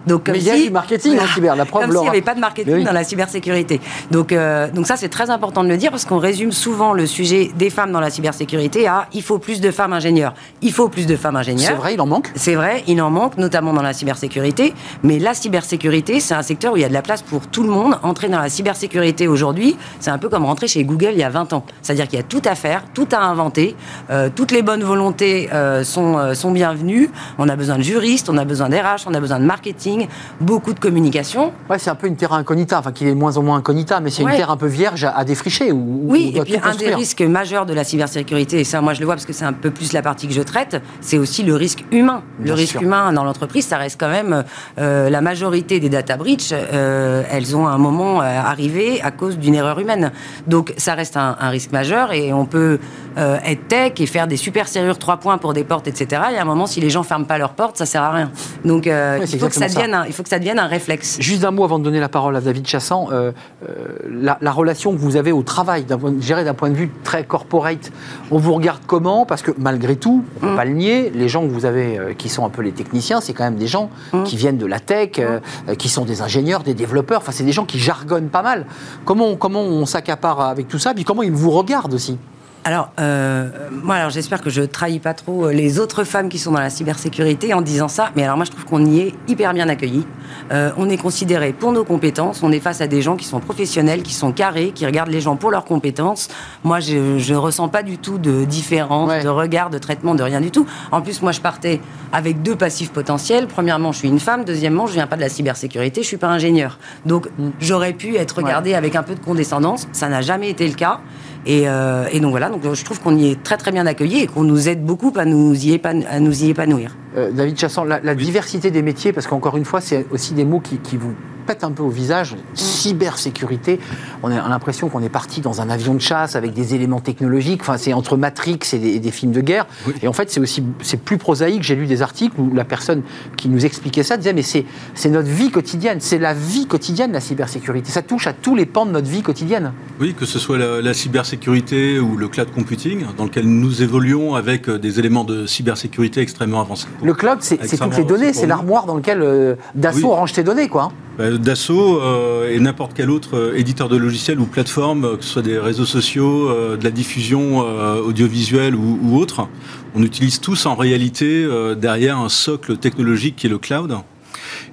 Donc, 0.08 0.28
mais 0.28 0.38
il 0.38 0.44
y 0.44 0.50
a 0.50 0.56
du 0.56 0.70
marketing 0.70 1.18
en 1.18 1.26
cyber, 1.26 1.54
la 1.54 1.66
preuve. 1.66 1.82
Comme 1.82 1.92
s'il 1.92 2.02
n'y 2.02 2.08
avait 2.08 2.22
pas 2.22 2.34
de 2.34 2.40
marketing 2.40 2.82
dans 2.82 2.92
la 2.92 3.04
cybersécurité. 3.04 3.80
Donc, 4.10 4.32
euh, 4.32 4.70
donc 4.70 4.86
ça, 4.86 4.96
c'est 4.96 5.10
très 5.10 5.30
important 5.30 5.62
de 5.62 5.68
le 5.68 5.76
dire 5.76 5.90
parce 5.90 6.06
qu'on 6.06 6.18
résume 6.18 6.50
souvent 6.50 6.94
le 6.94 7.06
sujet 7.06 7.50
des 7.56 7.70
femmes 7.70 7.92
dans 7.92 8.00
la 8.00 8.10
cybersécurité 8.10 8.88
à 8.88 9.06
il 9.12 9.22
faut 9.22 9.38
plus 9.38 9.60
de 9.60 9.70
femmes 9.70 9.92
ingénieurs. 9.92 10.34
Il 10.62 10.72
faut 10.72 10.88
plus 10.88 11.06
de 11.06 11.14
femmes 11.14 11.36
ingénieurs. 11.36 11.68
C'est 11.68 11.74
vrai, 11.74 11.94
il 11.94 12.00
en 12.00 12.06
manque. 12.06 12.30
C'est 12.34 12.54
vrai, 12.54 12.82
il 12.86 13.00
en 13.02 13.10
manque, 13.10 13.36
notamment 13.36 13.72
dans 13.74 13.82
la 13.82 13.92
cybersécurité. 13.92 14.72
Mais 15.02 15.18
la 15.18 15.34
cybersécurité, 15.34 16.20
c'est 16.20 16.34
un 16.34 16.42
secteur 16.42 16.72
où 16.72 16.76
il 16.76 16.80
y 16.80 16.86
a 16.86 16.88
de 16.88 16.94
la 16.94 17.02
place 17.02 17.20
pour 17.20 17.46
tout 17.46 17.62
le 17.62 17.70
monde. 17.70 17.98
Entrer 18.02 18.28
dans 18.28 18.40
la 18.40 18.48
cybersécurité 18.48 19.28
aujourd'hui, 19.28 19.76
c'est 20.00 20.10
un 20.10 20.18
peu 20.18 20.30
comme 20.30 20.46
rentrer 20.46 20.68
chez 20.68 20.84
Google 20.84 21.10
il 21.12 21.18
y 21.18 21.24
a 21.24 21.30
20 21.30 21.52
ans. 21.52 21.64
C'est-à-dire 21.82 22.08
qu'il 22.08 22.18
y 22.18 22.22
a 22.22 22.24
tout 22.24 22.42
à 22.46 22.54
faire, 22.54 22.82
tout 22.94 23.08
à 23.12 23.20
inventer. 23.20 23.76
Euh, 24.10 24.30
toutes 24.34 24.52
les 24.52 24.62
bonnes 24.62 24.84
volontés 24.84 25.50
euh, 25.52 25.84
sont, 25.84 26.34
sont 26.34 26.50
bienvenues. 26.50 27.10
On 27.38 27.48
a 27.48 27.56
besoin 27.56 27.76
de 27.76 27.82
juristes, 27.82 28.30
on 28.30 28.38
a 28.38 28.44
besoin 28.44 28.70
d'RH, 28.70 29.06
on 29.06 29.14
a 29.14 29.20
besoin 29.20 29.38
de 29.38 29.44
marketing 29.44 29.97
beaucoup 30.40 30.72
de 30.72 30.80
communication. 30.80 31.52
Ouais, 31.68 31.78
c'est 31.78 31.90
un 31.90 31.94
peu 31.94 32.06
une 32.06 32.16
terre 32.16 32.32
incognita, 32.32 32.78
enfin 32.78 32.92
qui 32.92 33.06
est 33.06 33.10
de 33.10 33.14
moins 33.14 33.36
en 33.36 33.42
moins 33.42 33.56
incognita, 33.56 34.00
mais 34.00 34.10
c'est 34.10 34.22
une 34.22 34.30
terre 34.30 34.50
un 34.50 34.56
peu 34.56 34.66
vierge 34.66 35.04
à, 35.04 35.24
défricher. 35.24 35.72
oui, 35.72 36.32
et 36.34 36.40
puis 36.42 36.56
un 36.62 36.74
des 36.74 36.94
risques 36.94 37.22
majeurs 37.22 37.66
de 37.66 37.74
la 37.74 37.84
cybersécurité, 37.84 38.60
et 38.60 38.64
ça 38.64 38.80
moi 38.80 38.94
je 38.94 39.00
le 39.00 39.06
vois 39.06 39.14
parce 39.14 39.26
que 39.26 39.32
c'est 39.32 39.44
un 39.44 39.52
peu 39.52 39.70
plus 39.70 39.92
la 39.92 40.02
partie 40.02 40.28
que 40.28 40.34
je 40.34 40.42
traite, 40.42 40.80
c'est 41.00 41.18
aussi 41.18 41.42
le 41.42 41.54
risque 41.54 41.84
humain. 41.90 42.22
le 42.42 42.52
risque 42.52 42.80
humain 42.80 43.12
dans 43.12 43.24
l'entreprise, 43.24 43.66
ça 43.66 43.76
reste 43.76 43.98
quand 44.00 44.08
même 44.08 44.44
euh, 44.78 45.10
la 45.10 45.20
majorité 45.20 45.80
des 45.80 45.88
data 45.88 46.16
breach, 46.16 46.52
euh, 46.52 47.22
elles 47.30 47.56
ont 47.56 47.66
un 47.66 47.78
moment 47.78 48.20
euh, 48.20 48.24
arrivé 48.24 49.00
à 49.02 49.10
cause 49.10 49.38
d'une 49.38 49.54
erreur 49.54 49.78
humaine. 49.78 50.12
Donc 50.46 50.72
ça 50.76 50.94
reste 50.94 51.16
un, 51.16 51.36
risque 51.48 51.72
majeur 51.72 52.12
et 52.12 52.32
on 52.32 52.44
peut 52.44 52.78
être 53.16 53.66
tech 53.66 53.94
et 53.98 54.06
faire 54.06 54.28
des 54.28 54.36
super 54.36 54.68
serrures 54.68 54.98
3 54.98 55.16
points 55.16 55.38
pour 55.38 55.52
des 55.52 55.64
portes, 55.64 55.88
etc. 55.88 56.22
Et 56.34 56.38
à 56.38 56.42
un 56.42 56.44
moment, 56.44 56.66
si 56.66 56.80
les 56.80 56.90
gens 56.90 57.02
ferment 57.02 57.24
pas 57.24 57.38
leurs 57.38 57.54
portes, 57.54 57.76
ça 57.76 57.86
sert 57.86 58.02
à 58.02 58.12
rien. 58.12 58.30
Donc 58.64 58.86
il 58.86 59.38
faut 59.40 59.48
que 59.48 59.54
ça 59.54 59.68
devienne 59.82 60.04
il 60.06 60.12
faut 60.12 60.22
que 60.22 60.28
ça 60.28 60.38
devienne 60.38 60.58
un 60.58 60.66
réflexe. 60.66 61.16
Juste 61.20 61.44
un 61.44 61.50
mot 61.50 61.64
avant 61.64 61.78
de 61.78 61.84
donner 61.84 62.00
la 62.00 62.08
parole 62.08 62.36
à 62.36 62.40
David 62.40 62.66
Chassan. 62.66 63.08
Euh, 63.10 63.32
euh, 63.68 64.36
la, 64.40 64.52
relation 64.52 64.92
que 64.92 64.98
vous 64.98 65.16
avez 65.16 65.32
au 65.32 65.42
travail, 65.42 65.86
gérée 66.20 66.44
d'un 66.44 66.54
point 66.54 66.70
de 66.70 66.74
vue 66.74 66.90
très 67.04 67.24
corporate, 67.24 67.92
on 68.30 68.38
vous 68.38 68.54
regarde 68.54 68.80
comment? 68.86 69.26
Parce 69.26 69.42
que 69.42 69.52
malgré 69.58 69.96
tout, 69.96 70.24
on 70.36 70.46
ne 70.46 70.48
peut 70.48 70.54
mm. 70.54 70.56
pas 70.56 70.64
le 70.64 70.72
nier, 70.72 71.10
les 71.14 71.28
gens 71.28 71.42
que 71.42 71.52
vous 71.52 71.64
avez 71.64 71.98
euh, 71.98 72.14
qui 72.14 72.28
sont 72.28 72.44
un 72.44 72.50
peu 72.50 72.62
les 72.62 72.72
techniciens, 72.72 73.20
c'est 73.20 73.32
quand 73.32 73.44
même 73.44 73.56
des 73.56 73.66
gens 73.66 73.90
mm. 74.12 74.24
qui 74.24 74.36
viennent 74.36 74.58
de 74.58 74.66
la 74.66 74.80
tech, 74.80 75.18
mm. 75.18 75.76
qui 75.76 75.88
sont 75.88 76.04
des 76.04 76.22
ingénieurs, 76.22 76.62
des 76.62 76.74
développeurs. 76.74 77.20
Enfin, 77.20 77.32
c'est 77.32 77.44
des 77.44 77.52
gens 77.52 77.64
qui 77.64 77.78
jargonnent 77.78 78.30
pas 78.30 78.42
mal. 78.42 78.66
Comment, 79.04 79.36
comment 79.36 79.62
on 79.62 79.86
s'accapare 79.86 80.40
avec 80.40 80.68
tout 80.68 80.78
ça? 80.78 80.94
Puis 80.94 81.04
comment 81.04 81.22
ils 81.22 81.32
vous 81.32 81.50
regardent 81.50 81.94
aussi? 81.94 82.18
Alors, 82.64 82.90
euh, 83.00 83.48
moi, 83.70 83.94
alors 83.94 84.10
j'espère 84.10 84.42
que 84.42 84.50
je 84.50 84.62
trahis 84.62 84.98
pas 84.98 85.14
trop 85.14 85.46
euh, 85.46 85.52
les 85.52 85.78
autres 85.78 86.04
femmes 86.04 86.28
qui 86.28 86.38
sont 86.38 86.52
dans 86.52 86.60
la 86.60 86.70
cybersécurité 86.70 87.54
en 87.54 87.62
disant 87.62 87.88
ça. 87.88 88.10
Mais 88.14 88.24
alors, 88.24 88.36
moi, 88.36 88.44
je 88.44 88.50
trouve 88.50 88.64
qu'on 88.64 88.84
y 88.84 89.00
est 89.00 89.14
hyper 89.26 89.54
bien 89.54 89.68
accueillis. 89.68 90.06
Euh, 90.52 90.70
on 90.76 90.90
est 90.90 90.98
considéré 90.98 91.52
pour 91.52 91.72
nos 91.72 91.84
compétences. 91.84 92.42
On 92.42 92.52
est 92.52 92.60
face 92.60 92.80
à 92.80 92.86
des 92.86 93.00
gens 93.00 93.16
qui 93.16 93.24
sont 93.24 93.40
professionnels, 93.40 94.02
qui 94.02 94.12
sont 94.12 94.32
carrés, 94.32 94.72
qui 94.74 94.84
regardent 94.84 95.10
les 95.10 95.20
gens 95.20 95.36
pour 95.36 95.50
leurs 95.50 95.64
compétences. 95.64 96.28
Moi, 96.64 96.80
je 96.80 97.32
ne 97.32 97.36
ressens 97.36 97.68
pas 97.68 97.82
du 97.82 97.96
tout 97.96 98.18
de 98.18 98.44
différence, 98.44 99.22
de 99.22 99.28
regard, 99.28 99.70
de 99.70 99.78
traitement, 99.78 100.14
de 100.14 100.22
rien 100.22 100.40
du 100.40 100.50
tout. 100.50 100.66
En 100.92 101.00
plus, 101.00 101.22
moi, 101.22 101.32
je 101.32 101.40
partais 101.40 101.80
avec 102.12 102.42
deux 102.42 102.56
passifs 102.56 102.90
potentiels. 102.90 103.46
Premièrement, 103.46 103.92
je 103.92 103.98
suis 103.98 104.08
une 104.08 104.20
femme. 104.20 104.44
Deuxièmement, 104.44 104.86
je 104.86 104.92
viens 104.92 105.06
pas 105.06 105.16
de 105.16 105.22
la 105.22 105.28
cybersécurité. 105.28 106.02
Je 106.02 106.06
suis 106.06 106.16
pas 106.16 106.28
ingénieur. 106.28 106.78
Donc, 107.06 107.28
mm. 107.38 107.50
j'aurais 107.60 107.92
pu 107.92 108.16
être 108.16 108.36
regardée 108.36 108.74
avec 108.74 108.96
un 108.96 109.02
peu 109.02 109.14
de 109.14 109.20
condescendance. 109.20 109.88
Ça 109.92 110.08
n'a 110.08 110.20
jamais 110.20 110.50
été 110.50 110.68
le 110.68 110.74
cas. 110.74 111.00
Euh, 111.46 112.06
et, 112.12 112.20
donc 112.20 112.30
voilà, 112.30 112.48
donc 112.48 112.62
je 112.72 112.84
trouve 112.84 113.00
qu'on 113.00 113.16
y 113.16 113.30
est 113.30 113.42
très 113.42 113.56
très 113.56 113.72
bien 113.72 113.86
accueillis 113.86 114.20
et 114.20 114.26
qu'on 114.26 114.44
nous 114.44 114.68
aide 114.68 114.84
beaucoup 114.84 115.12
à 115.16 115.24
nous 115.24 115.54
y, 115.54 115.80
à 115.84 116.20
nous 116.20 116.44
y 116.44 116.50
épanouir. 116.50 116.96
Euh, 117.16 117.30
David 117.30 117.58
Chassan, 117.58 117.84
la, 117.84 118.14
diversité 118.14 118.70
des 118.70 118.82
métiers, 118.82 119.12
parce 119.12 119.26
qu'encore 119.26 119.56
une 119.56 119.64
fois, 119.64 119.80
c'est 119.80 120.06
aussi 120.10 120.34
des 120.34 120.44
mots 120.44 120.60
qui, 120.60 120.96
vous 120.96 121.14
pètent 121.48 121.64
un 121.64 121.72
peu 121.72 121.82
au 121.82 121.88
visage. 121.88 122.36
Cybersécurité, 122.52 123.80
on 124.22 124.30
a 124.30 124.48
l'impression 124.48 124.90
qu'on 124.90 125.02
est 125.02 125.08
parti 125.08 125.40
dans 125.40 125.62
un 125.62 125.70
avion 125.70 125.94
de 125.94 126.00
chasse 126.00 126.36
avec 126.36 126.52
des 126.52 126.74
éléments 126.74 127.00
technologiques. 127.00 127.62
Enfin, 127.62 127.78
c'est 127.78 127.94
entre 127.94 128.18
Matrix 128.18 128.58
et 128.74 129.00
des, 129.00 129.10
films 129.10 129.32
de 129.32 129.40
guerre. 129.40 129.66
Et 130.02 130.08
en 130.08 130.12
fait, 130.12 130.30
c'est 130.30 130.40
aussi 130.40 130.62
c'est 130.82 131.00
plus 131.00 131.16
prosaïque. 131.16 131.62
J'ai 131.62 131.74
lu 131.74 131.86
des 131.86 132.02
articles 132.02 132.38
où 132.38 132.52
la 132.54 132.66
personne 132.66 133.02
qui 133.38 133.48
nous 133.48 133.64
expliquait 133.64 134.02
ça 134.02 134.18
disait 134.18 134.34
mais 134.34 134.42
c'est 134.42 134.66
c'est 134.94 135.08
notre 135.08 135.30
vie 135.30 135.50
quotidienne, 135.50 135.98
c'est 136.00 136.18
la 136.18 136.34
vie 136.34 136.66
quotidienne 136.66 137.12
la 137.12 137.20
cybersécurité. 137.20 137.90
Ça 137.90 138.02
touche 138.02 138.26
à 138.26 138.34
tous 138.34 138.54
les 138.54 138.66
pans 138.66 138.84
de 138.84 138.90
notre 138.90 139.08
vie 139.08 139.22
quotidienne. 139.22 139.72
Oui, 140.00 140.12
que 140.12 140.26
ce 140.26 140.38
soit 140.38 140.58
la, 140.58 140.82
la 140.82 140.92
cybersécurité 140.92 141.98
ou 141.98 142.18
le 142.18 142.28
cloud 142.28 142.50
computing, 142.54 143.06
dans 143.16 143.24
lequel 143.24 143.46
nous 143.46 143.82
évoluons 143.82 144.34
avec 144.34 144.68
euh, 144.68 144.78
des 144.78 144.98
éléments 144.98 145.24
de 145.24 145.46
cybersécurité 145.46 146.20
extrêmement 146.20 146.60
avancés. 146.60 146.88
Le 147.02 147.14
cloud, 147.14 147.38
c'est 147.40 147.56
toutes 147.56 147.96
les 147.96 148.04
données, 148.04 148.34
c'est 148.34 148.46
l'armoire 148.46 148.84
dans 148.84 148.96
lequel 148.96 149.22
euh, 149.22 149.54
Dassault 149.74 150.10
range 150.10 150.34
tes 150.34 150.42
données, 150.42 150.68
quoi. 150.68 150.92
Bah, 151.18 151.30
Dassault 151.38 152.00
euh, 152.00 152.54
et 152.54 152.60
n'importe 152.60 152.92
quel 152.94 153.10
autre 153.10 153.36
euh, 153.36 153.56
éditeur 153.56 153.88
de 153.88 153.96
logiciels 153.96 154.40
ou 154.40 154.46
plateforme, 154.46 155.16
que 155.16 155.24
ce 155.24 155.30
soit 155.30 155.42
des 155.42 155.58
réseaux 155.58 155.84
sociaux, 155.84 156.48
de 156.48 156.82
la 156.82 156.90
diffusion 156.90 157.58
audiovisuelle 157.58 158.74
ou, 158.74 159.16
autre, 159.18 159.48
on 159.94 160.02
utilise 160.02 160.40
tous 160.40 160.66
en 160.66 160.74
réalité 160.74 161.46
derrière 161.76 162.18
un 162.18 162.28
socle 162.28 162.76
technologique 162.76 163.36
qui 163.36 163.46
est 163.46 163.50
le 163.50 163.58
cloud. 163.58 163.96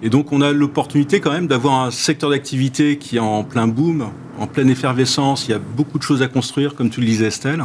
Et 0.01 0.09
donc 0.09 0.31
on 0.31 0.41
a 0.41 0.51
l'opportunité 0.51 1.19
quand 1.19 1.31
même 1.31 1.47
d'avoir 1.47 1.85
un 1.85 1.91
secteur 1.91 2.29
d'activité 2.29 2.97
qui 2.97 3.17
est 3.17 3.19
en 3.19 3.43
plein 3.43 3.67
boom, 3.67 4.09
en 4.39 4.47
pleine 4.47 4.69
effervescence. 4.69 5.47
Il 5.47 5.51
y 5.51 5.55
a 5.55 5.59
beaucoup 5.59 5.97
de 5.97 6.03
choses 6.03 6.21
à 6.21 6.27
construire, 6.27 6.75
comme 6.75 6.89
tu 6.89 6.99
le 6.99 7.05
disais 7.05 7.27
Estelle. 7.27 7.63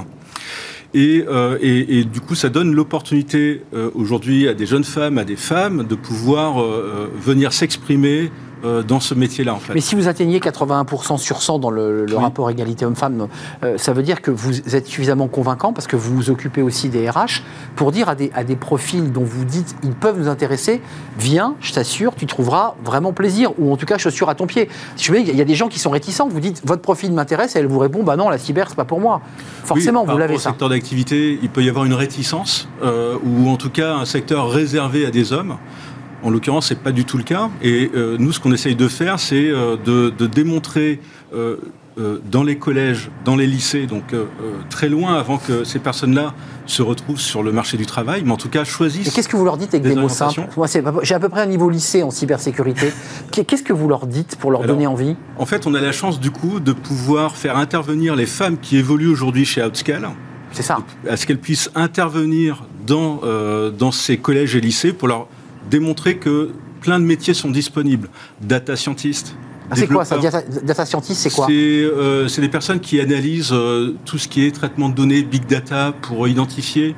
Euh, 0.97 1.59
et, 1.61 2.05
du 2.05 2.21
coup, 2.21 2.35
ça 2.35 2.49
donne 2.49 2.75
l'opportunité 2.75 3.63
euh, 3.75 3.91
aujourd'hui 3.95 4.49
à 4.49 4.55
des 4.55 4.67
jeunes 4.67 4.85
femmes, 4.85 5.19
à 5.19 5.25
des 5.25 5.37
femmes, 5.37 5.87
de 5.87 5.95
pouvoir 5.95 6.61
euh, 6.61 7.11
venir 7.21 7.53
s'exprimer 7.53 8.31
euh, 8.65 8.83
dans 8.83 9.01
ce 9.01 9.15
métier-là, 9.15 9.55
en 9.55 9.59
fait. 9.59 9.75
Mais 9.75 9.81
si 9.81 9.95
vous 9.95 10.09
atteignez 10.09 10.39
81% 10.39 11.19
sur 11.19 11.43
100 11.43 11.59
dans 11.59 11.71
le, 11.71 12.07
rapport 12.15 12.51
égalité 12.51 12.85
homme-femme, 12.85 13.29
euh, 13.63 13.79
ça 13.79 13.93
veut 13.93 14.03
dire 14.03 14.21
que 14.21 14.31
vous 14.31 14.75
êtes 14.75 14.87
suffisamment 14.87 15.29
convaincant 15.29 15.73
parce 15.73 15.87
que 15.87 15.97
vous 15.97 16.15
vous 16.15 16.31
occupez 16.31 16.63
aussi 16.63 16.89
des 16.89 17.09
RH 17.09 17.43
pour 17.77 17.93
dire 17.93 18.09
à 18.09 18.15
des, 18.15 18.31
à 18.35 18.45
des 18.45 18.57
profils 18.57 19.11
dont 19.13 19.25
vous 19.25 19.45
dites 19.45 19.75
ils 19.83 19.95
peuvent 19.95 20.19
nous 20.19 20.29
intéresser, 20.29 20.83
viens, 21.19 21.55
je 21.61 21.73
t'assure, 21.73 22.15
tu 22.15 22.27
trouveras 22.27 22.75
vraiment 22.85 23.13
plaisir 23.13 23.53
ou 23.59 23.73
en 23.73 23.77
tout 23.77 23.87
cas 23.87 23.99
chaussure 23.99 24.29
à 24.29 24.35
ton 24.35 24.47
pied. 24.47 24.69
Si 24.97 25.11
il 25.11 25.37
y 25.37 25.41
a 25.41 25.45
des 25.45 25.55
gens 25.55 25.69
qui 25.69 25.79
sont 25.79 25.91
réticents, 25.91 26.29
vous 26.29 26.41
dites 26.41 26.63
votre 26.65 26.83
profil 26.83 27.13
m'intéresse 27.13 27.57
et 27.57 27.59
elle 27.59 27.67
vous 27.67 27.79
répond 27.79 28.03
bah 28.03 28.17
non, 28.17 28.29
la 28.29 28.39
cyber 28.39 28.69
c'est 28.69 28.77
pas 28.77 28.85
pour 28.85 29.01
moi. 29.01 29.21
Forcément, 29.65 30.05
vous 30.05 30.19
l'avez 30.19 30.39
ça. 30.39 30.51
secteur 30.51 30.69
d'activité, 30.69 31.39
il 31.43 31.49
peut 31.49 31.63
y 31.63 31.69
avoir 31.69 31.85
une 31.85 31.95
réticence 31.95 32.69
euh, 32.83 33.17
ou 33.25 33.49
en 33.49 33.57
tout 33.57 33.71
cas 33.71 33.95
un 33.95 34.05
secteur 34.05 34.51
réservé 34.51 35.07
à 35.07 35.11
des 35.11 35.33
hommes. 35.33 35.57
En 36.23 36.31
l'occurrence, 36.31 36.69
c'est 36.69 36.79
pas 36.79 36.93
du 36.93 37.05
tout 37.05 37.17
le 37.17 37.23
cas. 37.23 37.49
Et 37.63 37.91
euh, 37.95 38.17
nous, 38.19 38.33
ce 38.33 38.41
qu'on 38.41 38.53
essaye 38.53 38.77
de 38.77 38.89
faire, 38.89 39.19
c'est 39.19 39.51
euh, 39.51 39.77
de, 39.77 40.27
démontrer 40.27 41.01
euh, 41.35 41.57
dans 42.31 42.43
les 42.43 42.57
collèges, 42.57 43.11
dans 43.25 43.37
les 43.37 43.47
lycées, 43.47 43.87
donc 43.87 44.15
très 44.71 44.89
loin 44.89 45.19
avant 45.19 45.37
que 45.37 45.65
ces 45.65 45.79
personnes-là 45.79 46.33
se 46.65 46.81
retrouvent 46.81 47.21
sur 47.21 47.43
le 47.43 47.53
marché 47.53 47.77
du 47.77 47.85
travail, 47.85 48.23
mais 48.25 48.33
en 48.33 48.39
tout 48.39 48.49
cas 48.49 48.65
choisissent. 48.65 49.09
Et 49.09 49.11
qu'est-ce 49.11 49.29
que 49.29 49.37
vous 49.37 49.45
leur 49.45 49.59
dites 49.59 49.75
avec 49.75 49.83
des, 49.83 49.95
mots 49.95 50.09
simples? 50.09 50.49
Moi, 50.57 50.67
j'ai 51.03 51.15
à 51.15 51.21
peu 51.21 51.29
près 51.29 51.43
un 51.43 51.47
niveau 51.47 51.69
lycée 51.69 52.03
en 52.03 52.11
cybersécurité. 52.11 52.91
qu'est-ce 53.33 53.63
que 53.63 53.75
vous 53.75 53.87
leur 53.87 54.07
dites 54.07 54.37
pour 54.37 54.51
leur 54.51 54.63
donner 54.63 54.87
envie? 54.87 55.17
En 55.37 55.45
fait, 55.45 55.67
on 55.67 55.75
a 55.75 55.81
la 55.81 55.93
chance 55.93 56.21
du 56.21 56.31
coup 56.31 56.61
de 56.61 56.73
pouvoir 56.73 57.37
faire 57.37 57.59
intervenir 57.59 58.17
les 58.17 58.27
femmes 58.27 58.57
qui 58.57 58.79
évoluent 58.79 59.11
aujourd'hui 59.11 59.45
chez 59.45 59.63
Outscale. 59.63 60.09
C'est 60.53 60.63
ça. 60.63 60.79
À 61.07 61.19
ce 61.19 61.27
qu'elles 61.27 61.39
puissent 61.39 61.71
intervenir 61.75 62.65
dans, 62.87 63.21
dans 63.79 63.93
ces 63.93 64.17
collèges 64.17 64.57
et 64.57 64.61
lycées 64.63 64.95
pour 64.95 65.09
leur 65.09 65.29
démontrer 65.69 66.17
que 66.17 66.51
plein 66.81 66.99
de 66.99 67.05
métiers 67.05 67.35
sont 67.35 67.51
disponibles. 67.51 68.09
Data 68.41 68.77
scientist, 68.77 69.35
ah, 69.71 69.77
c'est 69.77 69.87
quoi 69.87 70.05
ça 70.05 70.19
Data, 70.19 70.85
scientist, 70.85 71.21
c'est 71.21 71.31
quoi 71.31 71.47
euh, 71.49 72.27
C'est 72.29 72.41
des 72.41 72.49
personnes 72.49 72.81
qui 72.81 73.01
analysent 73.01 73.53
euh, 73.53 73.95
tout 74.05 74.19
ce 74.19 74.27
qui 74.27 74.45
est 74.45 74.51
traitement 74.51 74.89
de 74.89 74.95
données, 74.95 75.23
big 75.23 75.47
data, 75.47 75.95
pour 76.03 76.27
identifier 76.27 76.97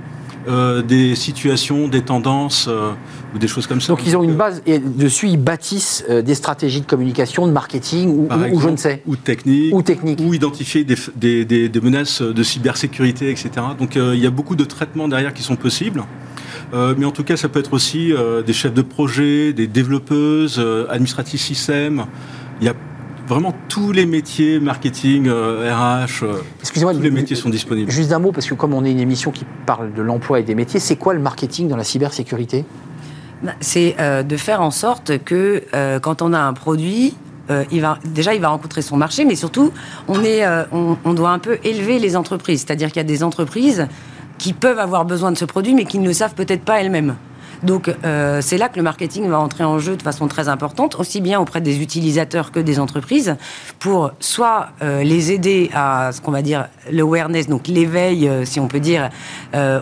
euh, 0.48 0.80
des 0.80 1.14
situations, 1.14 1.86
des 1.86 2.00
tendances 2.00 2.70
ou 3.34 3.38
des 3.38 3.46
choses 3.46 3.66
comme 3.66 3.80
ça. 3.80 3.88
Donc 3.88 4.06
ils 4.06 4.16
ont 4.16 4.22
une 4.22 4.36
base 4.36 4.62
et 4.66 4.78
dessus 4.78 5.28
ils 5.28 5.36
bâtissent 5.36 6.04
des 6.08 6.34
stratégies 6.34 6.80
de 6.80 6.86
communication, 6.86 7.46
de 7.46 7.52
marketing 7.52 8.08
ou, 8.08 8.28
ou, 8.52 8.60
je 8.60 8.68
ne 8.70 8.76
sais. 8.76 9.02
Ou 9.06 9.16
technique. 9.16 9.74
Ou 9.74 9.82
technique. 9.82 10.20
Ou 10.24 10.32
identifier 10.32 10.84
des, 10.84 10.96
des, 11.14 11.44
des, 11.44 11.68
des 11.68 11.80
menaces 11.80 12.22
de 12.22 12.42
cybersécurité, 12.42 13.30
etc. 13.30 13.50
Donc 13.78 13.96
il 13.96 14.18
y 14.18 14.26
a 14.26 14.30
beaucoup 14.30 14.56
de 14.56 14.64
traitements 14.64 15.08
derrière 15.08 15.34
qui 15.34 15.42
sont 15.42 15.56
possibles. 15.56 16.04
Mais 16.72 17.04
en 17.04 17.10
tout 17.10 17.24
cas, 17.24 17.36
ça 17.36 17.48
peut 17.48 17.60
être 17.60 17.72
aussi 17.72 18.12
des 18.46 18.52
chefs 18.52 18.74
de 18.74 18.82
projet, 18.82 19.52
des 19.52 19.66
développeuses, 19.66 20.58
administratifs 20.88 21.40
systèmes, 21.40 22.06
il 22.60 22.66
y 22.66 22.68
a 22.68 22.74
vraiment 23.26 23.54
tous 23.68 23.92
les 23.92 24.06
métiers, 24.06 24.60
marketing, 24.60 25.28
RH, 25.28 25.30
euh, 25.30 26.06
euh, 26.22 26.34
Excusez-moi, 26.60 26.94
tous 26.94 27.00
les 27.00 27.10
métiers 27.10 27.36
sont 27.36 27.50
disponibles. 27.50 27.90
Juste 27.90 28.12
un 28.12 28.18
mot, 28.18 28.32
parce 28.32 28.46
que 28.46 28.54
comme 28.54 28.74
on 28.74 28.84
est 28.84 28.90
une 28.90 29.00
émission 29.00 29.30
qui 29.30 29.44
parle 29.66 29.92
de 29.92 30.02
l'emploi 30.02 30.40
et 30.40 30.42
des 30.42 30.54
métiers, 30.54 30.80
c'est 30.80 30.96
quoi 30.96 31.14
le 31.14 31.20
marketing 31.20 31.68
dans 31.68 31.76
la 31.76 31.84
cybersécurité? 31.84 32.64
Bah, 33.42 33.52
C'est 33.60 33.96
euh, 33.98 34.22
de 34.22 34.36
faire 34.36 34.60
en 34.60 34.70
sorte 34.70 35.18
que 35.24 35.64
quand 36.00 36.22
on 36.22 36.32
a 36.32 36.40
un 36.40 36.52
produit, 36.52 37.14
il 37.70 37.82
va, 37.82 37.98
déjà, 38.04 38.34
il 38.34 38.40
va 38.40 38.48
rencontrer 38.48 38.80
son 38.80 38.96
marché, 38.96 39.24
mais 39.26 39.34
surtout, 39.34 39.72
on, 40.08 40.22
est, 40.22 40.46
on, 40.72 40.96
on 41.04 41.12
doit 41.12 41.30
un 41.30 41.38
peu 41.38 41.58
élever 41.64 41.98
les 41.98 42.16
entreprises. 42.16 42.60
C'est-à-dire 42.60 42.88
qu'il 42.88 42.96
y 42.96 43.00
a 43.00 43.04
des 43.04 43.22
entreprises 43.22 43.88
qui 44.42 44.54
peuvent 44.54 44.80
avoir 44.80 45.04
besoin 45.04 45.30
de 45.30 45.38
ce 45.38 45.44
produit, 45.44 45.72
mais 45.72 45.84
qui 45.84 46.00
ne 46.00 46.06
le 46.08 46.12
savent 46.12 46.34
peut-être 46.34 46.64
pas 46.64 46.80
elles-mêmes. 46.80 47.14
Donc 47.62 47.94
euh, 48.04 48.40
c'est 48.42 48.58
là 48.58 48.68
que 48.68 48.76
le 48.76 48.82
marketing 48.82 49.28
va 49.28 49.38
entrer 49.38 49.64
en 49.64 49.78
jeu 49.78 49.96
de 49.96 50.02
façon 50.02 50.28
très 50.28 50.48
importante, 50.48 50.96
aussi 50.98 51.20
bien 51.20 51.40
auprès 51.40 51.60
des 51.60 51.80
utilisateurs 51.80 52.50
que 52.50 52.60
des 52.60 52.78
entreprises, 52.78 53.36
pour 53.78 54.12
soit 54.20 54.68
euh, 54.82 55.02
les 55.02 55.32
aider 55.32 55.70
à 55.74 56.10
ce 56.12 56.20
qu'on 56.20 56.32
va 56.32 56.42
dire 56.42 56.68
l'awareness, 56.90 57.48
donc 57.48 57.68
l'éveil, 57.68 58.28
euh, 58.28 58.44
si 58.44 58.58
on 58.60 58.68
peut 58.68 58.80
dire, 58.80 59.10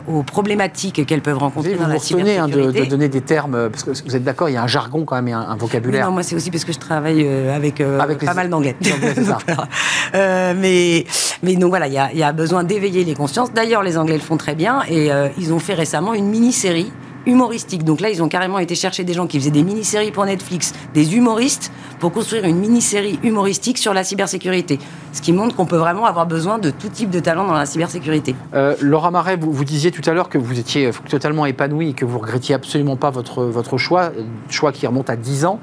aux 0.06 0.22
problématiques 0.22 1.06
qu'elles 1.06 1.22
peuvent 1.22 1.38
rencontrer 1.38 1.74
dans 1.74 1.86
la 1.86 1.98
cybersécurité. 1.98 2.38
Hein, 2.38 2.48
de, 2.48 2.70
de, 2.70 2.84
donner 2.84 3.08
des 3.08 3.20
termes, 3.20 3.70
parce 3.70 3.84
que 3.84 3.90
vous 4.04 4.16
êtes 4.16 4.24
d'accord, 4.24 4.48
il 4.48 4.54
y 4.54 4.56
a 4.56 4.62
un 4.62 4.66
jargon 4.66 5.04
quand 5.04 5.16
même 5.16 5.28
et 5.28 5.32
un, 5.32 5.56
vocabulaire. 5.56 6.06
non, 6.06 6.12
moi 6.12 6.22
c'est 6.22 6.34
aussi 6.34 6.50
parce 6.50 6.64
que 6.64 6.72
je 6.72 6.78
travaille 6.78 7.26
avec, 7.26 7.76
pas 7.76 8.34
mal 8.34 8.50
d'anglais. 8.50 8.76
mais, 10.12 11.06
mais 11.42 11.56
donc 11.56 11.70
voilà, 11.70 11.86
il 11.86 11.94
y 11.94 11.98
a, 11.98 12.12
y 12.12 12.22
a 12.22 12.32
besoin 12.32 12.64
d'éveiller 12.64 13.04
les 13.04 13.14
consciences. 13.14 13.52
D'ailleurs, 13.52 13.82
les 13.82 13.96
Anglais 13.96 14.14
le 14.14 14.20
font 14.20 14.36
très 14.36 14.54
bien 14.54 14.80
et 14.88 15.10
ils 15.38 15.52
ont 15.52 15.58
fait 15.58 15.74
récemment 15.74 16.14
une 16.14 16.26
mini-série 16.26 16.92
humoristique. 17.26 17.84
Donc 17.84 18.00
là, 18.00 18.10
ils 18.10 18.22
ont 18.22 18.28
carrément 18.28 18.58
été 18.58 18.74
chercher 18.74 19.04
des 19.04 19.12
gens 19.12 19.26
qui 19.26 19.38
faisaient 19.38 19.50
des 19.50 19.62
mini-séries 19.62 20.12
pour 20.12 20.24
Netflix, 20.24 20.72
des 20.94 21.16
humoristes, 21.16 21.72
pour 22.00 22.12
construire 22.12 22.46
une 22.46 22.56
mini-série 22.56 23.20
humoristique 23.22 23.78
sur 23.78 23.94
la 23.94 24.02
cybersécurité. 24.02 24.78
Ce 25.12 25.20
qui 25.20 25.32
montre 25.32 25.54
qu'on 25.54 25.66
peut 25.66 25.76
vraiment 25.76 26.06
avoir 26.06 26.26
besoin 26.26 26.58
de 26.58 26.70
tout 26.70 26.88
type 26.88 27.10
de 27.10 27.20
talent 27.20 27.46
dans 27.46 27.52
la 27.52 27.66
cybersécurité. 27.66 28.34
Euh, 28.54 28.74
Laura 28.80 29.10
Marais, 29.10 29.36
vous, 29.36 29.64
disiez 29.64 29.90
tout 29.90 30.08
à 30.08 30.14
l'heure 30.14 30.30
que 30.30 30.38
vous 30.38 30.58
étiez 30.58 30.86
euh, 30.86 30.92
totalement 31.08 31.46
épanouie 31.46 31.90
et 31.90 31.92
que 31.92 32.06
vous 32.06 32.18
regrettiez 32.18 32.54
absolument 32.54 32.96
pas 32.96 33.10
votre, 33.10 33.44
votre 33.44 33.76
choix, 33.76 34.12
euh, 34.16 34.22
choix 34.48 34.72
qui 34.72 34.86
remonte 34.86 35.10
à 35.10 35.16
10 35.16 35.44
ans. 35.44 35.60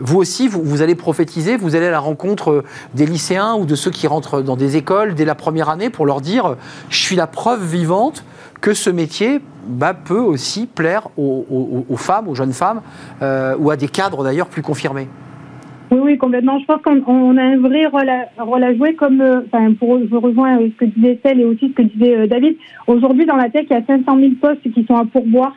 vous 0.00 0.18
aussi, 0.18 0.46
vous, 0.46 0.62
vous, 0.62 0.82
allez 0.82 0.94
prophétiser, 0.94 1.56
vous 1.56 1.74
allez 1.74 1.86
à 1.86 1.90
la 1.90 1.98
rencontre 1.98 2.64
des 2.94 3.06
lycéens 3.06 3.54
ou 3.56 3.66
de 3.66 3.74
ceux 3.74 3.90
qui 3.90 4.06
rentrent 4.06 4.40
dans 4.40 4.56
des 4.56 4.76
écoles 4.76 5.14
dès 5.14 5.24
la 5.24 5.34
première 5.34 5.68
année 5.68 5.90
pour 5.90 6.06
leur 6.06 6.20
dire 6.20 6.56
je 6.90 6.98
suis 6.98 7.16
la 7.16 7.26
preuve 7.26 7.64
vivante 7.64 8.24
que 8.60 8.74
ce 8.74 8.90
métier 8.90 9.40
bah, 9.66 9.94
peut 9.94 10.18
aussi 10.18 10.66
plaire 10.66 11.08
aux, 11.16 11.84
femmes, 11.96 12.28
aux 12.28 12.34
jeunes 12.34 12.52
femmes, 12.52 12.80
euh, 13.22 13.54
ou 13.58 13.70
à 13.70 13.76
des 13.76 13.88
cadres 13.88 14.24
d'ailleurs 14.24 14.48
plus 14.48 14.62
confirmés. 14.62 15.07
Oui, 15.90 15.98
oui, 16.02 16.18
complètement. 16.18 16.58
Je 16.58 16.66
pense 16.66 16.82
qu'on 16.82 17.36
a 17.36 17.42
un 17.42 17.58
vrai 17.58 17.86
rôle 17.86 18.08
à, 18.64 18.74
jouer, 18.74 18.94
comme, 18.94 19.20
euh, 19.20 19.40
enfin, 19.46 19.72
pour, 19.74 19.98
je 19.98 20.14
rejoins 20.14 20.58
ce 20.58 20.76
que 20.76 20.84
disait 20.84 21.18
Celle 21.24 21.40
et 21.40 21.44
aussi 21.44 21.68
ce 21.68 21.74
que 21.74 21.82
disait 21.82 22.16
euh, 22.16 22.26
David. 22.26 22.56
Aujourd'hui, 22.86 23.26
dans 23.26 23.36
la 23.36 23.48
tech, 23.48 23.66
il 23.70 23.72
y 23.72 23.76
a 23.76 23.84
500 23.84 24.18
000 24.18 24.32
postes 24.40 24.72
qui 24.72 24.84
sont 24.84 24.96
à 24.96 25.04
pourboire. 25.04 25.54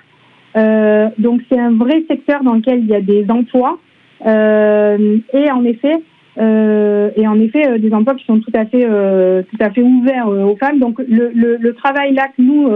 donc, 1.18 1.42
c'est 1.50 1.60
un 1.60 1.72
vrai 1.72 2.04
secteur 2.08 2.44
dans 2.44 2.54
lequel 2.54 2.80
il 2.80 2.88
y 2.88 2.96
a 2.96 3.02
des 3.02 3.26
emplois. 3.30 3.80
et 4.26 5.52
en 5.52 5.64
effet, 5.66 5.98
et 6.38 7.28
en 7.28 7.40
effet, 7.40 7.80
des 7.80 7.94
emplois 7.94 8.16
qui 8.16 8.26
sont 8.26 8.40
tout 8.40 8.52
à 8.54 8.66
fait, 8.66 8.86
tout 8.86 9.58
à 9.60 9.70
fait 9.72 9.82
ouverts 9.82 10.28
aux 10.28 10.56
femmes. 10.56 10.80
Donc, 10.80 11.00
le, 11.00 11.32
le, 11.34 11.58
le 11.58 11.74
travail 11.74 12.14
là 12.14 12.28
que 12.36 12.42
nous, 12.42 12.70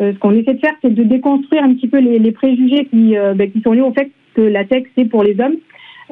euh, 0.00 0.12
ce 0.12 0.18
qu'on 0.18 0.32
essaie 0.32 0.54
de 0.54 0.60
faire, 0.60 0.74
c'est 0.82 0.94
de 0.94 1.02
déconstruire 1.02 1.64
un 1.64 1.74
petit 1.74 1.88
peu 1.88 1.98
les, 1.98 2.18
les 2.18 2.32
préjugés 2.32 2.84
qui, 2.86 3.16
euh, 3.16 3.34
ben, 3.34 3.50
qui 3.50 3.60
sont 3.62 3.72
liés 3.72 3.80
au 3.80 3.92
fait 3.92 4.10
que 4.34 4.42
la 4.42 4.64
tech, 4.64 4.84
c'est 4.96 5.06
pour 5.06 5.24
les 5.24 5.38
hommes. 5.40 5.56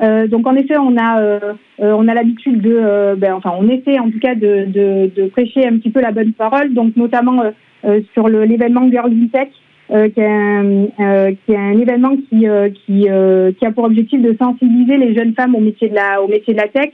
Euh, 0.02 0.26
donc 0.26 0.46
en 0.46 0.54
effet, 0.56 0.76
on 0.76 0.96
a 0.96 1.20
euh, 1.20 1.54
on 1.78 2.06
a 2.08 2.14
l'habitude 2.14 2.60
de, 2.60 3.14
ben, 3.16 3.34
enfin 3.34 3.52
on 3.58 3.68
essaie 3.68 3.98
en 3.98 4.10
tout 4.10 4.18
cas 4.18 4.34
de, 4.34 4.66
de, 4.66 5.10
de, 5.14 5.28
prêcher 5.28 5.66
un 5.66 5.78
petit 5.78 5.90
peu 5.90 6.00
la 6.00 6.12
bonne 6.12 6.32
parole, 6.32 6.74
donc 6.74 6.96
notamment 6.96 7.42
sur 8.12 8.28
l'événement 8.28 8.90
Girls 8.90 9.12
in 9.12 9.28
Tech, 9.28 9.48
qui, 9.88 10.20
est 10.20 10.26
un, 10.26 10.86
qui 11.32 11.52
est 11.52 11.56
un 11.56 11.78
événement 11.78 12.16
qui 12.28 12.46
qui, 12.84 13.08
qui 13.58 13.66
a 13.66 13.72
pour 13.72 13.84
objectif 13.84 14.20
de 14.20 14.36
sensibiliser 14.38 14.98
les 14.98 15.14
jeunes 15.14 15.34
femmes 15.34 15.54
au 15.54 15.60
métier 15.60 15.88
de 15.88 15.94
la 15.94 16.22
au 16.22 16.28
métier 16.28 16.52
de 16.52 16.58
la 16.58 16.68
tech, 16.68 16.92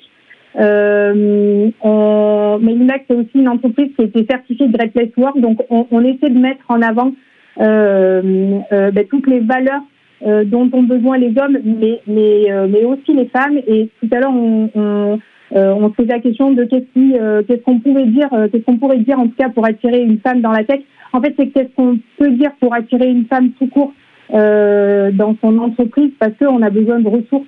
euh, 0.58 1.70
on, 1.80 2.60
c'est 3.08 3.14
aussi 3.14 3.30
une 3.34 3.48
entreprise 3.48 3.88
qui 3.96 4.02
a 4.02 4.04
été 4.04 4.26
certifiée 4.28 4.68
Great 4.68 4.92
Place 4.92 5.08
Work, 5.16 5.40
donc 5.40 5.60
on, 5.70 5.86
on 5.90 6.04
essaie 6.04 6.28
de 6.28 6.38
mettre 6.38 6.64
en 6.68 6.82
avant 6.82 7.12
euh, 7.60 8.60
euh, 8.72 8.90
ben, 8.90 9.06
toutes 9.08 9.26
les 9.26 9.40
valeurs 9.40 9.82
euh, 10.26 10.44
dont 10.44 10.68
ont 10.72 10.82
besoin 10.82 11.18
les 11.18 11.34
hommes, 11.38 11.58
mais, 11.64 12.00
mais, 12.06 12.50
euh, 12.50 12.66
mais 12.68 12.84
aussi 12.84 13.12
les 13.14 13.26
femmes. 13.26 13.58
Et 13.66 13.88
tout 14.00 14.08
à 14.12 14.20
l'heure, 14.20 14.34
on, 14.34 14.70
on, 14.74 15.18
on 15.54 15.88
se 15.90 15.94
posait 15.94 16.12
la 16.12 16.20
question 16.20 16.52
de 16.52 16.64
qu'est-ce 16.64 16.92
qui, 16.94 17.14
qu'est-ce 17.46 17.62
qu'on 17.62 17.80
pourrait 17.80 18.06
dire, 18.06 18.28
qu'est-ce 18.50 18.64
qu'on 18.64 18.78
pourrait 18.78 18.98
dire 18.98 19.18
en 19.18 19.26
tout 19.26 19.36
cas 19.36 19.50
pour 19.50 19.66
attirer 19.66 20.00
une 20.00 20.18
femme 20.18 20.40
dans 20.40 20.52
la 20.52 20.64
tech. 20.64 20.80
En 21.12 21.20
fait, 21.20 21.34
c'est 21.38 21.48
qu'est-ce 21.48 21.74
qu'on 21.76 21.98
peut 22.18 22.30
dire 22.30 22.52
pour 22.58 22.72
attirer 22.74 23.10
une 23.10 23.26
femme 23.26 23.50
tout 23.58 23.66
court 23.66 23.92
dans 24.30 25.36
son 25.42 25.58
entreprise, 25.58 26.10
parce 26.18 26.32
qu'on 26.38 26.62
a 26.62 26.70
besoin 26.70 27.00
de 27.00 27.08
ressources 27.08 27.44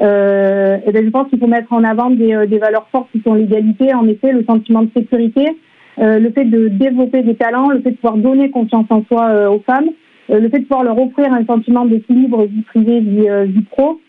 euh, 0.00 0.78
et 0.86 0.92
ben, 0.92 1.04
je 1.04 1.10
pense 1.10 1.28
qu'il 1.28 1.38
faut 1.38 1.46
mettre 1.46 1.72
en 1.72 1.84
avant 1.84 2.10
des, 2.10 2.34
euh, 2.34 2.46
des, 2.46 2.58
valeurs 2.58 2.88
fortes 2.90 3.08
qui 3.12 3.22
sont 3.22 3.34
l'égalité, 3.34 3.94
en 3.94 4.06
effet, 4.08 4.32
le 4.32 4.44
sentiment 4.44 4.82
de 4.82 4.90
sécurité, 4.96 5.56
euh, 6.00 6.18
le 6.18 6.30
fait 6.30 6.44
de 6.44 6.68
développer 6.68 7.22
des 7.22 7.36
talents, 7.36 7.68
le 7.68 7.80
fait 7.80 7.92
de 7.92 7.96
pouvoir 7.96 8.16
donner 8.16 8.50
confiance 8.50 8.86
en 8.90 9.04
soi 9.04 9.28
euh, 9.28 9.50
aux 9.50 9.60
femmes, 9.60 9.88
euh, 9.88 9.92
le 10.28 10.48
fait 10.48 10.60
de 10.60 10.64
pouvoir 10.64 10.84
leur 10.84 10.98
offrir 10.98 11.32
un 11.32 11.44
sentiment 11.44 11.84
d'équilibre 11.84 12.44
vie 12.44 12.62
privée, 12.62 13.00
vie, 13.00 13.28
vie 13.46 13.64
pro. 13.70 14.00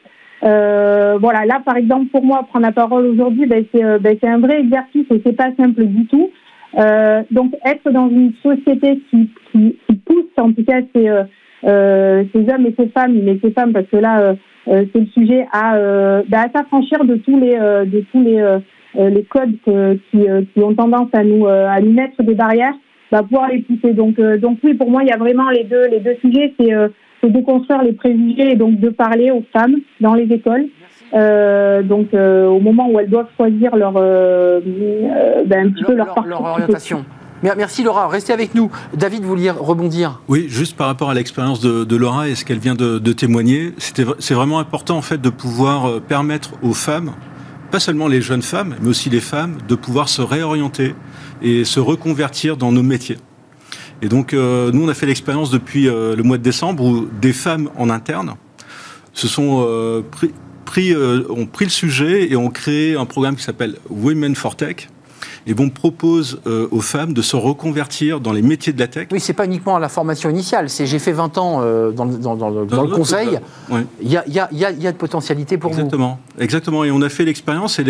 voilà, 0.42 1.46
là 1.46 1.62
par 1.66 1.78
exemple 1.78 2.08
pour 2.08 2.24
moi 2.24 2.46
prendre 2.50 2.66
la 2.66 2.72
parole 2.72 3.06
aujourd'hui, 3.06 3.46
ben, 3.46 3.66
c'est 3.74 4.00
ben, 4.00 4.18
un 4.24 4.40
vrai 4.40 4.62
exercice 4.62 5.06
et 5.12 5.22
c'est 5.26 5.36
pas 5.36 5.52
simple 5.58 5.86
du 5.86 6.06
tout. 6.08 6.32
donc 7.32 7.54
être 7.66 7.92
dans 7.92 8.10
une 8.10 8.34
société 8.42 9.02
qui, 9.10 9.30
qui, 9.52 9.78
qui 9.88 9.96
pousse 9.98 10.32
en 10.38 10.52
tout 10.54 10.64
cas 10.64 10.82
ces, 10.96 11.10
ces 11.64 12.54
hommes 12.54 12.66
et 12.66 12.76
ces 12.78 12.88
femmes, 12.90 13.20
mais 13.24 13.38
ces 13.44 13.52
femmes 13.52 13.74
parce 13.74 13.88
que 13.88 13.98
là 13.98 14.36
euh, 14.68 14.86
c'est 14.92 15.00
le 15.00 15.08
sujet 15.08 15.48
à, 15.52 15.76
euh, 15.76 16.24
bah, 16.28 16.42
à 16.42 16.58
s'affranchir 16.58 17.04
de 17.06 17.16
tous 17.18 17.40
les, 17.40 17.56
euh, 17.56 17.86
de 17.86 18.04
tous 18.12 18.22
les, 18.22 18.60
les 19.10 19.24
codes 19.24 19.56
qui, 19.66 20.20
qui 20.54 20.64
ont 20.64 20.74
tendance 20.74 21.10
à 21.14 21.24
nous, 21.24 21.46
à 21.48 21.80
nous 21.82 21.92
mettre 21.92 22.24
des 22.24 22.34
barrières, 22.34 22.74
bah, 23.12 23.24
pouvoir 23.24 23.50
les 23.50 23.60
pousser. 23.60 23.94
Donc, 23.94 24.20
donc 24.20 24.60
oui, 24.64 24.74
pour 24.74 24.90
moi, 24.90 25.04
il 25.04 25.10
y 25.10 25.12
a 25.12 25.18
vraiment 25.18 25.50
les 25.50 25.64
deux, 25.64 25.88
les 25.88 26.00
deux 26.00 26.16
sujets. 26.22 26.54
C'est 26.58 26.72
de 27.30 27.42
construire 27.42 27.82
les 27.82 27.94
préjugés 27.94 28.52
et 28.52 28.56
donc 28.56 28.80
de 28.80 28.90
parler 28.90 29.32
aux 29.32 29.44
femmes 29.54 29.76
dans 30.02 30.14
les 30.14 30.32
écoles. 30.32 30.68
Euh, 31.14 31.84
donc 31.84 32.14
au 32.14 32.60
moment 32.60 32.90
où 32.90 33.00
elles 33.00 33.10
doivent 33.10 33.30
choisir 33.38 33.76
leur, 33.76 33.94
euh, 33.96 34.60
ben, 35.46 35.68
un 35.68 35.72
petit 35.72 35.84
peu 35.84 35.94
leur, 35.94 36.14
leur, 36.16 36.26
leur 36.26 36.42
orientation. 36.42 37.06
Merci 37.44 37.84
Laura, 37.84 38.08
restez 38.08 38.34
avec 38.34 38.56
nous. 38.56 38.72
David, 38.96 39.22
vous 39.22 39.30
vouliez 39.30 39.52
rebondir? 39.52 40.22
Oui, 40.28 40.48
juste 40.50 40.76
par 40.76 40.88
rapport 40.88 41.12
à 41.12 41.14
l'expérience 41.14 41.60
de, 41.60 41.96
Laura 41.96 42.28
et 42.28 42.34
ce 42.34 42.44
qu'elle 42.44 42.58
vient 42.60 42.76
de, 42.76 43.14
témoigner, 43.14 43.74
c'est 43.78 44.34
vraiment 44.34 44.60
important 44.60 44.98
en 44.98 45.02
fait 45.02 45.22
de 45.22 45.30
pouvoir 45.30 45.86
euh, 45.86 46.00
permettre 46.00 46.52
aux 46.64 46.74
femmes, 46.74 47.12
pas 47.72 47.80
seulement 47.80 48.08
les 48.08 48.22
jeunes 48.22 48.42
femmes, 48.42 48.76
mais 48.82 48.90
aussi 48.90 49.10
les 49.10 49.20
femmes, 49.20 49.58
de 49.68 49.76
pouvoir 49.76 50.10
se 50.10 50.22
réorienter 50.22 50.96
et 51.42 51.66
se 51.66 51.80
reconvertir 51.80 52.58
dans 52.58 52.72
nos 52.72 52.84
métiers. 52.84 53.18
Et 54.02 54.10
donc, 54.10 54.34
euh, 54.34 54.72
nous, 54.72 54.84
on 54.84 54.90
a 54.90 54.94
fait 54.94 55.06
l'expérience 55.06 55.50
depuis 55.52 55.88
euh, 55.88 56.16
le 56.16 56.24
mois 56.24 56.38
de 56.38 56.44
décembre 56.44 56.84
où 56.84 57.06
des 57.22 57.34
femmes 57.34 57.70
en 57.78 57.90
interne 57.90 58.36
se 59.14 59.28
sont 59.28 59.66
pris, 60.66 60.94
euh, 60.94 61.24
ont 61.30 61.46
pris 61.46 61.66
le 61.66 61.72
sujet 61.72 62.30
et 62.32 62.36
ont 62.36 62.50
créé 62.50 62.96
un 62.96 63.06
programme 63.06 63.36
qui 63.38 63.44
s'appelle 63.44 63.78
Women 63.90 64.36
for 64.36 64.56
Tech 64.58 64.90
et 65.48 65.54
vont 65.54 65.70
propose 65.70 66.42
aux 66.72 66.82
femmes 66.82 67.14
de 67.14 67.22
se 67.22 67.36
reconvertir 67.36 68.20
dans 68.20 68.34
les 68.34 68.42
métiers 68.42 68.74
de 68.74 68.80
la 68.80 68.88
tech. 68.88 69.08
Oui, 69.12 69.20
c'est 69.20 69.34
pas 69.34 69.46
uniquement 69.46 69.78
la 69.78 69.90
formation 69.90 70.28
initiale. 70.30 70.72
C'est 70.72 70.88
j'ai 70.88 70.98
fait 70.98 71.12
20 71.12 71.38
ans 71.38 71.60
dans, 71.92 72.06
le- 72.06 72.18
dans- 72.18 72.36
dans 72.36 72.50
le- 72.50 72.66
dans 72.66 72.82
le 72.82 72.90
conseil. 72.90 73.40
Oui. 73.70 73.82
Il 74.02 74.12
y 74.12 74.18
a, 74.18 74.28
y 74.28 74.40
a- 74.40 74.50
y 74.52 74.66
a- 74.66 74.72
y 74.72 74.88
a 74.88 74.92
de 74.92 74.98
potentialité 74.98 75.60
pour 75.60 75.72
vous. 75.72 75.78
Exactement, 75.82 76.20
exactement. 76.40 76.84
Et 76.84 76.90
on 76.90 77.02
a 77.04 77.10
fait 77.10 77.26
l'expérience. 77.26 77.78
Et 77.78 77.84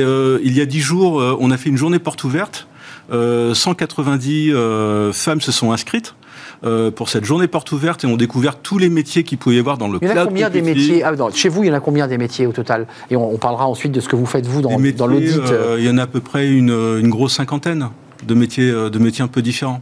il 0.44 0.54
y 0.58 0.60
a 0.60 0.66
dix 0.66 0.82
jours, 0.82 1.14
on 1.40 1.50
a 1.50 1.56
fait 1.58 1.70
une 1.70 1.78
journée 1.78 1.98
porte 2.00 2.26
ouverte. 2.26 2.68
Euh, 3.12 3.54
190 3.54 4.52
euh, 4.54 5.14
femmes 5.14 5.42
se 5.42 5.52
sont 5.52 5.72
inscrites 5.72 6.16
euh, 6.64 6.90
pour 6.92 7.10
cette 7.10 7.26
journée 7.26 7.48
porte 7.48 7.72
ouverte 7.72 8.04
et 8.04 8.08
ont 8.08 8.18
découvert 8.18 8.56
tous 8.58 8.78
les 8.78 8.90
métiers 8.90 9.24
qu'il 9.24 9.38
pouvait 9.38 9.58
y 9.58 9.60
avoir 9.60 9.78
dans 9.78 9.88
le 9.88 10.00
Il 10.02 10.08
y 10.08 10.08
en 10.08 10.12
a 10.12 10.14
cloud 10.14 10.28
combien 10.30 10.50
des 10.50 10.60
computing. 10.62 10.82
métiers? 10.88 11.04
Ah, 11.04 11.12
non, 11.12 11.30
Chez 11.32 11.50
vous, 11.50 11.64
il 11.64 11.68
y 11.68 11.72
en 11.72 11.76
a 11.76 11.80
combien 11.80 12.08
des 12.08 12.18
métiers 12.18 12.48
au 12.48 12.52
total? 12.52 12.88
Et 13.10 13.16
on, 13.16 13.34
on 13.34 13.38
parlera 13.38 13.68
ensuite 13.68 13.92
de 13.92 14.00
ce 14.00 14.10
que 14.10 14.16
vous 14.16 14.26
faites 14.26 14.46
vous 14.48 14.62
dans, 14.62 14.78
l'audit. 14.78 15.38
euh, 15.52 15.76
il 15.80 15.86
y 15.86 15.90
en 15.90 15.98
a 15.98 16.04
à 16.04 16.08
peu 16.08 16.20
près 16.22 16.48
une, 16.48 16.70
une 16.72 17.10
grosse 17.10 17.36
cinquantaine 17.36 17.90
de 18.26 18.34
métiers, 18.34 18.70
euh, 18.70 18.90
de 18.90 19.00
métiers 19.00 19.24
un 19.24 19.28
peu 19.28 19.42
différents. 19.42 19.82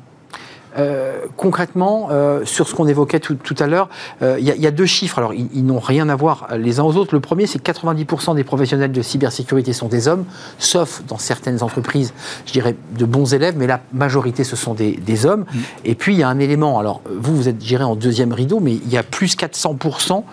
Euh, 0.77 1.25
concrètement, 1.37 2.07
euh, 2.11 2.45
sur 2.45 2.67
ce 2.67 2.73
qu'on 2.75 2.87
évoquait 2.87 3.19
tout, 3.19 3.35
tout 3.35 3.55
à 3.59 3.67
l'heure, 3.67 3.89
euh, 4.21 4.37
il 4.39 4.45
y, 4.45 4.51
a- 4.51 4.55
il 4.55 4.61
y 4.61 4.67
a 4.67 4.71
deux 4.71 4.85
chiffres. 4.85 5.19
Alors, 5.19 5.33
ils, 5.33 5.47
ils 5.53 5.65
n'ont 5.65 5.79
rien 5.79 6.09
à 6.09 6.15
voir 6.15 6.47
les 6.57 6.79
uns 6.79 6.83
aux 6.83 6.95
autres. 6.97 7.13
Le 7.13 7.19
premier, 7.19 7.45
c'est 7.47 7.59
que 7.59 7.71
90% 7.71 8.35
des 8.35 8.43
professionnels 8.43 8.91
de 8.91 9.01
cybersécurité 9.01 9.71
sont 9.73 9.87
des 9.87 10.07
hommes, 10.07 10.25
sauf 10.57 11.03
dans 11.07 11.17
certaines 11.17 11.61
entreprises, 11.63 12.13
je 12.45 12.53
dirais, 12.53 12.75
de 12.97 13.05
bons 13.05 13.33
élèves, 13.33 13.55
mais 13.57 13.67
la 13.67 13.81
majorité, 13.93 14.43
ce 14.43 14.55
sont 14.55 14.73
des, 14.73 14.93
des 14.93 15.25
hommes. 15.25 15.45
Et 15.85 15.95
puis, 15.95 16.13
il 16.13 16.19
y 16.19 16.23
a 16.23 16.29
un 16.29 16.39
élément. 16.39 16.79
Alors, 16.79 17.01
vous, 17.13 17.35
vous 17.35 17.47
êtes 17.49 17.63
géré 17.63 17.83
en 17.83 17.95
deuxième 17.95 18.33
rideau, 18.33 18.59
mais 18.59 18.73
il 18.73 18.89
y 18.91 18.97
a 18.97 19.03
plus 19.03 19.35
400% 19.35 20.23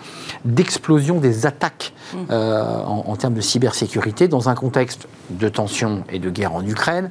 d'explosion 0.45 1.19
des 1.19 1.45
attaques 1.45 1.93
euh, 2.29 2.61
en, 2.83 3.03
en 3.07 3.15
termes 3.15 3.33
de 3.35 3.41
cybersécurité 3.41 4.27
dans 4.27 4.49
un 4.49 4.55
contexte 4.55 5.07
de 5.29 5.47
tension 5.49 6.03
et 6.11 6.19
de 6.19 6.29
guerre 6.29 6.53
en 6.53 6.65
Ukraine, 6.65 7.09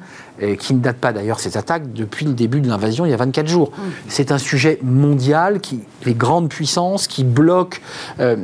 qui 0.59 0.75
ne 0.75 0.81
date 0.81 0.97
pas 0.97 1.13
d'ailleurs 1.13 1.41
ces 1.41 1.57
attaques 1.57 1.93
depuis 1.93 2.27
le 2.27 2.33
début 2.33 2.61
de 2.61 2.69
l'invasion 2.69 3.05
il 3.07 3.11
y 3.11 3.15
a 3.15 3.17
24 3.17 3.47
jours. 3.47 3.73
C'est 4.09 4.33
un 4.33 4.39
sujet 4.39 4.79
mondial, 4.83 5.61
qui, 5.61 5.81
les 6.05 6.15
grandes 6.15 6.49
puissances 6.49 7.07
qui 7.07 7.25
bloquent. 7.25 7.79
euh, 8.21 8.37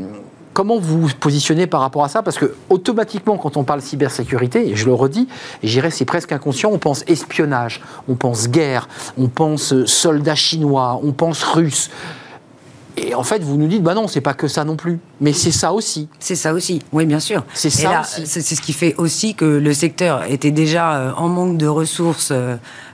Comment 0.53 0.79
vous 0.79 1.03
vous 1.03 1.15
positionnez 1.21 1.67
par 1.67 1.83
rapport 1.83 2.03
à 2.03 2.09
ça? 2.09 2.23
Parce 2.23 2.39
que 2.39 2.55
automatiquement, 2.71 3.37
quand 3.37 3.59
on 3.59 3.65
parle 3.65 3.83
cybersécurité, 3.83 4.71
et 4.71 4.75
je 4.75 4.87
le 4.87 4.95
redis, 4.95 5.29
et 5.63 5.69
c'est 5.91 6.07
presque 6.07 6.33
inconscient, 6.33 6.71
on 6.73 6.79
pense 6.79 7.05
espionnage, 7.09 7.83
on 8.09 8.15
pense 8.15 8.49
guerre, 8.49 8.89
on 9.19 9.29
pense 9.29 9.75
euh, 9.75 9.85
soldats 9.85 10.35
chinois, 10.35 10.99
on 11.05 11.13
pense 11.13 11.43
russes. 11.43 11.91
Et 12.97 13.15
en 13.15 13.23
fait, 13.23 13.43
vous 13.43 13.57
nous 13.57 13.67
dites, 13.67 13.83
bah 13.83 13.95
non, 13.95 14.09
c'est 14.09 14.23
pas 14.23 14.33
que 14.33 14.49
ça 14.49 14.65
non 14.65 14.77
plus. 14.77 14.99
Mais 15.21 15.33
c'est 15.33 15.51
ça 15.51 15.73
aussi. 15.73 16.09
C'est 16.19 16.35
ça 16.35 16.55
aussi, 16.55 16.81
oui, 16.93 17.05
bien 17.05 17.21
sûr. 17.21 17.45
C'est 17.53 17.71
ça 17.71 17.91
là, 17.91 18.01
aussi. 18.01 18.27
C'est 18.27 18.43
ce 18.43 18.61
qui 18.61 18.73
fait 18.73 18.95
aussi 18.97 19.35
que 19.35 19.45
le 19.45 19.75
secteur 19.75 20.25
était 20.31 20.51
déjà 20.51 20.97
euh, 20.97 21.13
en 21.17 21.29
manque 21.29 21.59
de 21.59 21.67
ressources, 21.67 22.33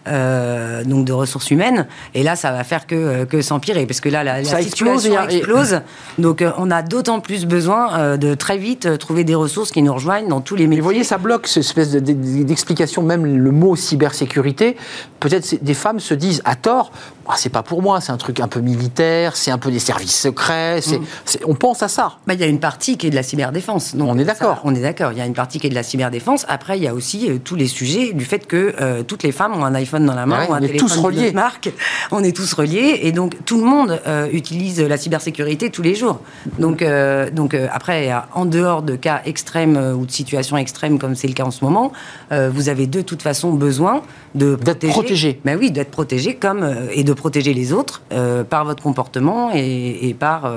euh, 0.09 0.84
donc 0.84 1.05
de 1.05 1.12
ressources 1.12 1.50
humaines. 1.50 1.86
Et 2.14 2.22
là, 2.22 2.36
ça 2.36 2.53
va 2.53 2.64
faire 2.64 2.86
que, 2.86 2.94
euh, 2.94 3.24
que 3.24 3.42
s'empirer, 3.42 3.86
parce 3.86 4.00
que 4.00 4.09
là, 4.09 4.24
la, 4.24 4.38
la 4.42 4.44
Ça 4.44 4.61
explose 4.61 5.03
situation 5.03 5.28
et- 5.30 5.34
et- 5.34 5.36
explose. 5.38 5.80
Donc, 6.18 6.42
euh, 6.42 6.50
on 6.59 6.70
a 6.70 6.82
d'autant 6.82 7.20
plus 7.20 7.46
besoin 7.46 8.16
de 8.16 8.34
très 8.34 8.59
vite 8.59 8.98
trouver 8.98 9.24
des 9.24 9.34
ressources 9.34 9.70
qui 9.72 9.82
nous 9.82 9.94
rejoignent 9.94 10.28
dans 10.28 10.40
tous 10.40 10.57
les 10.57 10.64
Mais 10.64 10.68
métiers. 10.70 10.80
vous 10.80 10.84
voyez, 10.86 11.05
ça 11.05 11.18
bloque 11.18 11.46
cette 11.46 11.64
espèce 11.64 11.90
de- 11.92 12.00
de- 12.00 12.42
d'explication, 12.42 13.03
même 13.03 13.24
le 13.26 13.50
mot 13.50 13.76
cybersécurité. 13.76 14.76
Peut-être 15.20 15.62
des 15.62 15.74
femmes 15.74 16.00
se 16.00 16.14
disent 16.14 16.42
à 16.44 16.57
tort, 16.57 16.90
Ah, 17.28 17.34
c'est 17.36 17.50
pas 17.50 17.62
pour 17.62 17.82
moi, 17.82 18.00
c'est 18.00 18.11
un 18.11 18.16
truc 18.16 18.40
un 18.40 18.48
peu 18.48 18.59
militaire, 18.59 19.36
c'est 19.36 19.53
un 19.53 19.57
peu 19.57 19.70
des 19.70 19.78
services 19.78 20.18
secrets, 20.20 20.80
c'est- 20.82 20.98
on 21.46 21.55
pense 21.55 21.80
à 21.84 21.86
ça. 21.88 22.14
Bah, 22.26 22.34
il 22.34 22.40
y 22.40 22.42
a 22.42 22.48
une 22.48 22.59
partie 22.59 22.96
qui 22.98 23.07
est 23.07 23.11
de 23.11 23.14
la 23.14 23.22
cyberdéfense. 23.22 23.94
Donc, 23.94 24.09
On 24.11 24.18
est 24.18 24.24
d'accord. 24.24 24.61
On 24.64 24.74
est 24.74 24.80
d'accord. 24.80 25.12
Il 25.12 25.18
y 25.18 25.20
a 25.20 25.24
une 25.24 25.32
partie 25.32 25.61
qui 25.61 25.68
est 25.68 25.70
de 25.70 25.74
la 25.76 25.84
cyberdéfense. 25.84 26.44
Après, 26.48 26.76
il 26.78 26.82
y 26.82 26.88
a 26.88 26.94
aussi 26.94 27.30
euh, 27.30 27.38
tous 27.42 27.55
les 27.55 27.68
sujets 27.68 28.12
du 28.12 28.24
fait 28.24 28.44
que 28.48 28.74
euh, 28.80 29.05
toutes 29.05 29.22
les 29.22 29.30
femmes 29.30 29.55
ont 29.55 29.64
un 29.64 29.74
iPhone 29.76 29.91
dans 30.01 30.14
la 30.14 30.26
main, 30.26 30.40
Ouais, 30.40 30.49
ou 30.49 30.55
un 30.55 30.59
on 30.61 30.62
est 30.62 30.66
téléphone 30.68 30.88
tous 30.88 30.97
reliés. 30.99 31.32
marque. 31.32 31.72
On 32.11 32.22
est 32.24 32.34
tous 32.34 32.53
reliés. 32.53 33.01
Et 33.03 33.12
donc, 33.12 33.36
tout 33.45 33.59
le 33.59 33.64
monde 33.64 34.01
euh, 34.07 34.28
utilise 34.32 34.80
la 34.80 34.97
cybersécurité 34.97 35.70
tous 35.70 35.82
les 35.82 35.95
jours. 35.95 36.20
Donc, 36.59 36.82
euh, 36.82 37.30
donc 37.30 37.55
euh, 37.55 37.66
après, 37.72 38.11
en 38.34 38.45
dehors 38.45 38.82
de 38.82 38.97
cas 38.97 39.20
extrêmes 39.24 39.76
ou 39.99 40.07
de 40.07 40.11
situations 40.11 40.57
extrêmes 40.57 40.99
comme 40.99 41.14
c'est 41.14 41.28
le 41.28 41.34
cas 41.34 41.45
en 41.45 41.51
ce 41.51 41.64
moment, 41.64 41.93
vous 42.30 42.68
avez 42.68 42.86
de 42.86 43.03
toute 43.03 43.22
façon 43.22 43.53
besoin 43.53 44.03
de 44.34 44.55
D'être 44.57 44.78
protéger. 44.78 44.93
protégé. 44.93 45.40
Ben 45.45 45.59
oui, 45.59 45.70
d'être 45.70 45.90
protégé 45.90 46.34
comme 46.34 46.68
et 46.93 47.05
de 47.05 47.12
protéger 47.12 47.53
les 47.55 47.72
autres 47.72 48.03
par 48.49 48.64
votre 48.64 48.82
comportement 48.82 49.51
et, 49.55 50.09
et 50.09 50.14
par 50.14 50.51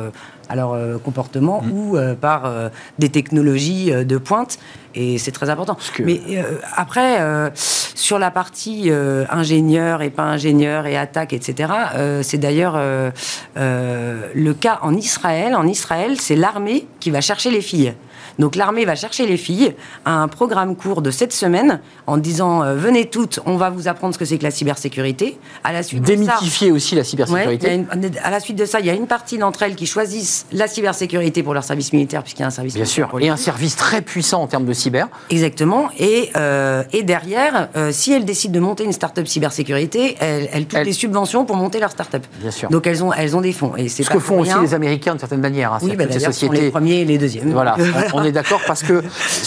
alors 0.50 0.74
euh, 0.74 0.98
comportement 0.98 1.62
Mm. 1.62 1.72
ou 1.72 1.98
euh, 1.98 2.16
par 2.16 2.46
euh, 2.46 2.70
des 3.00 3.10
technologies 3.10 3.92
euh, 3.92 4.04
de 4.04 4.18
pointe 4.18 4.58
et 4.94 5.18
c'est 5.18 5.32
très 5.32 5.50
important. 5.50 5.78
que- 5.94 6.04
Mais 6.04 6.20
euh, 6.30 6.44
après 6.76 7.22
euh, 7.22 7.50
sur 7.56 8.20
la 8.20 8.32
partie 8.32 8.90
euh, 8.92 9.26
ingénieur 9.30 10.02
et 10.02 10.10
pas 10.10 10.24
ingénieur 10.24 10.86
et 10.86 10.96
attaque 10.98 11.34
etc. 11.34 11.72
euh, 11.96 12.22
c'est 12.24 12.38
d'ailleurs 12.38 12.76
euh, 12.76 13.12
euh, 13.58 14.28
le 14.34 14.54
cas 14.54 14.80
en 14.82 14.94
Israël. 14.96 15.56
En 15.56 15.68
Israël, 15.68 16.20
c'est 16.20 16.36
l'armée 16.36 16.88
qui 17.00 17.12
va 17.12 17.22
chercher 17.22 17.52
les 17.52 17.62
filles. 17.62 17.94
Donc 18.40 18.56
l'armée 18.56 18.86
va 18.86 18.96
chercher 18.96 19.26
les 19.28 19.38
filles 19.38 19.74
à 20.06 20.22
un 20.22 20.28
programme 20.28 20.76
court 20.76 21.02
de 21.02 21.12
7 21.12 21.32
semaines 21.34 21.80
en 22.08 22.18
disant 22.18 22.64
euh, 22.64 22.76
venez 22.76 23.06
toutes, 23.10 23.40
on 23.46 23.58
va 23.58 23.70
vous 23.70 23.88
apprendre 23.88 24.14
ce 24.14 24.20
que 24.20 24.26
c'est 24.26 24.38
que 24.38 24.44
la 24.44 24.52
cybersécurité. 24.52 25.38
À 25.64 25.72
la 25.74 25.84
suite 25.84 26.02
de 26.02 26.08
ça, 26.08 26.12
Démythifier 26.14 26.72
aussi 26.72 26.96
la 26.96 27.02
Ouais, 27.02 27.06
cybersécurité. 27.06 27.74
une- 27.76 27.88
à 28.24 28.30
la 28.30 28.40
suite 28.40 28.58
de 28.58 28.66
ça, 28.66 28.80
il 28.80 28.86
y 28.86 28.90
a 28.90 28.94
une 28.94 29.08
partie 29.08 29.38
d'entre 29.38 29.64
elles 29.64 29.76
qui 29.76 29.86
choisissent 29.86 30.46
la 30.52 30.68
cybersécurité 30.68 31.44
pour 31.44 31.54
leur 31.54 31.64
service 31.64 31.94
militaire, 31.94 32.22
puisqu'il 32.24 32.42
y 32.42 32.44
a 32.44 32.48
un 32.48 32.52
service 32.52 32.74
Bien 32.74 32.84
militaire 32.84 32.94
sûr, 33.06 33.08
pour 33.10 33.20
et 33.22 33.30
un 33.30 33.38
service 33.38 33.76
très 33.76 34.02
puissant 34.02 34.42
en 34.42 34.48
termes 34.48 34.66
de 34.66 34.74
cyber. 34.74 35.08
Exactement. 35.30 35.90
Et, 35.98 36.30
euh, 36.36 36.84
et 36.94 37.04
derrière, 37.04 37.70
euh, 37.76 37.92
si 37.92 38.12
elles 38.12 38.26
décident 38.26 38.54
de 38.54 38.60
monter 38.60 38.84
une 38.84 38.92
start-up 38.94 39.28
cybersécurité, 39.28 40.18
elles, 40.20 40.50
elles 40.52 40.66
touchent 40.66 40.80
Elles- 40.80 40.86
des 40.86 40.94
subventions 40.94 41.46
pour 41.46 41.56
monter 41.56 41.80
leur 41.80 41.92
start-up. 41.92 42.26
Bien 42.42 42.52
sûr. 42.52 42.70
Donc 42.70 42.86
elles 42.88 43.04
ont, 43.04 43.14
elles 43.14 43.36
ont 43.36 43.42
des 43.42 43.54
fonds. 43.54 43.76
Et 43.78 43.88
c'est 43.90 44.04
Ce 44.04 44.10
que 44.10 44.20
font 44.20 44.40
aussi 44.40 44.52
les 44.62 44.74
Américains 44.74 45.12
d'une 45.12 45.20
certaine 45.20 45.42
manière. 45.42 45.74
hein. 45.74 45.80
Oui, 45.82 45.96
bah, 45.96 46.06
ces 46.10 46.20
sont 46.20 46.28
les 46.28 46.34
sociétés. 46.34 46.70
premiers 46.72 47.02
et 47.02 47.06
les 47.06 47.18
deuxièmes. 47.18 47.52
Voilà, 47.52 47.76
on 48.14 48.24
est 48.26 48.32
d'accord 48.32 48.62
parce 48.68 48.84
que 48.84 49.04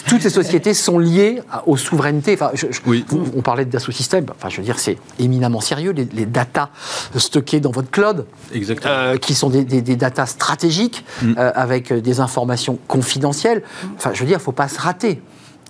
toutes 0.09 0.23
ces 0.23 0.31
sociétés 0.31 0.75
sont 0.75 0.99
liées 0.99 1.41
aux 1.67 1.77
souverainetés. 1.77 2.35
Enfin, 2.35 2.51
je- 2.55 2.67
je- 2.71 2.81
Oui. 2.87 3.05
vous- 3.09 3.25
on 3.37 3.43
parlait 3.43 3.65
Systèmes. 3.93 4.27
Enfin, 4.37 4.49
je 4.49 4.59
veux 4.59 4.63
dire, 4.63 4.79
c'est 4.79 4.99
éminemment 5.19 5.61
sérieux 5.61 5.93
les, 5.93 6.07
les 6.13 6.27
datas 6.27 6.69
stockées 7.17 7.61
dans 7.61 7.71
votre 7.71 7.91
cloud, 7.91 8.27
Exactement. 8.55 8.93
euh, 8.95 9.17
qui 9.17 9.35
sont 9.35 9.51
des, 9.51 9.65
des, 9.65 9.83
des 9.83 9.97
datas 9.97 10.27
stratégiques 10.27 11.05
euh, 11.25 11.51
avec 11.55 11.93
des 11.93 12.21
informations 12.21 12.79
confidentielles. 12.89 13.63
Enfin, 13.97 14.11
je 14.15 14.21
veux 14.21 14.27
dire, 14.27 14.37
il 14.37 14.41
ne 14.41 14.45
faut 14.45 14.53
pas 14.53 14.69
se 14.69 14.81
rater. 14.81 15.21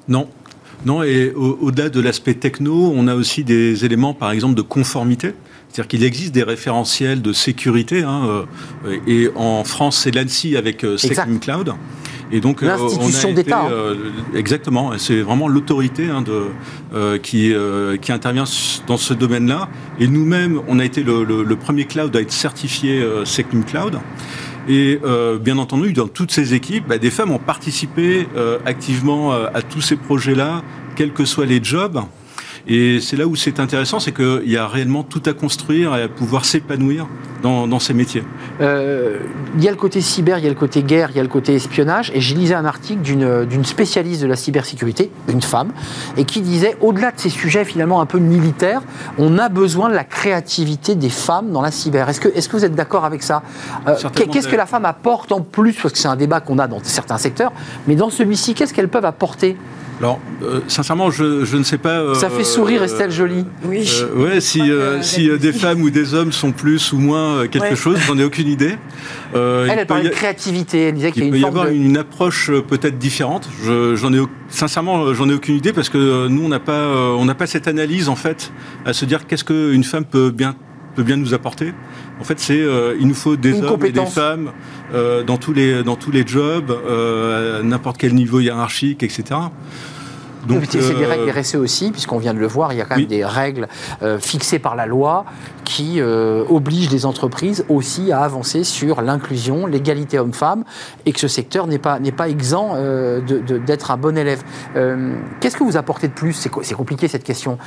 Non. 0.09 0.29
Non, 0.87 1.03
et 1.03 1.33
au- 1.35 1.59
au-delà 1.61 1.89
de 1.89 2.01
l'aspect 2.01 2.35
techno, 2.35 2.93
on 2.95 3.09
a 3.09 3.15
aussi 3.15 3.43
des 3.45 3.85
éléments, 3.85 4.15
par 4.15 4.31
exemple, 4.31 4.55
de 4.55 4.63
conformité. 4.63 5.35
C'est-à-dire 5.71 5.89
qu'il 5.89 6.05
existe 6.05 6.33
des 6.33 6.45
référentiels 6.45 7.21
de 7.21 7.33
sécurité. 7.33 8.03
hein, 8.03 8.47
euh, 8.87 8.97
et 9.07 9.29
en 9.35 9.65
France, 9.65 9.99
c'est 9.99 10.11
l'ANSI 10.15 10.57
avec 10.57 10.85
euh, 10.85 10.97
Cloud. 11.41 11.75
Et 12.31 12.41
donc, 12.41 12.63
euh, 12.63 12.67
L'institution 12.85 13.33
d'État, 13.35 13.65
euh, 13.73 13.95
exactement. 14.35 14.93
C'est 14.99 15.21
vraiment 15.23 15.49
l'autorité 15.49 16.09
hein, 16.11 16.21
de, 16.23 16.43
euh, 16.95 17.19
qui, 17.19 17.53
euh, 17.55 17.97
qui 17.97 18.13
intervient 18.13 18.45
dans 18.87 18.97
ce 18.99 19.15
domaine-là. 19.15 19.69
Et 19.99 20.07
nous-mêmes, 20.09 20.61
on 20.69 20.79
a 20.79 20.85
été 20.85 21.03
le, 21.03 21.25
le- 21.25 21.43
le 21.43 21.57
premier 21.57 21.85
cloud 21.87 22.15
à 22.17 22.21
être 22.21 22.33
certifié 22.33 23.01
euh, 23.01 23.25
Secnum 23.25 23.65
Cloud. 23.65 23.99
Et 24.69 25.01
euh, 25.05 25.39
bien 25.39 25.57
entendu, 25.57 25.95
dans 25.95 26.09
toutes 26.09 26.31
ces 26.31 26.53
équipes, 26.53 26.85
bah, 26.89 26.99
des 26.99 27.11
femmes 27.11 27.31
ont 27.31 27.39
participé 27.39 28.29
euh, 28.37 28.59
activement 28.67 29.33
euh, 29.33 29.47
à 29.55 29.63
tous 29.63 29.81
ces 29.81 29.97
projets-là, 29.97 30.63
quels 30.97 31.13
que 31.15 31.25
soient 31.25 31.47
les 31.47 31.63
jobs. 31.65 32.01
Et 32.69 33.01
c'est 33.01 33.17
là 33.17 33.27
où 33.27 33.35
c'est 33.35 33.61
intéressant, 33.61 33.99
c'est 33.99 34.13
qu'il 34.13 34.51
y 34.51 34.59
a 34.59 34.69
réellement 34.69 35.03
tout 35.03 35.23
à 35.25 35.33
construire 35.33 35.97
et 35.97 36.03
à 36.03 36.09
pouvoir 36.09 36.45
s'épanouir 36.45 37.07
dans, 37.43 37.67
dans 37.67 37.79
ces 37.79 37.95
métiers. 37.95 38.23
Euh, 38.61 39.21
il 39.57 39.65
y 39.65 39.69
a 39.69 39.71
le 39.71 39.77
côté 39.77 40.03
cyber, 40.03 40.39
il 40.39 40.45
y 40.45 40.47
a 40.47 40.51
le 40.51 40.55
côté 40.55 40.83
guerre, 40.83 41.09
il 41.11 41.17
y 41.17 41.21
a 41.21 41.23
le 41.23 41.31
côté 41.31 41.55
espionnage. 41.55 42.13
Et 42.15 42.21
je 42.21 42.35
lisais 42.35 42.55
un 42.55 42.67
article 42.67 43.01
d'une 43.01 43.65
spécialiste 43.65 44.21
de 44.21 44.27
la 44.27 44.37
cybersécurité, 44.37 45.11
une 45.29 45.41
femme, 45.41 45.71
et 46.19 46.25
qui 46.25 46.43
disait, 46.43 46.77
au-delà 46.83 47.11
de 47.11 47.19
ces 47.19 47.31
sujets 47.31 47.65
finalement 47.65 48.03
un 48.03 48.07
peu 48.07 48.19
militaires, 48.19 48.83
on 49.17 49.39
a 49.39 49.49
besoin 49.49 49.89
de 49.89 49.95
la 49.95 50.05
créativité 50.05 50.95
des 50.95 51.11
femmes 51.11 51.53
dans 51.53 51.63
la 51.63 51.71
cyber. 51.71 52.09
Est-ce 52.11 52.21
que, 52.21 52.29
est 52.29 52.47
que 52.47 52.57
vous 52.57 52.67
êtes 52.67 52.75
d'accord 52.75 53.07
avec 53.07 53.23
ça? 53.23 53.43
Euh. 53.87 53.97
Qu'est-ce 54.15 54.49
que 54.49 54.57
la 54.57 54.67
femme 54.67 54.85
apporte 54.85 55.33
en 55.33 55.41
plus? 55.41 55.73
Parce 55.73 55.93
que 55.93 55.99
c'est 55.99 56.09
un 56.09 56.17
débat 56.17 56.41
qu'on 56.41 56.59
a 56.59 56.67
dans 56.67 56.81
certains 56.83 57.19
secteurs, 57.19 57.53
mais 57.87 57.95
dans 57.95 58.11
celui-ci, 58.11 58.53
qu'est-ce 58.53 58.75
qu'elles 58.75 58.89
peuvent 58.89 59.07
apporter? 59.07 59.57
Alors, 60.01 60.21
euh, 60.43 60.61
sincèrement, 60.69 61.11
je, 61.11 61.45
je 61.45 61.57
ne 61.57 61.65
sais 61.65 61.77
pas. 61.79 61.99
euh, 61.99 62.15
Ça 62.15 62.31
fait 62.31 62.45
sourire 62.45 62.85
Estelle 62.85 63.11
Jolie. 63.11 63.45
Oui. 63.65 63.91
Euh, 64.01 64.15
ouais, 64.35 64.41
si, 64.41 64.61
euh, 64.71 64.99
vous 64.99 65.03
si 65.03 65.29
euh, 65.29 65.39
des 65.39 65.53
femmes 65.53 65.83
ou 65.83 65.91
des 65.91 66.15
hommes 66.15 66.31
sont 66.31 66.53
plus 66.53 66.93
ou 66.93 66.99
moins 66.99 67.35
euh, 67.39 67.47
quelque 67.49 67.71
Ouais. 67.71 67.75
chose, 67.77 67.99
j'en 68.07 68.17
ai 68.17 68.23
aucune 68.23 68.47
idée. 68.47 68.77
Euh, 69.35 69.65
il 69.67 69.73
Elle, 69.73 69.79
elle 69.81 69.87
parlait 69.89 70.05
y 70.05 70.09
de 70.09 70.13
a- 70.13 70.17
créativité, 70.17 70.83
elle 70.89 70.95
disait 70.95 71.11
qu'il 71.11 71.25
y 71.25 71.27
Il 71.27 71.29
a 71.29 71.33
peut 71.33 71.37
une 71.37 71.41
y 71.41 71.43
forme 71.43 71.57
avoir 71.59 71.67
de... 71.73 71.77
une 71.77 71.97
approche 71.97 72.49
euh, 72.51 72.61
peut-être 72.63 72.97
différente. 72.99 73.49
Je, 73.65 73.97
j'en 73.97 74.13
ai 74.13 74.21
sincèrement, 74.49 75.03
euh, 75.03 75.15
j'en 75.15 75.29
ai 75.29 75.35
aucune 75.35 75.57
idée 75.57 75.73
parce 75.73 75.89
que 75.89 75.99
euh, 75.99 76.29
nous, 76.29 76.45
on 76.45 76.49
n'a 76.49 76.61
pas, 76.61 76.73
euh, 76.73 77.17
on 77.19 77.25
n'a 77.25 77.35
pas 77.35 77.47
cette 77.49 77.67
analyse 77.67 78.09
en 78.09 78.17
fait 78.17 78.53
à 78.87 78.93
se 78.93 79.05
dire 79.05 79.27
qu'est-ce 79.27 79.43
qu'une 79.45 79.83
femme 79.85 80.05
peut 80.05 80.31
bien 80.31 80.55
peut 80.99 81.05
bien 81.05 81.17
nous 81.17 81.33
apporter. 81.33 81.75
En 82.21 82.25
fait, 82.25 82.41
c'est 82.41 82.61
il 83.01 83.07
nous 83.07 83.15
faut 83.15 83.37
des 83.37 83.63
hommes 83.63 83.85
et 83.85 83.93
des 83.93 84.07
femmes 84.07 84.51
dans 84.93 85.37
tous 85.37 85.53
les 85.53 85.85
dans 85.85 85.95
tous 85.95 86.11
les 86.11 86.27
jobs, 86.27 86.73
à 86.73 87.63
n'importe 87.63 87.99
quel 87.99 88.15
niveau 88.15 88.41
hiérarchique, 88.41 89.05
etc. 89.05 89.23
Donc, 90.49 90.65
c'est 90.69 90.95
des 90.95 91.07
règles 91.07 91.31
RSE 91.31 91.57
aussi, 91.57 91.91
puisqu'on 91.91 92.19
vient 92.19 92.35
de 92.35 92.39
le 92.39 92.47
voir, 92.47 92.73
il 92.73 92.79
y 92.79 92.81
a 92.81 92.85
quand 92.85 92.97
même 92.97 93.07
des 93.07 93.25
règles 93.25 93.69
fixées 94.21 94.59
par 94.59 94.77
la 94.77 94.87
loi 94.87 95.25
qui 95.69 96.01
euh, 96.01 96.45
oblige 96.49 96.91
les 96.91 97.05
entreprises 97.05 97.67
aussi 97.69 98.11
à 98.11 98.21
avancer 98.21 98.65
sur 98.65 99.03
l'inclusion, 99.03 99.67
l'égalité 99.67 100.19
homme-femme, 100.19 100.65
et 101.05 101.13
que 101.13 101.21
ce 101.21 101.29
secteur 101.29 101.67
n'est 101.67 101.79
pas, 101.79 102.01
n'est 102.01 102.11
pas 102.11 102.31
exempt 102.31 102.73
euh, 102.75 103.21
d'être 103.21 103.91
un 103.91 103.99
bon 103.99 104.17
élève. 104.17 104.43
Euh, 104.77 105.15
qu'est-ce 105.41 105.59
que 105.59 105.65
vous 105.65 105.77
apportez 105.77 106.09
de 106.09 106.15
plus? 106.15 106.33
C'est 106.33 106.75
compliqué 106.75 107.07
cette 107.07 107.23
question. 107.23 107.59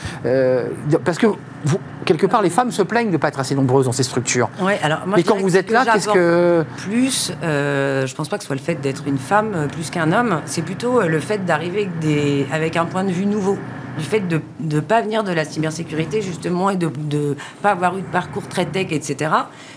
parce 1.05 1.19
que, 1.19 1.27
vous, 1.63 1.77
quelque 2.05 2.25
part, 2.25 2.41
les 2.41 2.49
femmes 2.49 2.71
se 2.71 2.82
plaignent 2.82 3.09
de 3.09 3.13
ne 3.13 3.17
pas 3.17 3.27
être 3.27 3.39
assez 3.39 3.53
nombreuses 3.53 3.86
dans 3.86 3.91
ces 3.91 4.01
structures. 4.01 4.49
Ouais, 4.59 4.79
alors 4.82 5.01
Mais 5.05 5.21
quand 5.21 5.38
vous 5.38 5.55
êtes 5.55 5.69
là, 5.69 5.86
qu'est-ce 5.86 6.09
que... 6.09 6.65
Plus, 6.77 7.32
je 7.41 8.11
ne 8.11 8.15
pense 8.15 8.29
pas 8.29 8.38
que 8.38 8.43
ce 8.43 8.47
soit 8.47 8.55
le 8.55 8.61
fait 8.61 8.82
d'être 8.82 9.03
une 9.05 9.19
femme 9.19 9.67
plus 9.71 9.91
qu'un 9.91 10.11
homme, 10.11 10.41
c'est 10.45 10.63
plutôt 10.63 11.01
le 11.01 11.19
fait 11.19 11.45
d'arriver 11.45 11.88
avec, 12.01 12.51
avec 12.51 12.70
un 12.76 12.86
point 12.86 13.03
de 13.03 13.11
vue 13.11 13.26
nouveau 13.26 13.57
du 13.97 14.03
fait 14.03 14.22
de 14.22 14.41
ne 14.59 14.80
pas 14.80 15.01
venir 15.01 15.24
de 15.24 15.32
la 15.32 15.45
cybersécurité, 15.45 16.22
justement, 16.22 16.69
et 16.69 16.76
de 16.76 16.91
ne 17.11 17.36
pas 17.61 17.72
avoir 17.72 17.97
eu 17.97 18.01
de 18.01 18.07
parcours 18.07 18.47
très 18.47 18.65
tech, 18.65 18.88
etc. 18.91 19.32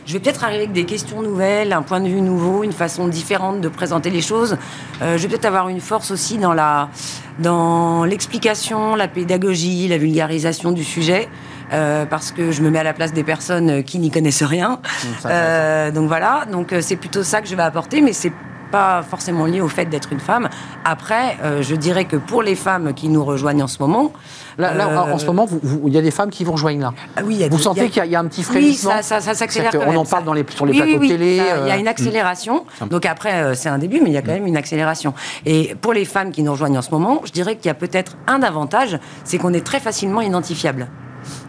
Je 0.07 0.13
vais 0.13 0.21
peut-être 0.21 0.45
arriver 0.45 0.65
avec 0.65 0.73
des 0.73 0.85
questions 0.85 1.23
nouvelles, 1.23 1.73
un 1.73 1.83
point 1.83 2.01
de 2.01 2.09
vue 2.09 2.21
nouveau, 2.21 2.63
une 2.63 2.73
façon 2.73 3.09
différente 3.09 3.61
de 3.61 3.69
présenter 3.69 4.11
les 4.11 4.21
choses. 4.21 4.57
Euh, 5.03 5.19
je 5.19 5.23
vais 5.23 5.29
peut-être 5.29 5.47
avoir 5.47 5.69
une 5.69 5.81
force 5.81 6.11
aussi 6.11 6.39
dans 6.39 6.55
la 6.55 6.89
dans 7.41 8.05
l'explication, 8.05 8.95
la 8.95 9.09
pédagogie, 9.09 9.89
la 9.89 9.99
vulgarisation 9.99 10.71
du 10.71 10.85
sujet. 10.85 11.29
Euh, 11.73 12.05
parce 12.05 12.31
que 12.31 12.53
je 12.53 12.63
me 12.63 12.69
mets 12.71 12.79
à 12.79 12.85
la 12.85 12.93
place 12.93 13.15
des 13.15 13.25
personnes 13.25 13.83
qui 13.83 13.99
n'y 13.99 14.11
connaissent 14.11 14.43
rien. 14.43 14.81
Euh, 15.25 15.91
donc 15.91 16.09
voilà, 16.09 16.45
donc 16.53 16.75
c'est 16.83 16.97
plutôt 16.97 17.23
ça 17.23 17.41
que 17.41 17.49
je 17.49 17.57
vais 17.57 17.63
apporter, 17.63 18.03
mais 18.03 18.13
c'est 18.13 18.33
pas 18.75 19.03
forcément 19.03 19.47
lié 19.47 19.61
au 19.61 19.69
fait 19.69 19.87
d'être 19.87 20.13
une 20.13 20.21
femme. 20.21 20.49
Après, 20.85 21.37
euh, 21.43 21.63
je 21.63 21.77
dirais 21.77 22.07
que 22.07 22.17
pour 22.17 22.43
les 22.43 22.57
femmes 22.57 22.93
qui 22.93 23.09
nous 23.09 23.25
rejoignent 23.25 23.63
en 23.63 23.69
ce 23.69 23.79
moment. 23.79 24.13
Là, 24.59 24.89
en 25.13 25.19
ce 25.19 25.27
moment, 25.27 25.47
il 25.87 25.93
y 25.93 25.99
a 25.99 26.03
des 26.03 26.13
femmes 26.13 26.31
qui 26.31 26.45
vous 26.45 26.53
rejoignent 26.53 26.81
là. 26.81 26.93
Ah 27.17 27.23
oui, 27.25 27.45
vous 27.51 27.59
sentez 27.59 27.89
qu'il 27.89 28.05
y, 28.07 28.15
a 28.15 28.21
un 28.21 28.27
petit 28.27 28.45
frémissement 28.45 28.93
Oui, 28.97 29.03
ça, 29.03 29.21
ça, 29.21 29.35
s'accélère. 29.35 29.73
On 29.87 29.97
en 29.97 30.05
parle 30.05 30.25
dans 30.25 30.33
les, 30.33 30.45
sur 30.49 30.67
les 30.67 30.73
plateaux 30.73 30.99
télé. 31.01 31.41
Il 31.63 31.69
y 31.69 31.71
a 31.71 31.77
une 31.77 31.89
accélération. 31.89 32.65
Donc 32.91 33.07
après, 33.07 33.35
euh, 33.35 33.55
c'est 33.55 33.69
un 33.69 33.79
début, 33.79 34.01
mais 34.01 34.11
il 34.11 34.13
y 34.13 34.17
a 34.17 34.23
quand 34.23 34.33
même 34.33 34.47
une 34.47 34.57
accélération. 34.57 35.15
Et 35.47 35.75
pour 35.81 35.93
les 35.93 36.05
femmes 36.05 36.31
qui 36.31 36.43
nous 36.43 36.53
rejoignent 36.53 36.79
en 36.79 36.83
ce 36.83 36.91
moment, 36.91 37.21
je 37.25 37.33
dirais 37.33 37.57
qu'il 37.57 37.67
y 37.67 37.71
a 37.71 37.75
peut-être 37.75 38.17
un 38.27 38.43
avantage, 38.43 38.99
c'est 39.25 39.39
qu'on 39.39 39.53
est 39.53 39.67
très 39.67 39.81
facilement 39.81 40.21
identifiable. 40.21 40.89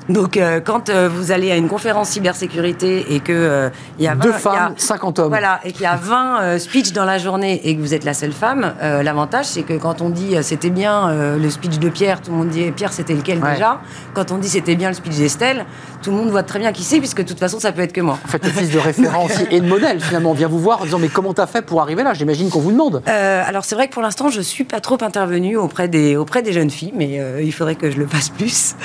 Donc, 0.09 0.37
euh, 0.37 0.59
quand 0.63 0.89
euh, 0.89 1.09
vous 1.11 1.31
allez 1.31 1.51
à 1.51 1.55
une 1.55 1.67
conférence 1.67 2.09
cybersécurité 2.09 3.15
et 3.15 3.19
que 3.19 3.33
euh, 3.33 3.69
il 3.97 4.05
y 4.05 4.07
a 4.07 4.13
20, 4.13 4.23
deux 4.23 4.31
femmes, 4.33 4.73
50 4.77 5.19
hommes, 5.19 5.29
voilà, 5.29 5.59
et 5.63 5.71
qu'il 5.71 5.81
y 5.81 5.87
a 5.87 5.95
20 5.95 6.59
speeches 6.59 6.93
dans 6.93 7.05
la 7.05 7.17
journée 7.17 7.61
et 7.63 7.75
que 7.75 7.81
vous 7.81 7.93
êtes 7.93 8.03
la 8.03 8.13
seule 8.13 8.31
femme, 8.31 8.73
l'avantage 8.81 9.45
c'est 9.45 9.63
que 9.63 9.73
quand 9.73 10.01
on 10.01 10.09
dit 10.09 10.35
c'était 10.41 10.69
bien 10.69 11.11
le 11.37 11.49
speech 11.49 11.79
de 11.79 11.89
Pierre, 11.89 12.21
tout 12.21 12.31
le 12.31 12.37
monde 12.37 12.49
dit 12.49 12.71
Pierre 12.71 12.93
c'était 12.93 13.13
lequel 13.13 13.39
déjà? 13.39 13.81
Quand 14.13 14.31
on 14.31 14.37
dit 14.37 14.49
c'était 14.49 14.75
bien 14.75 14.89
le 14.89 14.95
speech 14.95 15.15
d'Estelle, 15.15 15.65
tout 16.01 16.11
le 16.11 16.17
monde 16.17 16.29
voit 16.29 16.43
très 16.43 16.59
bien 16.59 16.71
qui 16.71 16.83
c'est 16.83 16.99
puisque 16.99 17.21
de 17.21 17.27
toute 17.27 17.39
façon 17.39 17.59
ça 17.59 17.71
peut 17.71 17.81
être 17.81 17.93
que 17.93 18.01
moi. 18.01 18.19
En 18.23 18.27
fait, 18.27 18.45
office 18.45 18.71
de 18.71 18.79
référence 18.79 19.31
et 19.51 19.59
de 19.59 19.67
modèle 19.67 19.99
finalement. 20.01 20.31
On 20.31 20.33
vient 20.33 20.47
vous 20.47 20.59
voir 20.59 20.81
en 20.81 20.85
disant 20.85 20.99
mais 20.99 21.07
comment 21.07 21.33
t'as 21.33 21.47
fait 21.47 21.63
pour 21.63 21.81
arriver 21.81 22.03
là? 22.03 22.13
J'imagine 22.13 22.49
qu'on 22.49 22.59
vous 22.59 22.71
demande. 22.71 23.01
alors 23.07 23.65
c'est 23.65 23.75
vrai 23.75 23.87
que 23.87 23.93
pour 23.93 24.03
l'instant 24.03 24.29
je 24.29 24.41
suis 24.41 24.65
pas 24.65 24.81
trop 24.81 24.97
intervenue 25.01 25.57
auprès 25.57 25.87
des 25.87 26.15
auprès 26.15 26.41
des 26.41 26.53
jeunes 26.53 26.69
filles, 26.69 26.93
mais 26.95 27.19
il 27.41 27.51
faudrait 27.51 27.75
que 27.75 27.89
je 27.89 27.97
le 27.97 28.05
fasse 28.05 28.29
plus. 28.29 28.75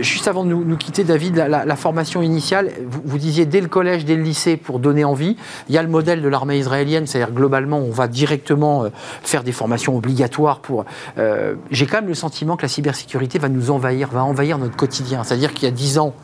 juste 0.00 0.28
avant 0.28 0.44
de 0.44 0.53
nous, 0.54 0.76
quitter, 0.76 1.04
David, 1.04 1.36
la, 1.36 1.76
formation 1.76 2.22
initiale, 2.22 2.70
vous, 2.86 3.18
disiez 3.18 3.46
dès 3.46 3.60
le 3.60 3.68
collège, 3.68 4.04
dès 4.04 4.16
le 4.16 4.22
lycée, 4.22 4.56
pour 4.56 4.78
donner 4.78 5.04
envie. 5.04 5.36
Il 5.68 5.74
y 5.74 5.78
a 5.78 5.82
le 5.82 5.88
modèle 5.88 6.22
de 6.22 6.28
l'armée 6.28 6.58
israélienne, 6.58 7.06
c'est-à-dire 7.06 7.34
globalement, 7.34 7.78
on 7.78 7.90
va 7.90 8.08
directement 8.08 8.84
euh, 8.84 8.88
faire 9.22 9.42
des 9.42 9.52
formations 9.52 9.96
obligatoires 9.96 10.60
pour. 10.60 10.84
Euh, 11.18 11.54
j'ai 11.70 11.86
quand 11.86 11.98
même 11.98 12.08
le 12.08 12.14
sentiment 12.14 12.56
que 12.56 12.62
la 12.62 12.68
cybersécurité 12.68 13.38
va 13.38 13.48
nous 13.48 13.70
envahir, 13.70 14.08
va 14.08 14.24
envahir 14.24 14.58
notre 14.58 14.76
quotidien. 14.76 15.24
C'est-à-dire 15.24 15.52
qu'il 15.52 15.64
y 15.64 15.68
a 15.68 15.74
dix 15.74 15.98
ans, 15.98 16.14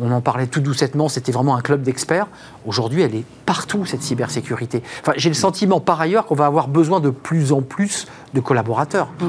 on 0.00 0.10
en 0.10 0.20
parlait 0.20 0.46
tout 0.46 0.60
doucettement, 0.60 1.08
c'était 1.08 1.32
vraiment 1.32 1.56
un 1.56 1.60
club 1.60 1.82
d'experts. 1.82 2.26
Aujourd'hui, 2.66 3.02
elle 3.02 3.14
est 3.14 3.24
partout, 3.46 3.84
cette 3.84 4.02
cybersécurité. 4.02 4.82
Enfin, 5.00 5.12
j'ai 5.16 5.28
le 5.28 5.34
sentiment, 5.34 5.80
par 5.80 6.00
ailleurs, 6.00 6.26
qu'on 6.26 6.34
va 6.34 6.46
avoir 6.46 6.68
besoin 6.68 7.00
de 7.00 7.10
plus 7.10 7.52
en 7.52 7.62
plus 7.62 8.06
de 8.34 8.40
collaborateurs. 8.40 9.08
Mm. 9.20 9.26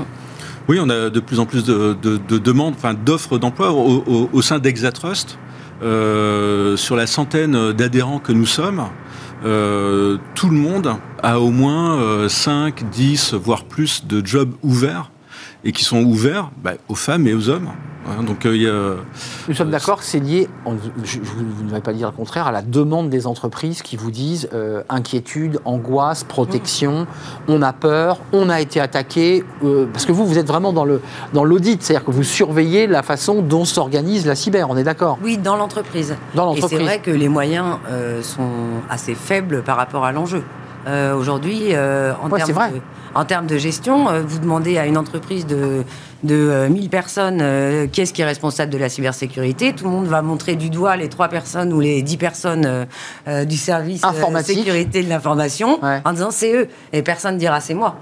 Oui, 0.69 0.79
on 0.81 0.89
a 0.89 1.09
de 1.09 1.19
plus 1.19 1.39
en 1.39 1.45
plus 1.45 1.65
de, 1.65 1.93
demandes, 2.37 2.75
enfin 2.77 2.93
d'offres 2.93 3.37
d'emploi 3.37 3.71
au, 3.71 4.41
sein 4.41 4.59
d'Exatrust. 4.59 5.37
Euh, 5.81 6.77
sur 6.77 6.95
la 6.95 7.07
centaine 7.07 7.73
d'adhérents 7.73 8.19
que 8.19 8.31
nous 8.31 8.45
sommes, 8.45 8.85
euh, 9.43 10.17
tout 10.35 10.47
le 10.47 10.55
monde 10.55 10.95
a 11.21 11.41
au 11.41 11.51
moins 11.51 11.99
euh, 11.99 12.29
5, 12.29 12.89
10, 12.89 13.33
voire 13.33 13.65
plus 13.65 14.05
de 14.07 14.25
jobs 14.25 14.53
ouverts 14.63 15.11
et 15.63 15.71
qui 15.71 15.83
sont 15.83 16.03
ouverts 16.03 16.51
bah, 16.63 16.73
aux 16.89 16.95
femmes 16.95 17.27
et 17.27 17.33
aux 17.33 17.49
hommes. 17.49 17.69
Hein, 18.05 18.23
donc, 18.23 18.45
euh, 18.45 18.55
y 18.55 18.67
a, 18.67 18.95
Nous 19.47 19.53
sommes 19.53 19.69
d'accord 19.69 19.99
que 19.99 20.03
c'est 20.03 20.19
lié, 20.19 20.49
je, 21.03 21.19
vous 21.19 21.63
ne 21.63 21.69
vais 21.69 21.79
pas 21.79 21.93
dire 21.93 22.07
le 22.07 22.15
contraire, 22.15 22.47
à 22.47 22.51
la 22.51 22.61
demande 22.61 23.09
des 23.09 23.27
entreprises 23.27 23.81
qui 23.81 23.95
vous 23.95 24.11
disent 24.11 24.49
euh, 24.53 24.83
inquiétude, 24.89 25.59
angoisse, 25.63 26.25
protection, 26.25 27.07
on 27.47 27.61
a 27.61 27.71
peur, 27.71 28.19
on 28.33 28.49
a 28.49 28.59
été 28.59 28.81
attaqué, 28.81 29.45
euh, 29.63 29.87
parce 29.91 30.05
que 30.05 30.11
vous, 30.11 30.25
vous 30.25 30.37
êtes 30.37 30.47
vraiment 30.47 30.73
dans 30.73 30.83
l'audit, 30.83 31.77
dans 31.77 31.81
c'est-à-dire 31.81 32.03
que 32.03 32.11
vous 32.11 32.23
surveillez 32.23 32.87
la 32.87 33.03
façon 33.03 33.41
dont 33.41 33.63
s'organise 33.63 34.25
la 34.25 34.35
cyber, 34.35 34.69
on 34.69 34.75
est 34.75 34.83
d'accord? 34.83 35.17
Oui, 35.23 35.37
dans 35.37 35.55
l'entreprise. 35.55 36.15
Dans 36.35 36.53
Et 36.55 36.61
c'est 36.61 36.79
vrai 36.79 36.99
que 36.99 37.11
les 37.11 37.29
moyens 37.29 37.77
sont 38.21 38.81
assez 38.89 39.15
faibles 39.15 39.63
par 39.63 39.77
rapport 39.77 40.03
à 40.03 40.11
l'enjeu. 40.11 40.43
Aujourd'hui, 40.87 41.69
en 41.69 42.29
termes 42.29 42.71
de 42.73 42.81
en 43.15 43.25
termes 43.25 43.47
de 43.47 43.57
gestion, 43.57 44.09
euh, 44.09 44.21
vous 44.21 44.39
demandez 44.39 44.77
à 44.77 44.85
une 44.85 44.97
entreprise 44.97 45.45
de, 45.45 45.83
de 46.23 46.67
1000 46.69 46.85
euh, 46.85 46.89
personnes 46.89 47.39
euh, 47.41 47.87
qui 47.87 48.01
est-ce 48.01 48.13
qui 48.13 48.21
est 48.21 48.25
responsable 48.25 48.71
de 48.71 48.77
la 48.77 48.89
cybersécurité. 48.89 49.73
Tout 49.73 49.85
le 49.85 49.91
monde 49.91 50.07
va 50.07 50.21
montrer 50.21 50.55
du 50.55 50.69
doigt 50.69 50.95
les 50.95 51.09
trois 51.09 51.27
personnes 51.27 51.73
ou 51.73 51.79
les 51.79 52.01
10 52.01 52.17
personnes 52.17 52.87
du 53.45 53.57
service 53.57 54.01
de 54.01 54.43
sécurité 54.43 55.03
de 55.03 55.09
l'information 55.09 55.79
en 55.81 56.13
disant 56.13 56.31
c'est 56.31 56.53
eux. 56.55 56.67
Et 56.91 57.01
personne 57.01 57.35
ne 57.35 57.39
dira 57.39 57.59
c'est 57.59 57.73
moi. 57.73 57.97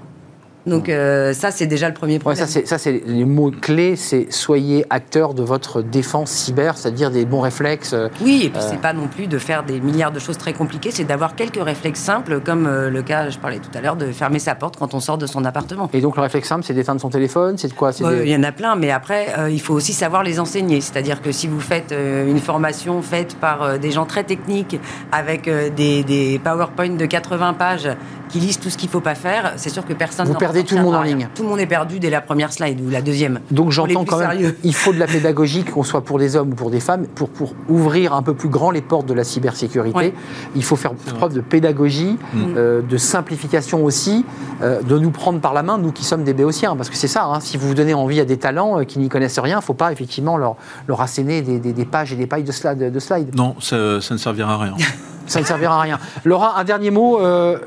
Donc 0.66 0.88
euh, 0.88 1.32
ça, 1.32 1.50
c'est 1.50 1.66
déjà 1.66 1.88
le 1.88 1.94
premier 1.94 2.18
problème. 2.18 2.46
ça, 2.46 2.78
c'est 2.78 3.02
les 3.04 3.24
mots 3.24 3.50
clés, 3.50 3.96
c'est 3.96 4.32
soyez 4.32 4.84
acteur 4.90 5.34
de 5.34 5.42
votre 5.42 5.82
défense 5.82 6.30
cyber, 6.30 6.76
c'est-à-dire 6.76 7.10
des 7.10 7.24
bons 7.24 7.40
réflexes. 7.40 7.92
Euh, 7.94 8.08
oui, 8.20 8.42
et 8.44 8.50
puis 8.50 8.62
c'est 8.62 8.80
pas 8.80 8.92
non 8.92 9.08
plus 9.08 9.26
de 9.26 9.38
faire 9.38 9.64
des 9.64 9.80
milliards 9.80 10.12
de 10.12 10.18
choses 10.18 10.38
très 10.38 10.52
compliquées, 10.52 10.90
c'est 10.92 11.04
d'avoir 11.04 11.34
quelques 11.34 11.62
réflexes 11.62 12.00
simples, 12.00 12.40
comme 12.40 12.66
euh, 12.66 12.90
le 12.90 13.02
cas, 13.02 13.30
je 13.30 13.38
parlais 13.38 13.58
tout 13.58 13.76
à 13.76 13.80
l'heure, 13.80 13.96
de 13.96 14.12
fermer 14.12 14.38
sa 14.38 14.54
porte 14.54 14.76
quand 14.76 14.94
on 14.94 15.00
sort 15.00 15.18
de 15.18 15.26
son 15.26 15.44
appartement. 15.44 15.90
Et 15.92 16.00
donc 16.00 16.16
le 16.16 16.22
réflexe 16.22 16.48
simple, 16.48 16.64
c'est 16.64 16.74
d'éteindre 16.74 17.00
son 17.00 17.10
téléphone, 17.10 17.58
c'est 17.58 17.68
de 17.68 17.74
quoi? 17.74 17.90
Il 18.00 18.28
y 18.28 18.36
en 18.36 18.42
a 18.42 18.52
plein, 18.52 18.76
mais 18.76 18.90
après, 18.90 19.26
il 19.50 19.60
faut 19.60 19.74
aussi 19.74 19.92
savoir 19.92 20.22
les 20.22 20.38
enseigner. 20.38 20.80
C'est-à-dire 20.80 21.20
que 21.20 21.32
si 21.32 21.46
vous 21.48 21.60
faites 21.60 21.92
une 21.92 22.38
formation 22.38 23.02
faite 23.02 23.36
par 23.36 23.78
des 23.78 23.90
gens 23.90 24.06
très 24.06 24.24
techniques, 24.24 24.78
avec 25.10 25.48
des, 25.76 26.02
des 26.04 26.40
PowerPoint 26.42 26.96
de 26.96 27.06
80 27.06 27.54
pages 27.54 27.88
qui 28.32 28.40
lisent 28.40 28.58
tout 28.58 28.70
ce 28.70 28.78
qu'il 28.78 28.88
ne 28.88 28.92
faut 28.92 29.00
pas 29.00 29.14
faire, 29.14 29.52
c'est 29.56 29.68
sûr 29.68 29.84
que 29.84 29.92
personne. 29.92 30.26
Vous 30.26 30.34
perdez 30.34 30.64
tout 30.64 30.76
le 30.76 30.82
monde 30.82 30.94
en 30.94 31.02
ligne. 31.02 31.28
Tout 31.34 31.42
le 31.42 31.50
monde 31.50 31.60
est 31.60 31.66
perdu 31.66 31.98
dès 31.98 32.08
la 32.08 32.22
première 32.22 32.52
slide 32.52 32.80
ou 32.80 32.88
la 32.88 33.02
deuxième. 33.02 33.40
Donc 33.50 33.70
j'entends 33.70 34.06
quand 34.06 34.18
même. 34.18 34.54
Il 34.64 34.74
faut 34.74 34.92
de 34.92 34.98
la 34.98 35.06
pédagogie, 35.06 35.64
qu'on 35.64 35.82
soit 35.82 36.02
pour 36.02 36.18
des 36.18 36.34
hommes 36.34 36.52
ou 36.52 36.54
pour 36.54 36.70
des 36.70 36.80
femmes, 36.80 37.06
pour, 37.06 37.28
pour 37.28 37.54
ouvrir 37.68 38.14
un 38.14 38.22
peu 38.22 38.32
plus 38.34 38.48
grand 38.48 38.70
les 38.70 38.80
portes 38.80 39.06
de 39.06 39.12
la 39.12 39.24
cybersécurité. 39.24 40.14
Il 40.56 40.64
faut 40.64 40.76
faire 40.76 40.94
preuve 40.94 41.34
de 41.34 41.40
pédagogie, 41.42 42.18
mm. 42.32 42.54
euh, 42.56 42.82
de 42.82 42.96
simplification 42.96 43.84
aussi, 43.84 44.24
euh, 44.62 44.80
de 44.80 44.98
nous 44.98 45.10
prendre 45.10 45.40
par 45.40 45.52
la 45.52 45.62
main, 45.62 45.76
nous 45.76 45.92
qui 45.92 46.04
sommes 46.04 46.24
des 46.24 46.32
béotiens. 46.32 46.74
Parce 46.74 46.88
que 46.88 46.96
c'est 46.96 47.08
ça, 47.08 47.26
hein, 47.26 47.40
si 47.40 47.58
vous 47.58 47.74
donnez 47.74 47.94
envie 47.94 48.20
à 48.20 48.24
des 48.24 48.38
talents 48.38 48.80
euh, 48.80 48.84
qui 48.84 48.98
n'y 48.98 49.10
connaissent 49.10 49.38
rien, 49.38 49.56
il 49.56 49.60
ne 49.60 49.64
faut 49.64 49.74
pas 49.74 49.92
effectivement 49.92 50.38
leur, 50.38 50.56
leur 50.88 51.02
asséner 51.02 51.42
des, 51.42 51.58
des, 51.58 51.84
pages 51.84 52.14
et 52.14 52.16
des 52.16 52.26
pailles 52.26 52.44
de, 52.44 52.52
slide, 52.52 52.90
de 52.90 52.98
slides. 52.98 53.34
Non, 53.34 53.56
ça, 53.60 54.00
ça 54.00 54.14
ne 54.14 54.18
servira 54.18 54.54
à 54.54 54.58
rien. 54.58 54.74
ça 55.32 55.40
ne 55.40 55.46
servira 55.46 55.78
à 55.78 55.80
rien. 55.80 55.98
Laura, 56.24 56.58
un 56.60 56.64
dernier 56.64 56.90
mot. 56.90 57.18
Euh, 57.18 57.58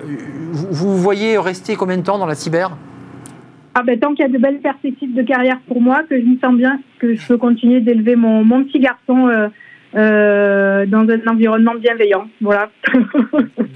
vous, 0.51 0.97
voyez 0.97 1.37
rester 1.37 1.75
combien 1.75 1.97
de 1.97 2.03
temps 2.03 2.19
dans 2.19 2.25
la 2.25 2.35
cyber? 2.35 2.71
Ah 3.73 3.81
ben, 3.83 3.99
tant 3.99 4.13
qu'il 4.13 4.25
y 4.25 4.29
a 4.29 4.31
de 4.31 4.37
belles 4.37 4.59
perspectives 4.59 5.13
de 5.13 5.23
carrière 5.23 5.59
pour 5.67 5.81
moi, 5.81 6.03
que 6.09 6.17
je 6.17 6.25
me 6.25 6.37
sens 6.37 6.55
bien, 6.55 6.79
que 6.99 7.15
je 7.15 7.27
peux 7.27 7.37
continuer 7.37 7.81
d'élever 7.81 8.15
mon, 8.15 8.63
petit 8.63 8.79
garçon 8.79 9.27
euh, 9.27 9.49
euh, 9.95 10.85
dans 10.85 11.07
un 11.09 11.31
environnement 11.31 11.73
bienveillant. 11.75 12.27
Voilà. 12.41 12.69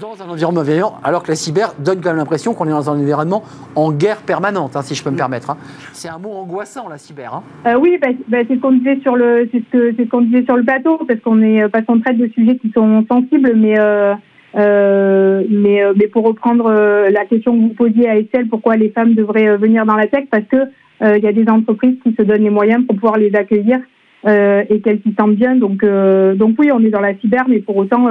dans 0.00 0.22
un 0.22 0.28
environnement 0.28 0.62
bienveillant, 0.62 0.94
alors 1.02 1.22
que 1.22 1.28
la 1.28 1.34
cyber 1.34 1.72
donne 1.78 2.00
quand 2.00 2.10
même 2.10 2.18
l'impression 2.18 2.54
qu'on 2.54 2.66
est 2.66 2.70
dans 2.70 2.90
un 2.90 2.98
environnement 2.98 3.42
en 3.74 3.92
guerre 3.92 4.22
permanente, 4.22 4.76
hein, 4.76 4.82
si 4.82 4.94
je 4.94 5.02
peux 5.02 5.10
me 5.10 5.16
permettre. 5.16 5.50
Hein. 5.50 5.56
C'est 5.92 6.08
un 6.08 6.18
mot 6.18 6.32
angoissant, 6.32 6.88
la 6.88 6.98
cyber. 6.98 7.34
Hein. 7.34 7.42
Euh, 7.66 7.78
oui, 7.78 7.98
bah, 8.00 8.08
bah, 8.28 8.38
c'est 8.46 8.56
ce 8.56 8.60
qu'on 8.60 8.72
disait 8.72 8.98
sur 9.00 9.16
le, 9.16 9.48
c'est 9.52 9.62
ce 9.72 10.08
qu'on 10.08 10.22
disait 10.22 10.44
sur 10.44 10.56
le 10.56 10.62
bateau, 10.62 10.98
parce 11.06 11.20
qu'on 11.20 11.40
est, 11.42 11.68
parce 11.68 11.84
qu'on 11.84 12.00
traite 12.00 12.18
de 12.18 12.28
sujets 12.28 12.56
qui 12.56 12.70
sont 12.72 13.04
sensibles, 13.10 13.52
mais 13.56 13.78
euh, 13.78 14.14
euh, 14.56 15.44
mais, 15.48 15.82
mais 15.96 16.08
pour 16.08 16.26
reprendre 16.26 16.70
la 16.70 17.24
question 17.24 17.54
que 17.54 17.62
vous 17.62 17.74
posiez 17.74 18.08
à 18.08 18.18
Estelle, 18.18 18.48
pourquoi 18.48 18.76
les 18.76 18.90
femmes 18.90 19.14
devraient 19.14 19.56
venir 19.56 19.86
dans 19.86 19.96
la 19.96 20.06
tech 20.06 20.24
Parce 20.30 20.44
que 20.44 20.56
il 21.02 21.24
y 21.24 21.28
a 21.28 21.32
des 21.32 21.48
entreprises 21.48 21.96
qui 22.02 22.14
se 22.14 22.22
donnent 22.22 22.42
les 22.42 22.50
moyens 22.50 22.84
pour 22.86 22.96
pouvoir 22.96 23.16
les 23.16 23.34
accueillir 23.34 23.78
et 24.26 24.80
qu'elles 24.82 25.00
s'y 25.02 25.14
sentent 25.18 25.36
bien. 25.36 25.56
Donc, 25.56 25.84
donc 25.84 26.56
oui, 26.58 26.70
on 26.72 26.84
est 26.84 26.90
dans 26.90 27.00
la 27.00 27.14
cyber, 27.18 27.44
mais 27.48 27.60
pour 27.60 27.76
autant, 27.76 28.08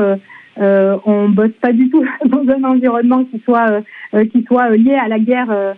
on 0.57 1.29
bosse 1.29 1.55
pas 1.61 1.73
du 1.73 1.89
tout 1.89 2.05
dans 2.25 2.43
un 2.49 2.63
environnement 2.63 3.23
qui 3.25 3.39
soit 3.45 3.81
qui 4.31 4.43
soit 4.43 4.69
lié 4.71 4.95
à 4.95 5.07
la 5.07 5.19
guerre. 5.19 5.75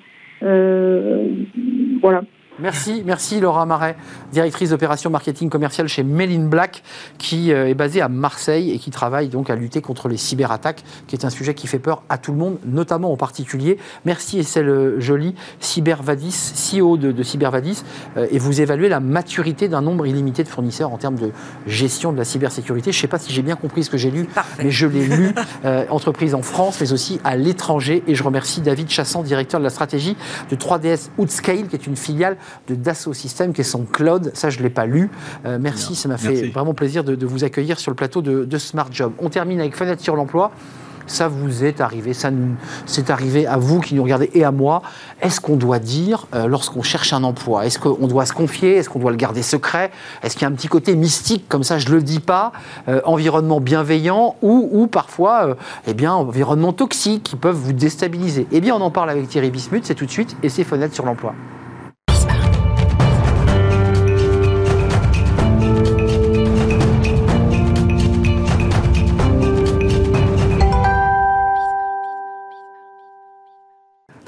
voilà. 2.01 2.21
Merci, 2.61 3.01
merci 3.03 3.39
Laura 3.39 3.65
Marais, 3.65 3.95
directrice 4.31 4.69
d'opération 4.69 5.09
marketing 5.09 5.49
commercial 5.49 5.87
chez 5.87 6.03
Melin 6.03 6.45
Black, 6.45 6.83
qui 7.17 7.51
euh, 7.51 7.67
est 7.67 7.73
basée 7.73 8.01
à 8.01 8.07
Marseille 8.07 8.69
et 8.69 8.77
qui 8.77 8.91
travaille 8.91 9.29
donc 9.29 9.49
à 9.49 9.55
lutter 9.55 9.81
contre 9.81 10.07
les 10.07 10.17
cyberattaques, 10.17 10.83
qui 11.07 11.15
est 11.15 11.25
un 11.25 11.31
sujet 11.31 11.55
qui 11.55 11.65
fait 11.65 11.79
peur 11.79 12.03
à 12.07 12.19
tout 12.19 12.31
le 12.31 12.37
monde, 12.37 12.59
notamment 12.63 13.11
en 13.11 13.17
particulier. 13.17 13.79
Merci 14.05 14.37
Estelle 14.37 14.93
Jolie, 14.99 15.33
Cybervadis, 15.59 16.53
CEO 16.53 16.97
de, 16.97 17.23
Cybervadis, 17.23 17.83
euh, 18.15 18.27
et 18.29 18.37
vous 18.37 18.61
évaluez 18.61 18.89
la 18.89 18.99
maturité 18.99 19.67
d'un 19.67 19.81
nombre 19.81 20.05
illimité 20.05 20.43
de 20.43 20.47
fournisseurs 20.47 20.93
en 20.93 20.97
termes 20.97 21.17
de 21.17 21.31
gestion 21.65 22.13
de 22.13 22.17
la 22.19 22.25
cybersécurité. 22.25 22.91
Je 22.91 22.97
ne 22.97 23.01
sais 23.01 23.07
pas 23.07 23.17
si 23.17 23.33
j'ai 23.33 23.41
bien 23.41 23.55
compris 23.55 23.83
ce 23.83 23.89
que 23.89 23.97
j'ai 23.97 24.11
lu, 24.11 24.27
mais 24.59 24.69
je 24.69 24.85
l'ai 24.85 25.07
lu, 25.07 25.33
euh, 25.65 25.85
entreprise 25.89 26.35
en 26.35 26.43
France, 26.43 26.77
mais 26.79 26.93
aussi 26.93 27.19
à 27.23 27.35
l'étranger, 27.37 28.03
et 28.05 28.13
je 28.13 28.21
remercie 28.21 28.61
David 28.61 28.87
Chassan, 28.87 29.23
directeur 29.23 29.59
de 29.59 29.63
la 29.63 29.71
stratégie 29.71 30.15
de 30.51 30.55
3DS 30.55 31.09
Outscale, 31.17 31.67
qui 31.67 31.75
est 31.75 31.87
une 31.87 31.95
filiale 31.95 32.37
de 32.67 32.75
Dassault 32.75 33.13
Systèmes, 33.13 33.53
qui 33.53 33.61
est 33.61 33.65
son 33.65 33.83
cloud. 33.83 34.31
Ça, 34.33 34.49
je 34.49 34.59
ne 34.59 34.63
l'ai 34.63 34.69
pas 34.69 34.85
lu. 34.85 35.09
Euh, 35.45 35.57
merci, 35.59 35.95
ça 35.95 36.09
m'a 36.09 36.17
fait 36.17 36.49
vraiment 36.49 36.73
plaisir 36.73 37.03
de, 37.03 37.25
vous 37.25 37.43
accueillir 37.43 37.79
sur 37.79 37.91
le 37.91 37.95
plateau 37.95 38.21
de, 38.21 38.57
Smart 38.57 38.87
Job. 38.91 39.13
On 39.19 39.29
termine 39.29 39.59
avec 39.59 39.75
Fenêtre 39.75 40.01
sur 40.01 40.15
l'emploi 40.15 40.51
ça 41.07 41.27
vous 41.27 41.63
est 41.63 41.81
arrivé, 41.81 42.13
ça 42.13 42.29
c'est 42.85 43.09
arrivé 43.09 43.45
à 43.45 43.57
vous 43.57 43.79
qui 43.79 43.95
nous 43.95 44.03
regardez 44.03 44.29
et 44.33 44.43
à 44.43 44.51
moi. 44.51 44.81
Est-ce 45.21 45.41
qu'on 45.41 45.55
doit 45.55 45.79
dire 45.79 46.27
euh, 46.33 46.47
lorsqu'on 46.47 46.83
cherche 46.83 47.11
un 47.13 47.23
emploi 47.23 47.65
Est-ce 47.65 47.79
qu'on 47.79 48.07
doit 48.07 48.25
se 48.25 48.33
confier 48.33 48.75
Est-ce 48.75 48.89
qu'on 48.89 48.99
doit 48.99 49.11
le 49.11 49.17
garder 49.17 49.41
secret? 49.41 49.91
Est-ce 50.23 50.35
qu'il 50.35 50.43
y 50.43 50.45
a 50.45 50.49
un 50.49 50.55
petit 50.55 50.67
côté 50.67 50.95
mystique 50.95 51.45
comme 51.49 51.63
ça, 51.63 51.79
je 51.79 51.89
ne 51.89 51.95
le 51.95 52.01
dis 52.01 52.19
pas 52.19 52.51
euh, 52.87 53.01
Environnement 53.03 53.59
bienveillant 53.59 54.35
ou, 54.41 54.69
ou 54.71 54.87
parfois 54.87 55.57
eh 55.87 55.93
bien, 55.93 56.13
environnement 56.13 56.71
toxique 56.71 57.23
qui 57.23 57.35
peuvent 57.35 57.55
vous 57.55 57.73
déstabiliser? 57.73 58.47
Eh 58.51 58.61
bien, 58.61 58.75
on 58.75 58.81
en 58.81 58.91
parle 58.91 59.09
avec 59.09 59.27
Thierry 59.27 59.51
Bismuth, 59.51 59.85
c'est 59.85 59.95
tout 59.95 60.05
de 60.05 60.11
suite 60.11 60.37
et 60.43 60.49
c'est 60.49 60.63
Fenêtre 60.63 60.93
sur 60.93 61.05
l'emploi. 61.05 61.33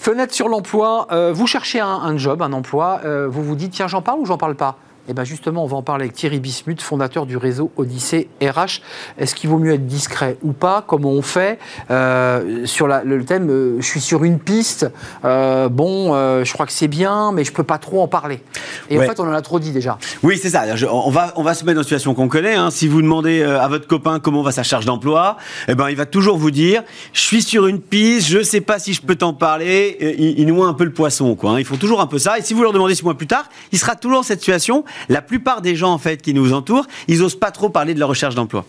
Fenêtre 0.03 0.33
sur 0.33 0.49
l'emploi, 0.49 1.07
euh, 1.13 1.31
vous 1.31 1.47
cherchez 1.47 1.79
un, 1.79 2.17
job, 2.17 2.41
un 2.41 2.51
emploi, 2.51 2.99
euh, 3.05 3.25
vous 3.29 3.41
vous 3.41 3.55
dites 3.55 3.71
tiens 3.71 3.87
j'en 3.87 4.01
parle 4.01 4.19
ou 4.19 4.25
j'en 4.25 4.37
parle 4.37 4.55
pas? 4.55 4.75
Eh 5.09 5.13
bien 5.13 5.23
justement, 5.25 5.63
on 5.63 5.67
va 5.67 5.75
en 5.75 5.81
parler 5.81 6.05
avec 6.05 6.15
Thierry 6.15 6.39
Bismuth, 6.39 6.81
fondateur 6.81 7.25
du 7.25 7.35
réseau 7.35 7.71
Odyssée 7.75 8.29
RH. 8.41 8.81
Est-ce 9.17 9.35
qu'il 9.35 9.49
vaut 9.49 9.57
mieux 9.57 9.73
être 9.73 9.85
discret 9.85 10.37
ou 10.43 10.53
pas? 10.53 10.83
Comment 10.87 11.09
on 11.09 11.21
fait? 11.21 11.59
Euh, 11.91 12.65
Sur 12.65 12.87
le 12.87 13.25
thème, 13.25 13.49
euh, 13.49 13.75
je 13.81 13.85
suis 13.85 13.99
sur 13.99 14.23
une 14.23 14.39
piste, 14.39 14.89
euh, 15.25 15.67
bon, 15.67 16.13
je 16.43 16.53
crois 16.53 16.65
que 16.65 16.71
c'est 16.71 16.87
bien, 16.87 17.31
mais 17.33 17.43
je 17.43 17.51
peux 17.51 17.63
pas 17.63 17.77
trop 17.77 18.01
en 18.01 18.07
parler. 18.07 18.41
Et 18.89 18.97
en 18.97 19.01
fait, 19.01 19.19
on 19.19 19.27
en 19.27 19.33
a 19.33 19.41
trop 19.41 19.59
dit 19.59 19.71
déjà. 19.71 19.97
Oui, 20.23 20.39
c'est 20.41 20.49
ça. 20.49 20.63
on, 20.89 21.09
va, 21.09 21.33
on 21.35 21.43
va 21.43 21.53
se 21.53 21.65
mettre 21.65 21.75
dans 21.75 21.81
une 21.81 21.87
situation 21.87 22.13
qu'on 22.13 22.29
connaît. 22.29 22.55
Hein. 22.55 22.69
Si 22.71 22.87
vous 22.87 23.01
demandez 23.01 23.43
à 23.43 23.67
votre 23.67 23.87
copain 23.87 24.19
comment 24.19 24.41
va 24.41 24.51
sa 24.51 24.63
charge 24.63 24.85
d'emploi, 24.85 25.37
eh 25.67 25.75
ben, 25.75 25.89
il 25.89 25.97
va 25.97 26.05
toujours 26.05 26.37
vous 26.37 26.51
dire, 26.51 26.83
je 27.11 27.21
suis 27.21 27.41
sur 27.41 27.67
une 27.67 27.81
piste, 27.81 28.27
je 28.27 28.41
sais 28.41 28.61
pas 28.61 28.79
si 28.79 28.93
je 28.93 29.01
peux 29.01 29.15
t'en 29.15 29.33
parler. 29.33 29.97
Il, 30.17 30.39
il 30.39 30.47
noie 30.47 30.67
un 30.67 30.73
peu 30.73 30.85
le 30.85 30.93
poisson. 30.93 31.35
Quoi, 31.35 31.51
hein. 31.51 31.59
Il 31.59 31.65
faut 31.65 31.77
toujours 31.77 31.99
un 31.99 32.07
peu 32.07 32.19
ça. 32.19 32.37
Et 32.39 32.41
si 32.41 32.53
vous 32.53 32.63
leur 32.63 32.71
demandez 32.71 32.95
six 32.95 33.03
mois 33.03 33.15
plus 33.15 33.27
tard, 33.27 33.49
il 33.71 33.79
sera 33.79 33.95
toujours 33.95 34.19
dans 34.19 34.23
cette 34.23 34.39
situation 34.39 34.85
la 35.09 35.21
plupart 35.21 35.61
des 35.61 35.75
gens 35.75 35.93
en 35.93 35.97
fait 35.97 36.21
qui 36.21 36.33
nous 36.33 36.53
entourent, 36.53 36.87
ils 37.07 37.21
osent 37.21 37.39
pas 37.39 37.51
trop 37.51 37.69
parler 37.69 37.93
de 37.93 37.99
leur 37.99 38.09
recherche 38.09 38.35
d'emploi. 38.35 38.65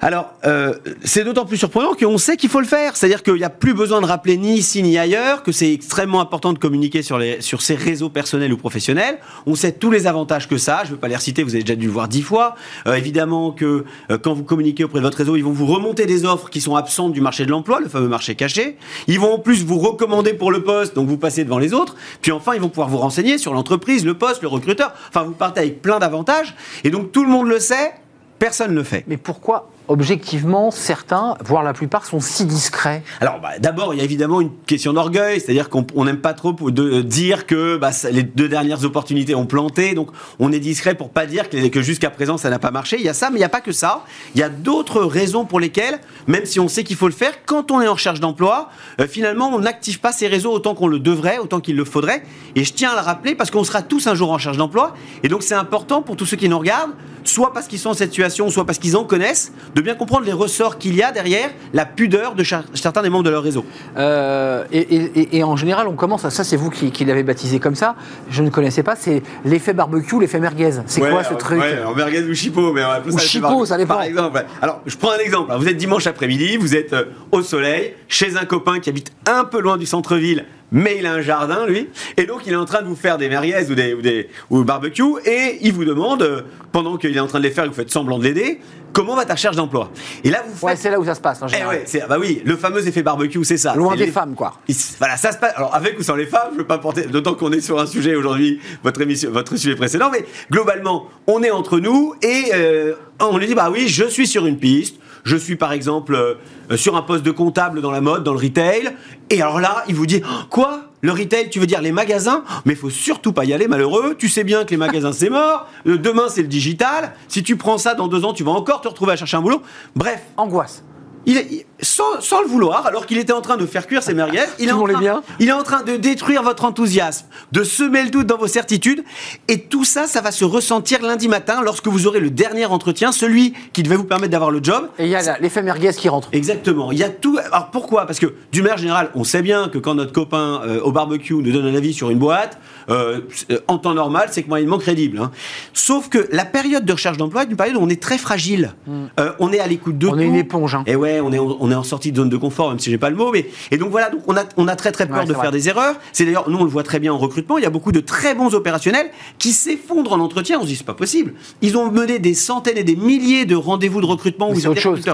Alors, 0.00 0.34
euh, 0.46 0.74
c'est 1.02 1.24
d'autant 1.24 1.44
plus 1.44 1.56
surprenant 1.56 1.94
qu'on 1.94 2.18
sait 2.18 2.36
qu'il 2.36 2.48
faut 2.48 2.60
le 2.60 2.66
faire. 2.66 2.96
C'est-à-dire 2.96 3.22
qu'il 3.22 3.34
n'y 3.34 3.44
a 3.44 3.50
plus 3.50 3.74
besoin 3.74 4.00
de 4.00 4.06
rappeler 4.06 4.36
ni 4.36 4.54
ici 4.54 4.82
ni 4.82 4.96
ailleurs, 4.96 5.42
que 5.42 5.50
c'est 5.50 5.72
extrêmement 5.72 6.20
important 6.20 6.52
de 6.52 6.58
communiquer 6.58 7.02
sur, 7.02 7.18
les, 7.18 7.40
sur 7.40 7.62
ses 7.62 7.74
réseaux 7.74 8.08
personnels 8.08 8.52
ou 8.52 8.56
professionnels. 8.56 9.18
On 9.46 9.56
sait 9.56 9.72
tous 9.72 9.90
les 9.90 10.06
avantages 10.06 10.48
que 10.48 10.56
ça. 10.56 10.82
Je 10.84 10.90
ne 10.90 10.92
veux 10.92 11.00
pas 11.00 11.08
les 11.08 11.16
reciter, 11.16 11.42
vous 11.42 11.54
avez 11.54 11.64
déjà 11.64 11.74
dû 11.74 11.86
le 11.86 11.92
voir 11.92 12.06
dix 12.06 12.22
fois. 12.22 12.54
Euh, 12.86 12.94
évidemment 12.94 13.50
que 13.50 13.84
euh, 14.10 14.18
quand 14.18 14.34
vous 14.34 14.44
communiquez 14.44 14.84
auprès 14.84 14.98
de 14.98 15.04
votre 15.04 15.18
réseau, 15.18 15.34
ils 15.34 15.42
vont 15.42 15.52
vous 15.52 15.66
remonter 15.66 16.06
des 16.06 16.24
offres 16.24 16.48
qui 16.48 16.60
sont 16.60 16.76
absentes 16.76 17.12
du 17.12 17.20
marché 17.20 17.44
de 17.44 17.50
l'emploi, 17.50 17.80
le 17.80 17.88
fameux 17.88 18.08
marché 18.08 18.36
caché. 18.36 18.76
Ils 19.08 19.18
vont 19.18 19.34
en 19.34 19.38
plus 19.38 19.64
vous 19.64 19.78
recommander 19.78 20.32
pour 20.32 20.52
le 20.52 20.62
poste, 20.62 20.94
donc 20.94 21.08
vous 21.08 21.18
passez 21.18 21.42
devant 21.42 21.58
les 21.58 21.74
autres. 21.74 21.96
Puis 22.22 22.30
enfin, 22.30 22.54
ils 22.54 22.60
vont 22.60 22.68
pouvoir 22.68 22.88
vous 22.88 22.98
renseigner 22.98 23.36
sur 23.36 23.52
l'entreprise, 23.52 24.04
le 24.04 24.14
poste, 24.14 24.42
le 24.42 24.48
recruteur. 24.48 24.92
Enfin, 25.08 25.24
vous 25.24 25.32
partez 25.32 25.60
avec 25.60 25.82
plein 25.82 25.98
d'avantages. 25.98 26.54
Et 26.84 26.90
donc 26.90 27.10
tout 27.10 27.24
le 27.24 27.30
monde 27.30 27.48
le 27.48 27.58
sait, 27.58 27.94
personne 28.38 28.70
ne 28.70 28.76
le 28.76 28.84
fait. 28.84 29.04
Mais 29.08 29.16
pourquoi 29.16 29.70
objectivement, 29.88 30.70
certains, 30.70 31.34
voire 31.44 31.62
la 31.62 31.72
plupart, 31.72 32.04
sont 32.04 32.20
si 32.20 32.44
discrets 32.44 33.02
Alors, 33.20 33.40
bah, 33.40 33.58
d'abord, 33.58 33.94
il 33.94 33.98
y 33.98 34.00
a 34.00 34.04
évidemment 34.04 34.40
une 34.40 34.50
question 34.66 34.92
d'orgueil, 34.92 35.40
c'est-à-dire 35.40 35.68
qu'on 35.70 36.04
n'aime 36.04 36.20
pas 36.20 36.34
trop 36.34 36.52
de, 36.52 36.82
euh, 36.82 37.02
dire 37.02 37.46
que 37.46 37.76
bah, 37.76 37.90
les 38.10 38.22
deux 38.22 38.48
dernières 38.48 38.84
opportunités 38.84 39.34
ont 39.34 39.46
planté, 39.46 39.94
donc 39.94 40.10
on 40.38 40.52
est 40.52 40.60
discret 40.60 40.94
pour 40.94 41.10
pas 41.10 41.26
dire 41.26 41.48
que, 41.48 41.82
jusqu'à 41.82 42.10
présent 42.10 42.36
ça 42.36 42.50
n'a 42.50 42.58
pas 42.58 42.70
marché. 42.70 42.96
Il 42.98 43.04
y 43.04 43.08
a 43.08 43.14
ça, 43.14 43.30
mais 43.30 43.36
il 43.36 43.40
n'y 43.40 43.44
a 43.44 43.48
pas 43.48 43.60
que 43.60 43.72
ça. 43.72 44.04
Il 44.34 44.40
y 44.40 44.42
a 44.42 44.48
d'autres 44.48 45.02
raisons 45.02 45.44
pour 45.44 45.60
lesquelles, 45.60 45.98
même 46.26 46.44
si 46.44 46.60
on 46.60 46.68
sait 46.68 46.84
qu'il 46.84 46.96
faut 46.96 47.08
le 47.08 47.14
faire, 47.14 47.32
quand 47.46 47.70
on 47.70 47.80
est 47.80 47.88
en 47.88 47.94
recherche 47.94 48.20
d'emploi, 48.20 48.68
euh, 49.00 49.06
finalement, 49.06 49.48
on 49.48 49.60
n'active 49.60 50.00
pas 50.00 50.12
ces 50.12 50.28
réseaux 50.28 50.52
autant 50.52 50.74
qu'on 50.74 50.88
le 50.88 50.98
devrait, 50.98 51.38
autant 51.38 51.60
qu'il 51.60 51.76
le 51.76 51.84
faudrait. 51.84 52.22
Et 52.54 52.64
je 52.64 52.72
tiens 52.72 52.90
à 52.90 52.94
le 52.94 53.00
rappeler 53.00 53.34
parce 53.34 53.50
qu'on 53.50 53.64
sera 53.64 53.82
tous 53.82 54.06
un 54.06 54.14
jour 54.14 54.30
en 54.30 54.34
recherche 54.34 54.56
d'emploi, 54.56 54.94
et 55.22 55.28
donc 55.28 55.42
c'est 55.42 55.54
important 55.54 56.02
pour 56.02 56.16
tous 56.16 56.26
ceux 56.26 56.36
qui 56.36 56.48
nous 56.48 56.58
regardent, 56.58 56.92
soit 57.28 57.52
parce 57.52 57.66
qu'ils 57.66 57.78
sont 57.78 57.90
en 57.90 57.94
cette 57.94 58.10
situation, 58.10 58.48
soit 58.50 58.64
parce 58.64 58.78
qu'ils 58.78 58.96
en 58.96 59.04
connaissent, 59.04 59.52
de 59.74 59.80
bien 59.80 59.94
comprendre 59.94 60.24
les 60.24 60.32
ressorts 60.32 60.78
qu'il 60.78 60.94
y 60.94 61.02
a 61.02 61.12
derrière 61.12 61.50
la 61.72 61.84
pudeur 61.84 62.34
de 62.34 62.44
certains 62.74 63.02
des 63.02 63.10
membres 63.10 63.24
de 63.24 63.30
leur 63.30 63.42
réseau. 63.42 63.64
Euh, 63.96 64.64
et, 64.72 65.42
en 65.44 65.56
général, 65.56 65.86
on 65.88 65.94
commence 65.94 66.24
à 66.24 66.30
ça, 66.30 66.44
c'est 66.44 66.56
vous 66.56 66.70
qui, 66.70 67.04
l'avez 67.04 67.22
baptisé 67.22 67.58
comme 67.58 67.74
ça. 67.74 67.94
Je 68.30 68.42
ne 68.42 68.50
connaissais 68.50 68.82
pas, 68.82 68.96
c'est 68.96 69.22
l'effet 69.44 69.72
barbecue, 69.72 70.18
l'effet 70.20 70.40
merguez. 70.40 70.70
C'est 70.86 71.00
quoi 71.00 71.24
ce 71.24 71.34
truc 71.34 71.60
ouais, 71.60 71.78
merguez 71.96 72.22
ou 72.22 72.34
chipot, 72.34 72.72
mais 72.72 72.82
on 72.84 73.10
ou 73.10 73.18
chipot, 73.18 73.66
ça 73.66 73.76
dépend. 73.76 73.94
Par 73.94 74.02
exemple, 74.02 74.44
alors 74.62 74.80
je 74.86 74.96
prends 74.96 75.12
un 75.12 75.18
exemple. 75.18 75.52
Vous 75.56 75.68
êtes 75.68 75.76
dimanche 75.76 76.06
après-midi, 76.06 76.56
vous 76.56 76.74
êtes 76.74 76.92
euh, 76.92 77.04
au 77.32 77.42
soleil, 77.42 77.94
chez 78.08 78.36
un 78.36 78.44
copain 78.44 78.80
qui 78.80 78.90
habite 78.90 79.12
un 79.26 79.44
peu 79.44 79.60
loin 79.60 79.76
du 79.76 79.86
centre-ville 79.86 80.44
mais 80.72 80.96
il 80.98 81.06
a 81.06 81.12
un 81.12 81.20
jardin, 81.20 81.66
lui, 81.66 81.88
et 82.16 82.24
donc 82.24 82.42
il 82.46 82.52
est 82.52 82.56
en 82.56 82.64
train 82.64 82.82
de 82.82 82.86
vous 82.86 82.96
faire 82.96 83.18
des 83.18 83.28
merguez 83.28 83.70
ou 83.70 83.74
des, 83.74 83.94
ou 83.94 84.02
des 84.02 84.28
ou 84.50 84.64
barbecue, 84.64 85.02
et 85.24 85.58
il 85.62 85.72
vous 85.72 85.84
demande, 85.84 86.22
euh, 86.22 86.42
pendant 86.72 86.96
qu'il 86.96 87.16
est 87.16 87.20
en 87.20 87.26
train 87.26 87.38
de 87.38 87.44
les 87.44 87.50
faire, 87.50 87.66
vous 87.66 87.72
faites 87.72 87.90
semblant 87.90 88.18
de 88.18 88.24
l'aider, 88.24 88.60
comment 88.92 89.16
va 89.16 89.24
ta 89.24 89.34
recherche 89.34 89.56
d'emploi 89.56 89.90
Et 90.24 90.30
là, 90.30 90.42
vous 90.46 90.54
faites... 90.54 90.62
Ouais, 90.62 90.76
c'est 90.76 90.90
là 90.90 90.98
où 90.98 91.04
ça 91.04 91.14
se 91.14 91.20
passe, 91.20 91.42
en 91.42 91.48
général. 91.48 91.74
Eh 91.74 91.78
ouais, 91.78 91.84
c'est, 91.86 92.06
bah 92.08 92.18
oui, 92.18 92.42
le 92.44 92.56
fameux 92.56 92.86
effet 92.86 93.02
barbecue, 93.02 93.44
c'est 93.44 93.56
ça. 93.56 93.74
Loin 93.74 93.96
des 93.96 94.08
femmes, 94.08 94.34
quoi. 94.34 94.54
Voilà, 94.98 95.16
ça 95.16 95.32
se 95.32 95.38
passe. 95.38 95.52
Alors, 95.56 95.74
avec 95.74 95.98
ou 95.98 96.02
sans 96.02 96.16
les 96.16 96.26
femmes, 96.26 96.50
je 96.52 96.58
veux 96.58 96.66
pas 96.66 96.78
porter. 96.78 97.02
D'autant 97.06 97.34
qu'on 97.34 97.52
est 97.52 97.60
sur 97.60 97.78
un 97.78 97.86
sujet 97.86 98.14
aujourd'hui, 98.14 98.60
votre 98.82 99.00
émission, 99.00 99.30
votre 99.30 99.56
sujet 99.56 99.76
précédent, 99.76 100.10
mais 100.12 100.24
globalement, 100.50 101.08
on 101.26 101.42
est 101.42 101.50
entre 101.50 101.78
nous 101.78 102.14
et 102.22 102.46
euh, 102.54 102.94
on 103.20 103.38
lui 103.38 103.46
dit, 103.46 103.54
bah 103.54 103.70
oui, 103.72 103.88
je 103.88 104.04
suis 104.04 104.26
sur 104.26 104.46
une 104.46 104.58
piste 104.58 104.96
je 105.24 105.36
suis 105.36 105.56
par 105.56 105.72
exemple 105.72 106.14
euh, 106.14 106.76
sur 106.76 106.96
un 106.96 107.02
poste 107.02 107.24
de 107.24 107.30
comptable 107.30 107.80
dans 107.80 107.90
la 107.90 108.00
mode, 108.00 108.24
dans 108.24 108.32
le 108.32 108.40
retail, 108.40 108.94
et 109.30 109.42
alors 109.42 109.60
là, 109.60 109.84
il 109.88 109.94
vous 109.94 110.06
dit 110.06 110.22
quoi? 110.50 110.84
Le 111.00 111.12
retail, 111.12 111.48
tu 111.48 111.60
veux 111.60 111.66
dire 111.66 111.80
les 111.80 111.92
magasins? 111.92 112.42
Mais 112.64 112.72
il 112.72 112.78
faut 112.78 112.90
surtout 112.90 113.32
pas 113.32 113.44
y 113.44 113.52
aller, 113.52 113.68
malheureux. 113.68 114.16
Tu 114.18 114.28
sais 114.28 114.42
bien 114.42 114.64
que 114.64 114.70
les 114.70 114.76
magasins, 114.76 115.12
c'est 115.12 115.30
mort. 115.30 115.68
Euh, 115.86 115.96
demain, 115.96 116.24
c'est 116.28 116.42
le 116.42 116.48
digital. 116.48 117.12
Si 117.28 117.44
tu 117.44 117.54
prends 117.54 117.78
ça 117.78 117.94
dans 117.94 118.08
deux 118.08 118.24
ans, 118.24 118.32
tu 118.32 118.42
vas 118.42 118.50
encore 118.50 118.80
te 118.80 118.88
retrouver 118.88 119.12
à 119.12 119.16
chercher 119.16 119.36
un 119.36 119.40
boulot. 119.42 119.62
Bref. 119.94 120.20
Angoisse 120.36 120.82
il, 121.28 121.64
sans, 121.80 122.42
le 122.42 122.48
vouloir, 122.48 122.86
alors 122.86 123.06
qu'il 123.06 123.18
était 123.18 123.32
en 123.32 123.40
train 123.40 123.56
de 123.56 123.66
faire 123.66 123.86
cuire 123.86 124.02
ses 124.02 124.14
merguez, 124.14 124.40
il 124.58 124.68
est, 124.68 124.72
en 124.72 124.84
train, 124.84 125.22
il 125.38 125.48
est 125.48 125.52
en 125.52 125.62
train 125.62 125.82
de 125.82 125.96
détruire 125.96 126.42
votre 126.42 126.64
enthousiasme, 126.64 127.26
de 127.52 127.62
semer 127.62 128.02
le 128.02 128.10
doute 128.10 128.26
dans 128.26 128.36
vos 128.36 128.48
certitudes. 128.48 129.04
Et 129.46 129.60
tout 129.60 129.84
ça, 129.84 130.06
ça 130.06 130.20
va 130.20 130.32
se 130.32 130.44
ressentir 130.44 131.02
lundi 131.02 131.28
matin 131.28 131.60
lorsque 131.62 131.86
vous 131.86 132.06
aurez 132.06 132.20
le 132.20 132.30
dernier 132.30 132.66
entretien, 132.66 133.12
celui 133.12 133.54
qui 133.72 133.82
devait 133.82 133.96
vous 133.96 134.04
permettre 134.04 134.32
d'avoir 134.32 134.50
le 134.50 134.60
job. 134.62 134.88
Et 134.98 135.04
il 135.04 135.10
y 135.10 135.16
a 135.16 135.38
l'effet 135.38 135.62
merguez 135.62 135.92
qui 135.92 136.08
rentre. 136.08 136.28
Exactement. 136.32 136.92
Il 136.92 136.98
y 136.98 137.04
a 137.04 137.10
tout. 137.10 137.38
Alors 137.52 137.70
pourquoi? 137.70 138.06
Parce 138.06 138.18
que 138.18 138.34
d'une 138.52 138.62
manière 138.62 138.78
générale, 138.78 139.10
on 139.14 139.24
sait 139.24 139.42
bien 139.42 139.68
que 139.68 139.78
quand 139.78 139.94
notre 139.94 140.12
copain 140.12 140.62
euh, 140.64 140.80
au 140.80 140.92
barbecue 140.92 141.34
nous 141.34 141.52
donne 141.52 141.66
un 141.66 141.74
avis 141.74 141.92
sur 141.92 142.10
une 142.10 142.18
boîte, 142.18 142.58
euh, 142.90 143.20
en 143.66 143.78
temps 143.78 143.94
normal, 143.94 144.28
c'est 144.30 144.42
que 144.42 144.48
moyennement 144.48 144.78
crédible. 144.78 145.18
Hein. 145.18 145.30
Sauf 145.72 146.08
que 146.08 146.28
la 146.32 146.44
période 146.44 146.84
de 146.84 146.92
recherche 146.92 147.18
d'emploi 147.18 147.42
est 147.42 147.46
une 147.46 147.56
période 147.56 147.76
où 147.76 147.82
on 147.82 147.88
est 147.88 148.02
très 148.02 148.18
fragile. 148.18 148.72
Hmm. 148.86 149.06
Euh, 149.20 149.32
on 149.38 149.52
est 149.52 149.60
à 149.60 149.66
l'écoute 149.66 149.98
de 149.98 150.08
on 150.08 150.12
tout. 150.12 150.20
Est 150.20 150.24
une 150.24 150.34
éponge. 150.34 150.74
Hein. 150.74 150.84
Et 150.86 150.96
ouais, 150.96 151.20
on 151.20 151.32
est, 151.32 151.38
on 151.38 151.67
est 151.70 151.74
en 151.74 151.82
sortie 151.82 152.12
de 152.12 152.16
zone 152.16 152.28
de 152.28 152.36
confort, 152.36 152.70
même 152.70 152.78
si 152.78 152.90
j'ai 152.90 152.98
pas 152.98 153.10
le 153.10 153.16
mot. 153.16 153.30
Mais 153.32 153.48
et 153.70 153.78
donc 153.78 153.90
voilà, 153.90 154.10
donc 154.10 154.22
on 154.26 154.36
a, 154.36 154.44
on 154.56 154.68
a 154.68 154.76
très 154.76 154.92
très 154.92 155.06
peur 155.06 155.24
de 155.24 155.34
faire 155.34 155.50
des 155.50 155.68
erreurs. 155.68 155.96
C'est 156.12 156.24
d'ailleurs, 156.24 156.48
nous 156.48 156.58
on 156.58 156.64
le 156.64 156.70
voit 156.70 156.82
très 156.82 157.00
bien 157.00 157.12
en 157.12 157.18
recrutement. 157.18 157.58
Il 157.58 157.64
y 157.64 157.66
a 157.66 157.70
beaucoup 157.70 157.92
de 157.92 158.00
très 158.00 158.34
bons 158.34 158.54
opérationnels 158.54 159.10
qui 159.38 159.52
s'effondrent 159.52 160.12
en 160.12 160.20
entretien. 160.20 160.58
On 160.58 160.62
se 160.62 160.68
dit 160.68 160.76
c'est 160.76 160.86
pas 160.86 160.94
possible. 160.94 161.34
Ils 161.62 161.76
ont 161.76 161.90
mené 161.90 162.18
des 162.18 162.34
centaines 162.34 162.78
et 162.78 162.84
des 162.84 162.96
milliers 162.96 163.44
de 163.44 163.56
rendez-vous 163.56 164.00
de 164.00 164.06
recrutement 164.06 164.50
où 164.50 164.54
ils 164.54 164.68
ont 164.68 164.74
chose. 164.74 165.04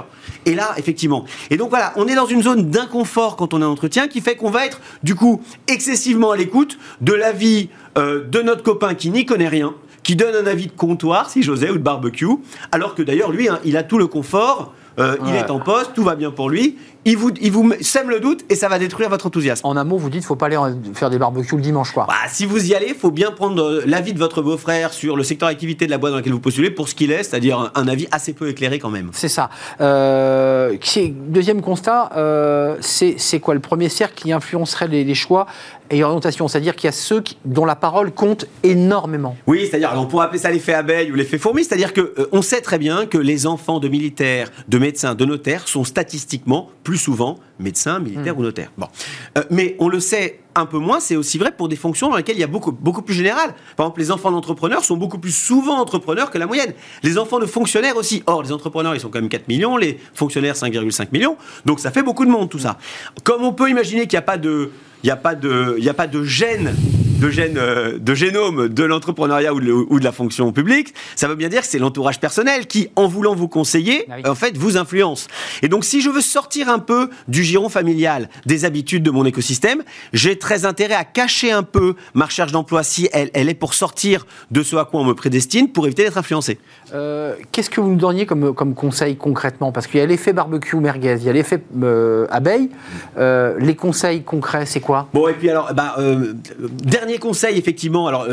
Et 0.46 0.54
là, 0.54 0.74
effectivement. 0.76 1.24
Et 1.50 1.56
donc 1.56 1.70
voilà, 1.70 1.92
on 1.96 2.06
est 2.06 2.14
dans 2.14 2.26
une 2.26 2.42
zone 2.42 2.70
d'inconfort 2.70 3.36
quand 3.36 3.54
on 3.54 3.62
est 3.62 3.64
en 3.64 3.72
entretien, 3.72 4.08
qui 4.08 4.20
fait 4.20 4.36
qu'on 4.36 4.50
va 4.50 4.66
être 4.66 4.80
du 5.02 5.14
coup 5.14 5.42
excessivement 5.68 6.30
à 6.30 6.36
l'écoute 6.36 6.78
de 7.00 7.12
l'avis 7.12 7.68
euh, 7.98 8.24
de 8.24 8.42
notre 8.42 8.62
copain 8.62 8.94
qui 8.94 9.10
n'y 9.10 9.24
connaît 9.24 9.48
rien, 9.48 9.74
qui 10.02 10.16
donne 10.16 10.34
un 10.34 10.46
avis 10.46 10.66
de 10.66 10.72
comptoir, 10.72 11.30
si 11.30 11.42
j'osais, 11.42 11.70
ou 11.70 11.74
de 11.74 11.82
barbecue, 11.82 12.26
alors 12.72 12.94
que 12.94 13.02
d'ailleurs, 13.02 13.32
lui, 13.32 13.48
hein, 13.48 13.60
il 13.64 13.76
a 13.76 13.82
tout 13.82 13.98
le 13.98 14.06
confort. 14.06 14.72
Euh, 14.98 15.16
Il 15.26 15.34
est 15.34 15.50
en 15.50 15.58
poste, 15.58 15.92
tout 15.94 16.04
va 16.04 16.14
bien 16.14 16.30
pour 16.30 16.50
lui. 16.50 16.78
Il 17.06 17.18
vous, 17.18 17.30
il 17.40 17.52
vous 17.52 17.72
sème 17.82 18.08
le 18.08 18.18
doute 18.18 18.44
et 18.48 18.54
ça 18.54 18.68
va 18.68 18.78
détruire 18.78 19.10
votre 19.10 19.26
enthousiasme. 19.26 19.66
En 19.66 19.76
un 19.76 19.84
mot, 19.84 19.98
vous 19.98 20.08
dites 20.08 20.24
faut 20.24 20.36
pas 20.36 20.46
aller 20.46 20.56
faire 20.94 21.10
des 21.10 21.18
barbecues 21.18 21.56
le 21.56 21.60
dimanche, 21.60 21.92
quoi. 21.92 22.06
Bah, 22.08 22.14
si 22.28 22.46
vous 22.46 22.64
y 22.66 22.74
allez, 22.74 22.86
il 22.88 22.94
faut 22.94 23.10
bien 23.10 23.30
prendre 23.30 23.62
euh, 23.62 23.82
l'avis 23.86 24.14
de 24.14 24.18
votre 24.18 24.40
beau-frère 24.40 24.92
sur 24.94 25.14
le 25.14 25.22
secteur 25.22 25.50
d'activité 25.50 25.84
de 25.84 25.90
la 25.90 25.98
boîte 25.98 26.12
dans 26.12 26.16
laquelle 26.18 26.32
vous 26.32 26.40
postulez 26.40 26.70
pour 26.70 26.88
ce 26.88 26.94
qu'il 26.94 27.10
est, 27.12 27.22
c'est-à-dire 27.22 27.70
un, 27.74 27.88
avis 27.88 28.08
assez 28.10 28.32
peu 28.32 28.48
éclairé 28.48 28.78
quand 28.78 28.88
même. 28.88 29.10
C'est 29.12 29.28
ça. 29.28 29.50
Euh, 29.82 30.76
deuxième 31.28 31.60
constat, 31.60 32.10
euh, 32.16 32.76
c'est 32.80 33.40
quoi 33.40 33.52
le 33.52 33.60
premier 33.60 33.90
cercle 33.90 34.14
qui 34.14 34.32
influencerait 34.32 34.88
les, 34.88 35.04
les 35.04 35.14
choix 35.14 35.46
et 35.90 36.02
orientations? 36.02 36.48
C'est-à-dire 36.48 36.74
qu'il 36.74 36.86
y 36.86 36.88
a 36.88 36.92
ceux 36.92 37.20
qui- 37.20 37.36
dont 37.44 37.66
la 37.66 37.76
parole 37.76 38.12
compte 38.12 38.46
énormément. 38.62 39.36
Oui, 39.46 39.66
c'est-à-dire, 39.70 39.92
on 39.96 40.06
pourrait 40.06 40.26
appeler 40.26 40.38
ça 40.40 40.50
l'effet 40.50 40.72
abeille 40.72 41.12
ou 41.12 41.16
l'effet 41.16 41.36
fourmi, 41.36 41.64
c'est-à-dire 41.64 41.92
que 41.92 42.14
euh, 42.18 42.28
on 42.32 42.40
sait 42.40 42.62
très 42.62 42.78
bien 42.78 43.04
que 43.04 43.18
les 43.18 43.46
enfants 43.46 43.78
de 43.78 43.88
militaires, 43.88 44.50
de 44.68 44.78
médecins, 44.78 45.14
de 45.14 45.24
notaires 45.26 45.68
sont 45.68 45.84
statistiquement 45.84 46.70
plus 46.82 46.93
souvent 46.98 47.38
médecins, 47.58 47.98
militaires 47.98 48.38
ou 48.38 48.42
notaires. 48.42 48.70
Bon, 48.76 48.88
Euh, 49.38 49.42
mais 49.50 49.76
on 49.78 49.88
le 49.88 50.00
sait 50.00 50.40
un 50.54 50.66
peu 50.66 50.78
moins, 50.78 51.00
c'est 51.00 51.16
aussi 51.16 51.38
vrai 51.38 51.50
pour 51.50 51.68
des 51.68 51.76
fonctions 51.76 52.08
dans 52.08 52.16
lesquelles 52.16 52.36
il 52.36 52.40
y 52.40 52.44
a 52.44 52.48
beaucoup, 52.48 52.72
beaucoup 52.72 53.02
plus 53.02 53.14
général. 53.14 53.54
Par 53.76 53.86
exemple, 53.86 54.00
les 54.00 54.10
enfants 54.10 54.30
d'entrepreneurs 54.30 54.84
sont 54.84 54.96
beaucoup 54.96 55.18
plus 55.18 55.34
souvent 55.34 55.78
entrepreneurs 55.78 56.30
que 56.30 56.38
la 56.38 56.46
moyenne. 56.46 56.74
Les 57.02 57.18
enfants 57.18 57.38
de 57.40 57.46
fonctionnaires 57.46 57.96
aussi. 57.96 58.22
Or, 58.26 58.42
les 58.42 58.52
entrepreneurs, 58.52 58.94
ils 58.94 59.00
sont 59.00 59.08
quand 59.08 59.20
même 59.20 59.28
4 59.28 59.48
millions, 59.48 59.76
les 59.76 59.98
fonctionnaires 60.14 60.54
5,5 60.54 61.08
millions. 61.12 61.36
Donc 61.64 61.80
ça 61.80 61.90
fait 61.90 62.02
beaucoup 62.02 62.24
de 62.24 62.30
monde 62.30 62.48
tout 62.48 62.60
ça. 62.60 62.78
Comme 63.24 63.42
on 63.42 63.52
peut 63.52 63.68
imaginer 63.68 64.02
qu'il 64.02 64.16
n'y 64.16 64.18
a 64.18 64.22
pas 64.22 64.38
de, 64.38 64.70
il 65.04 65.06
n'y 65.06 65.10
a 65.12 65.16
pas 65.16 65.34
de, 65.34 65.78
a 65.86 65.94
pas 65.94 66.06
de 66.06 66.24
gène 66.24 66.74
de, 67.20 67.30
gène, 67.30 67.56
euh, 67.58 67.96
de 67.98 68.12
génome 68.14 68.68
de 68.68 68.82
l'entrepreneuriat 68.82 69.54
ou, 69.54 69.60
de 69.60 69.66
le- 69.66 69.74
ou 69.88 69.98
de 70.00 70.04
la 70.04 70.10
fonction 70.10 70.50
publique, 70.52 70.92
ça 71.14 71.28
veut 71.28 71.36
bien 71.36 71.48
dire 71.48 71.60
que 71.62 71.66
c'est 71.68 71.78
l'entourage 71.78 72.18
personnel 72.18 72.66
qui, 72.66 72.88
en 72.96 73.06
voulant 73.06 73.34
vous 73.36 73.46
conseiller, 73.48 74.04
Ah 74.10 74.14
oui. 74.22 74.28
en 74.28 74.34
fait, 74.34 74.58
vous 74.58 74.76
influence. 74.76 75.28
Et 75.62 75.68
donc, 75.68 75.84
si 75.84 76.00
je 76.00 76.10
veux 76.10 76.20
sortir 76.20 76.68
un 76.68 76.80
peu 76.80 77.08
du 77.28 77.44
giron 77.44 77.68
familial, 77.68 78.28
des 78.46 78.64
habitudes 78.64 79.04
de 79.04 79.10
mon 79.12 79.24
écosystème, 79.24 79.84
j'ai 80.12 80.38
très 80.38 80.64
intérêt 80.66 80.94
à 80.96 81.04
cacher 81.04 81.52
un 81.52 81.62
peu 81.62 81.94
ma 82.14 82.26
recherche 82.26 82.50
d'emploi 82.52 82.82
si 82.82 83.08
elle, 83.12 83.30
elle 83.32 83.48
est 83.48 83.54
pour 83.54 83.74
sortir 83.74 84.26
de 84.50 84.62
ce 84.64 84.74
à 84.76 84.84
quoi 84.84 85.00
on 85.00 85.04
me 85.04 85.14
prédestine 85.14 85.68
pour 85.70 85.86
éviter 85.86 86.02
d'être 86.02 86.18
influencé. 86.18 86.58
Euh, 86.94 87.34
Qu'est-ce 87.52 87.70
que 87.70 87.80
vous 87.80 87.90
nous 87.90 87.96
donniez 87.96 88.26
comme, 88.26 88.54
comme 88.54 88.74
conseil 88.74 89.16
concrètement? 89.16 89.72
Parce 89.72 89.86
qu'il 89.86 90.00
y 90.00 90.02
a 90.02 90.06
l'effet 90.06 90.32
barbecue 90.32 90.76
merguez, 90.76 91.16
il 91.18 91.24
y 91.24 91.28
a 91.28 91.32
l'effet 91.32 91.62
euh, 91.82 92.26
abeille. 92.30 92.70
Euh, 93.18 93.56
les 93.58 93.74
conseils 93.74 94.22
concrets, 94.22 94.66
c'est 94.66 94.80
quoi? 94.80 95.08
Bon, 95.12 95.28
et 95.28 95.32
puis 95.32 95.50
alors, 95.50 95.72
bah, 95.74 95.96
dernier 96.82 97.18
conseil, 97.18 97.58
effectivement, 97.58 98.06
alors 98.06 98.26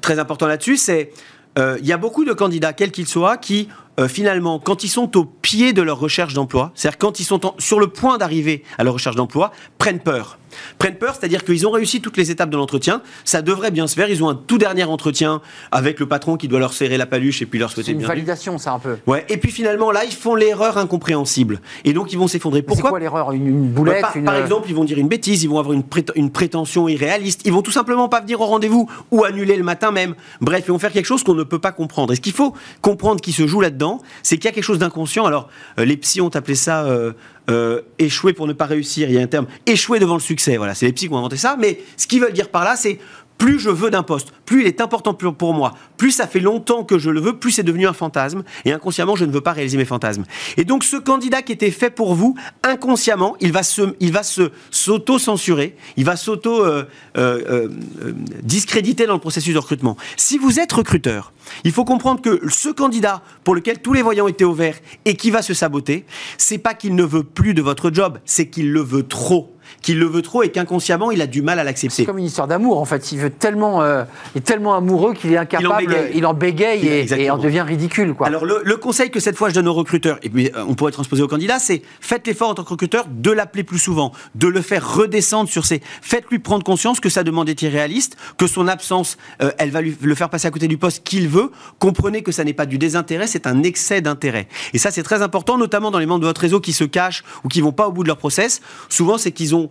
très 0.00 0.18
important 0.18 0.46
là-dessus, 0.46 0.76
c'est 0.76 1.12
il 1.58 1.86
y 1.86 1.92
a 1.92 1.96
beaucoup 1.96 2.24
de 2.24 2.32
candidats, 2.32 2.72
quels 2.72 2.90
qu'ils 2.90 3.06
soient, 3.06 3.36
qui 3.36 3.68
euh, 3.98 4.08
finalement, 4.08 4.58
quand 4.58 4.84
ils 4.84 4.88
sont 4.88 5.16
au 5.16 5.24
pied 5.24 5.72
de 5.72 5.82
leur 5.82 5.98
recherche 5.98 6.34
d'emploi, 6.34 6.72
c'est-à-dire 6.74 6.98
quand 6.98 7.20
ils 7.20 7.24
sont 7.24 7.46
en- 7.46 7.54
sur 7.58 7.80
le 7.80 7.86
point 7.88 8.18
d'arriver 8.18 8.62
à 8.78 8.84
leur 8.84 8.94
recherche 8.94 9.16
d'emploi, 9.16 9.52
prennent 9.78 10.00
peur. 10.00 10.38
Prennent 10.78 10.94
peur, 10.96 11.14
c'est-à-dire 11.18 11.44
qu'ils 11.44 11.66
ont 11.66 11.70
réussi 11.70 12.00
toutes 12.00 12.16
les 12.16 12.30
étapes 12.30 12.48
de 12.48 12.56
l'entretien, 12.56 13.02
ça 13.24 13.42
devrait 13.42 13.70
bien 13.70 13.86
se 13.86 13.94
faire, 13.94 14.08
ils 14.08 14.24
ont 14.24 14.28
un 14.30 14.34
tout 14.34 14.56
dernier 14.56 14.84
entretien 14.84 15.42
avec 15.70 16.00
le 16.00 16.06
patron 16.06 16.38
qui 16.38 16.48
doit 16.48 16.58
leur 16.60 16.72
serrer 16.72 16.96
la 16.96 17.04
paluche 17.04 17.42
et 17.42 17.46
puis 17.46 17.58
leur 17.58 17.68
C'est 17.68 17.74
souhaiter 17.76 17.92
une 17.92 17.98
bienvenue. 17.98 18.16
validation, 18.20 18.56
ça, 18.56 18.72
un 18.72 18.78
peu. 18.78 18.96
Ouais, 19.06 19.26
et 19.28 19.36
puis 19.36 19.50
finalement, 19.52 19.90
là, 19.92 20.04
ils 20.06 20.14
font 20.14 20.34
l'erreur 20.34 20.78
incompréhensible. 20.78 21.60
Et 21.84 21.92
donc, 21.92 22.10
ils 22.12 22.18
vont 22.18 22.26
s'effondrer. 22.26 22.60
C'est 22.60 22.66
Pourquoi 22.66 22.88
quoi 22.90 23.00
l'erreur? 23.00 23.32
Une, 23.32 23.46
une 23.46 23.68
boulette 23.68 24.00
par, 24.00 24.16
une... 24.16 24.24
par 24.24 24.36
exemple, 24.36 24.66
ils 24.70 24.74
vont 24.74 24.84
dire 24.84 24.96
une 24.98 25.08
bêtise, 25.08 25.42
ils 25.42 25.48
vont 25.50 25.58
avoir 25.58 25.74
une, 25.74 25.82
une 26.14 26.30
prétention 26.30 26.88
irréaliste, 26.88 27.42
ils 27.44 27.52
vont 27.52 27.62
tout 27.62 27.70
simplement 27.72 28.08
pas 28.08 28.22
venir 28.22 28.40
au 28.40 28.46
rendez-vous 28.46 28.88
ou 29.10 29.24
annuler 29.24 29.56
le 29.56 29.62
matin 29.64 29.90
même. 29.90 30.14
Bref, 30.40 30.64
ils 30.66 30.70
vont 30.72 30.78
faire 30.78 30.92
quelque 30.92 31.04
chose 31.06 31.22
qu'on 31.22 31.34
ne 31.34 31.42
peut 31.44 31.58
pas 31.58 31.72
comprendre. 31.72 32.14
Et 32.14 32.16
ce 32.16 32.20
qu'il 32.22 32.32
faut 32.32 32.54
comprendre 32.80 33.20
qui 33.20 33.32
se 33.32 33.46
joue 33.46 33.60
là-dedans, 33.60 33.85
c'est 34.22 34.36
qu'il 34.36 34.46
y 34.46 34.48
a 34.48 34.52
quelque 34.52 34.64
chose 34.64 34.78
d'inconscient. 34.78 35.24
Alors, 35.26 35.48
euh, 35.78 35.84
les 35.84 35.96
psys 35.96 36.20
ont 36.20 36.34
appelé 36.34 36.54
ça 36.54 36.84
euh, 36.84 37.12
euh, 37.50 37.82
échouer 37.98 38.32
pour 38.32 38.46
ne 38.46 38.52
pas 38.52 38.66
réussir. 38.66 39.08
Il 39.08 39.14
y 39.14 39.18
a 39.18 39.22
un 39.22 39.26
terme 39.26 39.46
échouer 39.66 39.98
devant 39.98 40.14
le 40.14 40.20
succès. 40.20 40.56
Voilà, 40.56 40.74
c'est 40.74 40.86
les 40.86 40.92
psys 40.92 41.08
qui 41.08 41.14
ont 41.14 41.18
inventé 41.18 41.36
ça. 41.36 41.56
Mais 41.58 41.80
ce 41.96 42.06
qu'ils 42.06 42.20
veulent 42.20 42.32
dire 42.32 42.50
par 42.50 42.64
là, 42.64 42.76
c'est 42.76 42.98
plus 43.38 43.58
je 43.58 43.70
veux 43.70 43.90
d'un 43.90 44.02
poste, 44.02 44.32
plus 44.44 44.62
il 44.62 44.66
est 44.66 44.80
important 44.80 45.14
pour 45.14 45.54
moi, 45.54 45.74
plus 45.96 46.10
ça 46.10 46.26
fait 46.26 46.40
longtemps 46.40 46.84
que 46.84 46.98
je 46.98 47.10
le 47.10 47.20
veux, 47.20 47.38
plus 47.38 47.52
c'est 47.52 47.62
devenu 47.62 47.86
un 47.86 47.92
fantasme. 47.92 48.44
Et 48.64 48.72
inconsciemment, 48.72 49.16
je 49.16 49.24
ne 49.24 49.32
veux 49.32 49.40
pas 49.40 49.52
réaliser 49.52 49.76
mes 49.76 49.84
fantasmes. 49.84 50.24
Et 50.56 50.64
donc, 50.64 50.84
ce 50.84 50.96
candidat 50.96 51.42
qui 51.42 51.52
était 51.52 51.70
fait 51.70 51.90
pour 51.90 52.14
vous, 52.14 52.36
inconsciemment, 52.62 53.36
il 53.40 53.52
va 53.52 53.62
se, 53.62 54.50
s'auto-censurer, 54.70 55.76
il 55.96 56.04
va 56.04 56.16
s'auto 56.16 56.64
euh, 56.64 56.84
euh, 57.16 57.68
euh, 58.00 59.06
dans 59.06 59.14
le 59.14 59.20
processus 59.20 59.54
de 59.54 59.58
recrutement. 59.58 59.96
Si 60.16 60.38
vous 60.38 60.58
êtes 60.58 60.72
recruteur, 60.72 61.32
il 61.64 61.72
faut 61.72 61.84
comprendre 61.84 62.20
que 62.20 62.40
ce 62.48 62.68
candidat 62.68 63.22
pour 63.44 63.54
lequel 63.54 63.80
tous 63.80 63.92
les 63.92 64.02
voyants 64.02 64.28
étaient 64.28 64.44
au 64.44 64.54
vert 64.54 64.76
et 65.04 65.14
qui 65.14 65.30
va 65.30 65.42
se 65.42 65.54
saboter, 65.54 66.04
c'est 66.38 66.58
pas 66.58 66.74
qu'il 66.74 66.94
ne 66.94 67.04
veut 67.04 67.22
plus 67.22 67.54
de 67.54 67.62
votre 67.62 67.90
job, 67.92 68.18
c'est 68.24 68.48
qu'il 68.48 68.72
le 68.72 68.80
veut 68.80 69.04
trop. 69.04 69.55
Qu'il 69.82 69.98
le 69.98 70.06
veut 70.06 70.22
trop 70.22 70.42
et 70.42 70.50
qu'inconsciemment, 70.50 71.10
il 71.10 71.20
a 71.22 71.26
du 71.26 71.42
mal 71.42 71.58
à 71.58 71.62
C'est 71.62 71.66
l'accepter. 71.66 72.04
comme 72.04 72.18
une 72.18 72.24
histoire 72.24 72.48
d'amour, 72.48 72.78
en 72.78 72.84
fait. 72.84 73.12
Il 73.12 73.18
veut 73.18 73.30
tellement, 73.30 73.82
euh, 73.82 74.04
il 74.34 74.38
est 74.38 74.42
tellement 74.42 74.74
amoureux 74.74 75.14
qu'il 75.14 75.32
est 75.32 75.36
incapable, 75.36 75.86
bégaye. 75.86 76.10
il 76.14 76.26
en 76.26 76.34
bégaye 76.34 76.80
Il- 77.10 77.12
et, 77.20 77.30
en 77.30 77.38
devient 77.38 77.60
ridicule, 77.62 78.14
quoi. 78.14 78.26
Alors 78.26 78.44
le, 78.44 78.60
le 78.64 78.76
conseil 78.76 79.10
que 79.10 79.20
cette 79.20 79.36
fois 79.36 79.48
je 79.48 79.54
donne 79.54 79.68
aux 79.68 79.74
recruteurs, 79.74 80.18
et 80.22 80.30
puis 80.30 80.48
euh, 80.54 80.64
on 80.68 80.74
pourrait 80.74 80.92
transposer 80.92 81.22
aux 81.22 81.28
candidats, 81.28 81.58
c'est 81.58 81.82
faites 82.00 82.26
l'effort 82.26 82.50
en 82.50 82.54
tant 82.54 82.64
que 82.64 82.70
recruteur 82.70 83.06
de 83.10 83.30
l'appeler 83.30 83.64
plus 83.64 83.78
souvent, 83.78 84.12
de 84.34 84.48
le 84.48 84.60
faire 84.60 84.94
redescendre 84.94 85.48
sur 85.48 85.64
ses... 85.66 85.80
Faites-lui 86.02 86.38
prendre 86.38 86.64
conscience 86.64 87.00
que 87.00 87.08
sa 87.08 87.22
demande 87.24 87.48
est 87.48 87.62
irréaliste, 87.62 88.16
que 88.38 88.46
son 88.46 88.68
absence, 88.68 89.16
euh, 89.42 89.50
elle 89.58 89.70
va 89.70 89.80
lui, 89.80 89.96
le 90.00 90.14
faire 90.14 90.30
passer 90.30 90.46
à 90.48 90.50
côté 90.50 90.68
du 90.68 90.78
poste 90.78 91.02
qu'il 91.04 91.28
veut. 91.28 91.50
Comprenez 91.78 92.22
que 92.22 92.32
ça 92.32 92.44
n'est 92.44 92.52
pas 92.54 92.66
du 92.66 92.78
désintérêt, 92.78 93.26
c'est 93.26 93.46
un 93.46 93.62
excès 93.62 94.00
d'intérêt. 94.00 94.48
Et 94.74 94.78
ça 94.78 94.90
c'est 94.90 95.02
très 95.02 95.22
important, 95.22 95.58
notamment 95.58 95.90
dans 95.90 95.98
les 95.98 96.06
membres 96.06 96.20
de 96.22 96.26
votre 96.26 96.40
réseau 96.40 96.60
qui 96.60 96.72
se 96.72 96.84
cachent 96.84 97.24
ou 97.44 97.48
qui 97.48 97.60
vont 97.60 97.72
pas 97.72 97.88
au 97.88 97.92
bout 97.92 98.02
de 98.02 98.08
leur 98.08 98.16
process. 98.18 98.60
Souvent 98.88 99.18
c'est 99.18 99.32
qu'ils 99.32 99.54
ont 99.54 99.65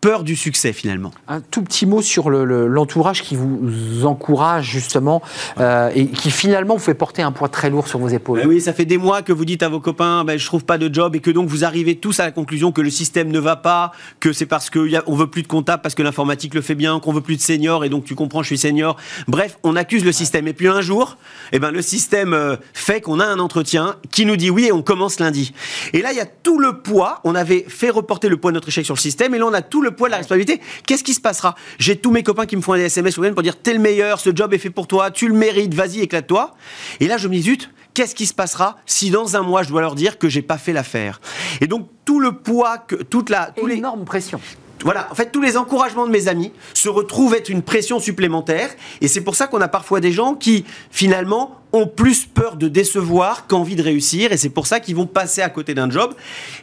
peur 0.00 0.22
du 0.24 0.36
succès 0.36 0.72
finalement. 0.72 1.10
Un 1.26 1.40
tout 1.40 1.62
petit 1.62 1.86
mot 1.86 2.02
sur 2.02 2.30
le- 2.30 2.44
le- 2.44 2.66
l'entourage 2.66 3.22
qui 3.22 3.36
vous 3.36 4.06
encourage 4.06 4.66
justement 4.70 5.22
euh, 5.58 5.90
et 5.94 6.06
qui 6.06 6.30
finalement 6.30 6.74
vous 6.74 6.82
fait 6.82 6.94
porter 6.94 7.22
un 7.22 7.32
poids 7.32 7.48
très 7.48 7.68
lourd 7.70 7.88
sur 7.88 7.98
vos 7.98 8.08
épaules. 8.08 8.40
Ben 8.40 8.48
oui, 8.48 8.60
ça 8.60 8.72
fait 8.72 8.84
des 8.84 8.98
mois 8.98 9.22
que 9.22 9.32
vous 9.32 9.44
dites 9.44 9.62
à 9.62 9.68
vos 9.68 9.80
copains, 9.80 10.24
ben, 10.24 10.38
je 10.38 10.46
trouve 10.46 10.64
pas 10.64 10.78
de 10.78 10.92
job, 10.92 11.16
et 11.16 11.20
que 11.20 11.30
donc 11.30 11.48
vous 11.48 11.64
arrivez 11.64 11.96
tous 11.96 12.20
à 12.20 12.24
la 12.24 12.30
conclusion 12.32 12.70
que 12.72 12.80
le 12.80 12.90
système 12.90 13.28
ne 13.30 13.38
va 13.38 13.56
pas, 13.56 13.92
que 14.20 14.32
c'est 14.32 14.46
parce 14.46 14.70
qu'on 14.70 15.16
veut 15.16 15.26
plus 15.26 15.42
de 15.42 15.48
comptable 15.48 15.82
parce 15.82 15.94
que 15.94 16.02
l'informatique 16.02 16.54
le 16.54 16.60
fait 16.60 16.74
bien, 16.74 17.00
qu'on 17.00 17.12
veut 17.12 17.20
plus 17.20 17.36
de 17.36 17.42
seniors, 17.42 17.84
et 17.84 17.88
donc 17.88 18.04
tu 18.04 18.14
comprends, 18.14 18.42
je 18.42 18.48
suis 18.48 18.58
senior. 18.58 18.96
Bref, 19.26 19.58
on 19.64 19.74
accuse 19.76 20.04
le 20.04 20.12
système. 20.12 20.46
Et 20.48 20.52
puis 20.52 20.68
un 20.68 20.80
jour, 20.80 21.16
eh 21.52 21.58
ben, 21.58 21.70
le 21.70 21.82
système 21.82 22.32
euh, 22.34 22.56
fait 22.72 23.00
qu'on 23.00 23.18
a 23.20 23.24
un 23.26 23.38
entretien 23.38 23.96
qui 24.10 24.24
nous 24.26 24.36
dit 24.36 24.50
oui, 24.50 24.66
et 24.66 24.72
on 24.72 24.82
commence 24.82 25.18
lundi. 25.20 25.52
Et 25.92 26.02
là, 26.02 26.12
il 26.12 26.16
y 26.16 26.20
a 26.20 26.26
tout 26.26 26.58
le 26.58 26.78
poids. 26.82 27.20
On 27.24 27.34
avait 27.34 27.64
fait 27.68 27.90
reporter 27.90 28.28
le 28.28 28.36
poids 28.36 28.50
de 28.52 28.54
notre 28.56 28.68
échec 28.68 28.84
sur 28.84 28.94
le 28.94 29.00
système, 29.00 29.34
et 29.34 29.38
là, 29.38 29.46
on 29.46 29.54
a 29.54 29.62
tout 29.62 29.82
le 29.82 29.87
poids 29.90 30.08
de 30.08 30.12
la 30.12 30.16
responsabilité. 30.18 30.60
Qu'est-ce 30.86 31.04
qui 31.04 31.14
se 31.14 31.20
passera? 31.20 31.54
J'ai 31.78 31.96
tous 31.96 32.10
mes 32.10 32.22
copains 32.22 32.46
qui 32.46 32.56
me 32.56 32.62
font 32.62 32.74
des 32.74 32.82
SMS 32.82 33.16
le 33.16 33.32
pour 33.32 33.42
dire 33.42 33.56
t'es 33.60 33.72
le 33.72 33.80
meilleur, 33.80 34.20
ce 34.20 34.30
job 34.34 34.54
est 34.54 34.58
fait 34.58 34.70
pour 34.70 34.86
toi, 34.86 35.10
tu 35.10 35.28
le 35.28 35.34
mérites, 35.34 35.74
vas-y, 35.74 36.00
éclate-toi. 36.00 36.54
Et 37.00 37.06
là, 37.06 37.16
je 37.16 37.28
me 37.28 37.34
dis 37.34 37.42
zut, 37.42 37.70
qu'est-ce 37.94 38.14
qui 38.14 38.26
se 38.26 38.34
passera 38.34 38.76
si 38.86 39.10
dans 39.10 39.36
un 39.36 39.42
mois 39.42 39.62
je 39.62 39.68
dois 39.68 39.80
leur 39.80 39.94
dire 39.94 40.18
que 40.18 40.28
j'ai 40.28 40.42
pas 40.42 40.58
fait 40.58 40.72
l'affaire? 40.72 41.20
Et 41.60 41.66
donc 41.66 41.88
tout 42.04 42.20
le 42.20 42.32
poids 42.32 42.78
que 42.78 42.96
toute 42.96 43.28
la 43.30 43.52
les 43.66 43.74
Énorme 43.74 44.04
pression. 44.04 44.40
voilà, 44.82 45.08
en 45.10 45.14
fait, 45.14 45.30
tous 45.30 45.42
les 45.42 45.56
encouragements 45.56 46.06
de 46.06 46.10
mes 46.10 46.28
amis 46.28 46.52
se 46.74 46.88
retrouvent 46.88 47.34
être 47.34 47.48
une 47.48 47.62
pression 47.62 48.00
supplémentaire. 48.00 48.70
Et 49.00 49.08
c'est 49.08 49.20
pour 49.20 49.34
ça 49.34 49.46
qu'on 49.46 49.60
a 49.60 49.68
parfois 49.68 50.00
des 50.00 50.12
gens 50.12 50.34
qui, 50.34 50.64
finalement, 50.90 51.60
ont 51.72 51.86
plus 51.86 52.24
peur 52.26 52.56
de 52.56 52.68
décevoir 52.68 53.46
qu'envie 53.46 53.76
de 53.76 53.82
réussir. 53.82 54.32
Et 54.32 54.36
c'est 54.36 54.48
pour 54.48 54.66
ça 54.66 54.80
qu'ils 54.80 54.96
vont 54.96 55.06
passer 55.06 55.42
à 55.42 55.48
côté 55.50 55.74
d'un 55.74 55.90
job. 55.90 56.14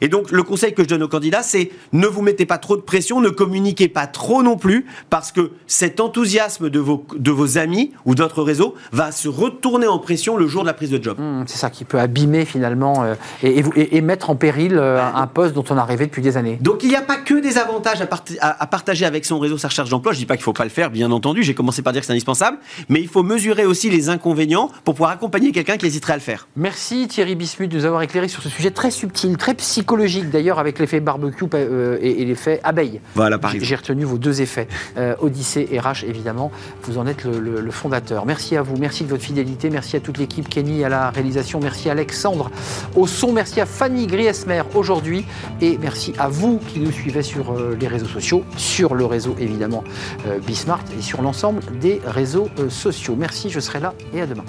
Et 0.01 0.07
donc, 0.07 0.31
le 0.31 0.43
conseil 0.43 0.73
que 0.73 0.83
je 0.83 0.87
donne 0.87 1.03
aux 1.03 1.07
candidats, 1.07 1.43
c'est 1.43 1.69
ne 1.93 2.07
vous 2.07 2.21
mettez 2.21 2.45
pas 2.45 2.57
trop 2.57 2.75
de 2.75 2.81
pression, 2.81 3.21
ne 3.21 3.29
communiquez 3.29 3.87
pas 3.87 4.07
trop 4.07 4.41
non 4.43 4.57
plus, 4.57 4.85
parce 5.09 5.31
que 5.31 5.51
cet 5.67 5.99
enthousiasme 5.99 6.69
de 6.69 6.79
vos, 6.79 7.05
de 7.15 7.31
vos 7.31 7.57
amis 7.57 7.91
ou 8.05 8.15
d'autres 8.15 8.41
réseaux 8.41 8.75
va 8.91 9.11
se 9.11 9.27
retourner 9.27 9.87
en 9.87 9.99
pression 9.99 10.37
le 10.37 10.47
jour 10.47 10.63
de 10.63 10.67
la 10.67 10.73
prise 10.73 10.89
de 10.89 11.01
job. 11.01 11.17
Hum, 11.19 11.43
C'est 11.47 11.57
ça 11.57 11.69
qui 11.69 11.85
peut 11.85 11.99
abîmer 11.99 12.45
finalement 12.45 13.03
euh, 13.03 13.15
et, 13.43 13.63
et 13.97 14.01
mettre 14.01 14.29
en 14.29 14.35
péril 14.35 14.77
euh, 14.77 14.99
un 15.03 15.27
poste 15.27 15.53
dont 15.53 15.65
on 15.69 15.77
a 15.77 15.83
rêvé 15.85 16.05
depuis 16.07 16.21
des 16.21 16.37
années. 16.37 16.57
Donc 16.61 16.83
il 16.83 16.89
n'y 16.89 16.95
a 16.95 17.01
pas 17.01 17.17
que 17.17 17.35
des 17.35 17.57
avantages 17.57 18.01
à, 18.01 18.07
part- 18.07 18.23
à- 18.39 18.63
à 18.63 18.67
partager 18.67 19.05
avec 19.05 19.25
son 19.25 19.39
réseau, 19.39 19.57
sa 19.57 19.67
recherche 19.67 19.89
d'emploi. 19.89 20.13
Je 20.13 20.17
dis 20.19 20.25
pas 20.25 20.35
qu'il 20.35 20.43
faut 20.43 20.53
pas 20.53 20.63
le 20.63 20.69
faire, 20.69 20.89
bien 20.89 21.11
entendu. 21.11 21.43
J'ai 21.43 21.53
commencé 21.53 21.81
par 21.81 21.93
dire 21.93 22.01
que 22.01 22.05
c'est 22.07 22.13
indispensable, 22.13 22.57
mais 22.89 23.01
il 23.01 23.07
faut 23.07 23.23
mesurer 23.23 23.65
aussi 23.65 23.89
les 23.89 24.09
inconvénients 24.09 24.69
pour 24.83 24.94
pouvoir 24.95 25.11
accompagner 25.11 25.51
quelqu'un 25.51 25.77
qui 25.77 25.85
hésiterait 25.85 26.13
à 26.13 26.15
le 26.17 26.21
faire. 26.21 26.47
Merci 26.55 27.07
Thierry 27.07 27.35
Bismuth 27.35 27.69
de 27.71 27.77
nous 27.77 27.85
avoir 27.85 28.01
éclairé 28.01 28.27
sur 28.27 28.41
ce 28.41 28.49
sujet 28.49 28.71
très 28.71 28.91
subtil, 28.91 29.37
très 29.37 29.53
psychologique 29.53 30.29
d'ailleurs, 30.29 30.57
avec 30.59 30.79
l'effet 30.79 30.99
barbecue 30.99 31.45
euh, 31.53 31.97
et, 32.01 32.21
et 32.21 32.25
l'effet 32.25 32.59
abeille. 32.63 33.01
Voilà, 33.13 33.37
par 33.37 33.51
exemple. 33.51 33.65
J'ai 33.67 33.75
retenu 33.75 34.03
vos 34.05 34.17
deux 34.17 34.41
effets. 34.41 34.67
Euh, 34.97 35.15
Odyssée 35.19 35.67
et 35.71 35.79
RH, 35.79 36.03
évidemment, 36.07 36.51
vous 36.83 36.97
en 36.97 37.05
êtes 37.07 37.23
le, 37.25 37.39
le- 37.39 37.61
le 37.61 37.71
fondateur. 37.71 38.25
Merci 38.25 38.55
à 38.57 38.61
vous, 38.61 38.75
merci 38.77 39.03
de 39.03 39.09
votre 39.09 39.23
fidélité, 39.23 39.69
merci 39.69 39.95
à 39.95 39.99
toute 39.99 40.17
l'équipe, 40.17 40.47
Kenny 40.49 40.83
à 40.83 40.89
la 40.89 41.09
réalisation, 41.09 41.59
merci 41.61 41.89
à 41.89 41.91
Alexandre 41.91 42.49
au 42.95 43.05
son, 43.07 43.31
merci 43.33 43.59
à 43.61 43.65
Fanny 43.65 44.07
Griesmer 44.07 44.61
aujourd'hui, 44.73 45.25
et 45.61 45.77
merci 45.77 46.13
à 46.17 46.27
vous 46.29 46.59
qui 46.67 46.79
nous 46.79 46.91
suivez 46.91 47.21
sur 47.23 47.51
euh, 47.51 47.77
les 47.79 47.87
réseaux 47.87 48.07
sociaux, 48.07 48.43
sur 48.57 48.95
le 48.95 49.05
réseau 49.05 49.35
évidemment 49.39 49.83
euh, 50.27 50.39
Bismart 50.39 50.83
et 50.97 51.01
sur 51.01 51.21
l'ensemble 51.21 51.61
des 51.81 51.99
réseaux 52.05 52.47
euh, 52.59 52.69
sociaux. 52.69 53.15
Merci, 53.17 53.49
je 53.49 53.59
serai 53.59 53.79
là 53.79 53.93
et 54.13 54.21
à 54.21 54.25
demain. 54.27 54.43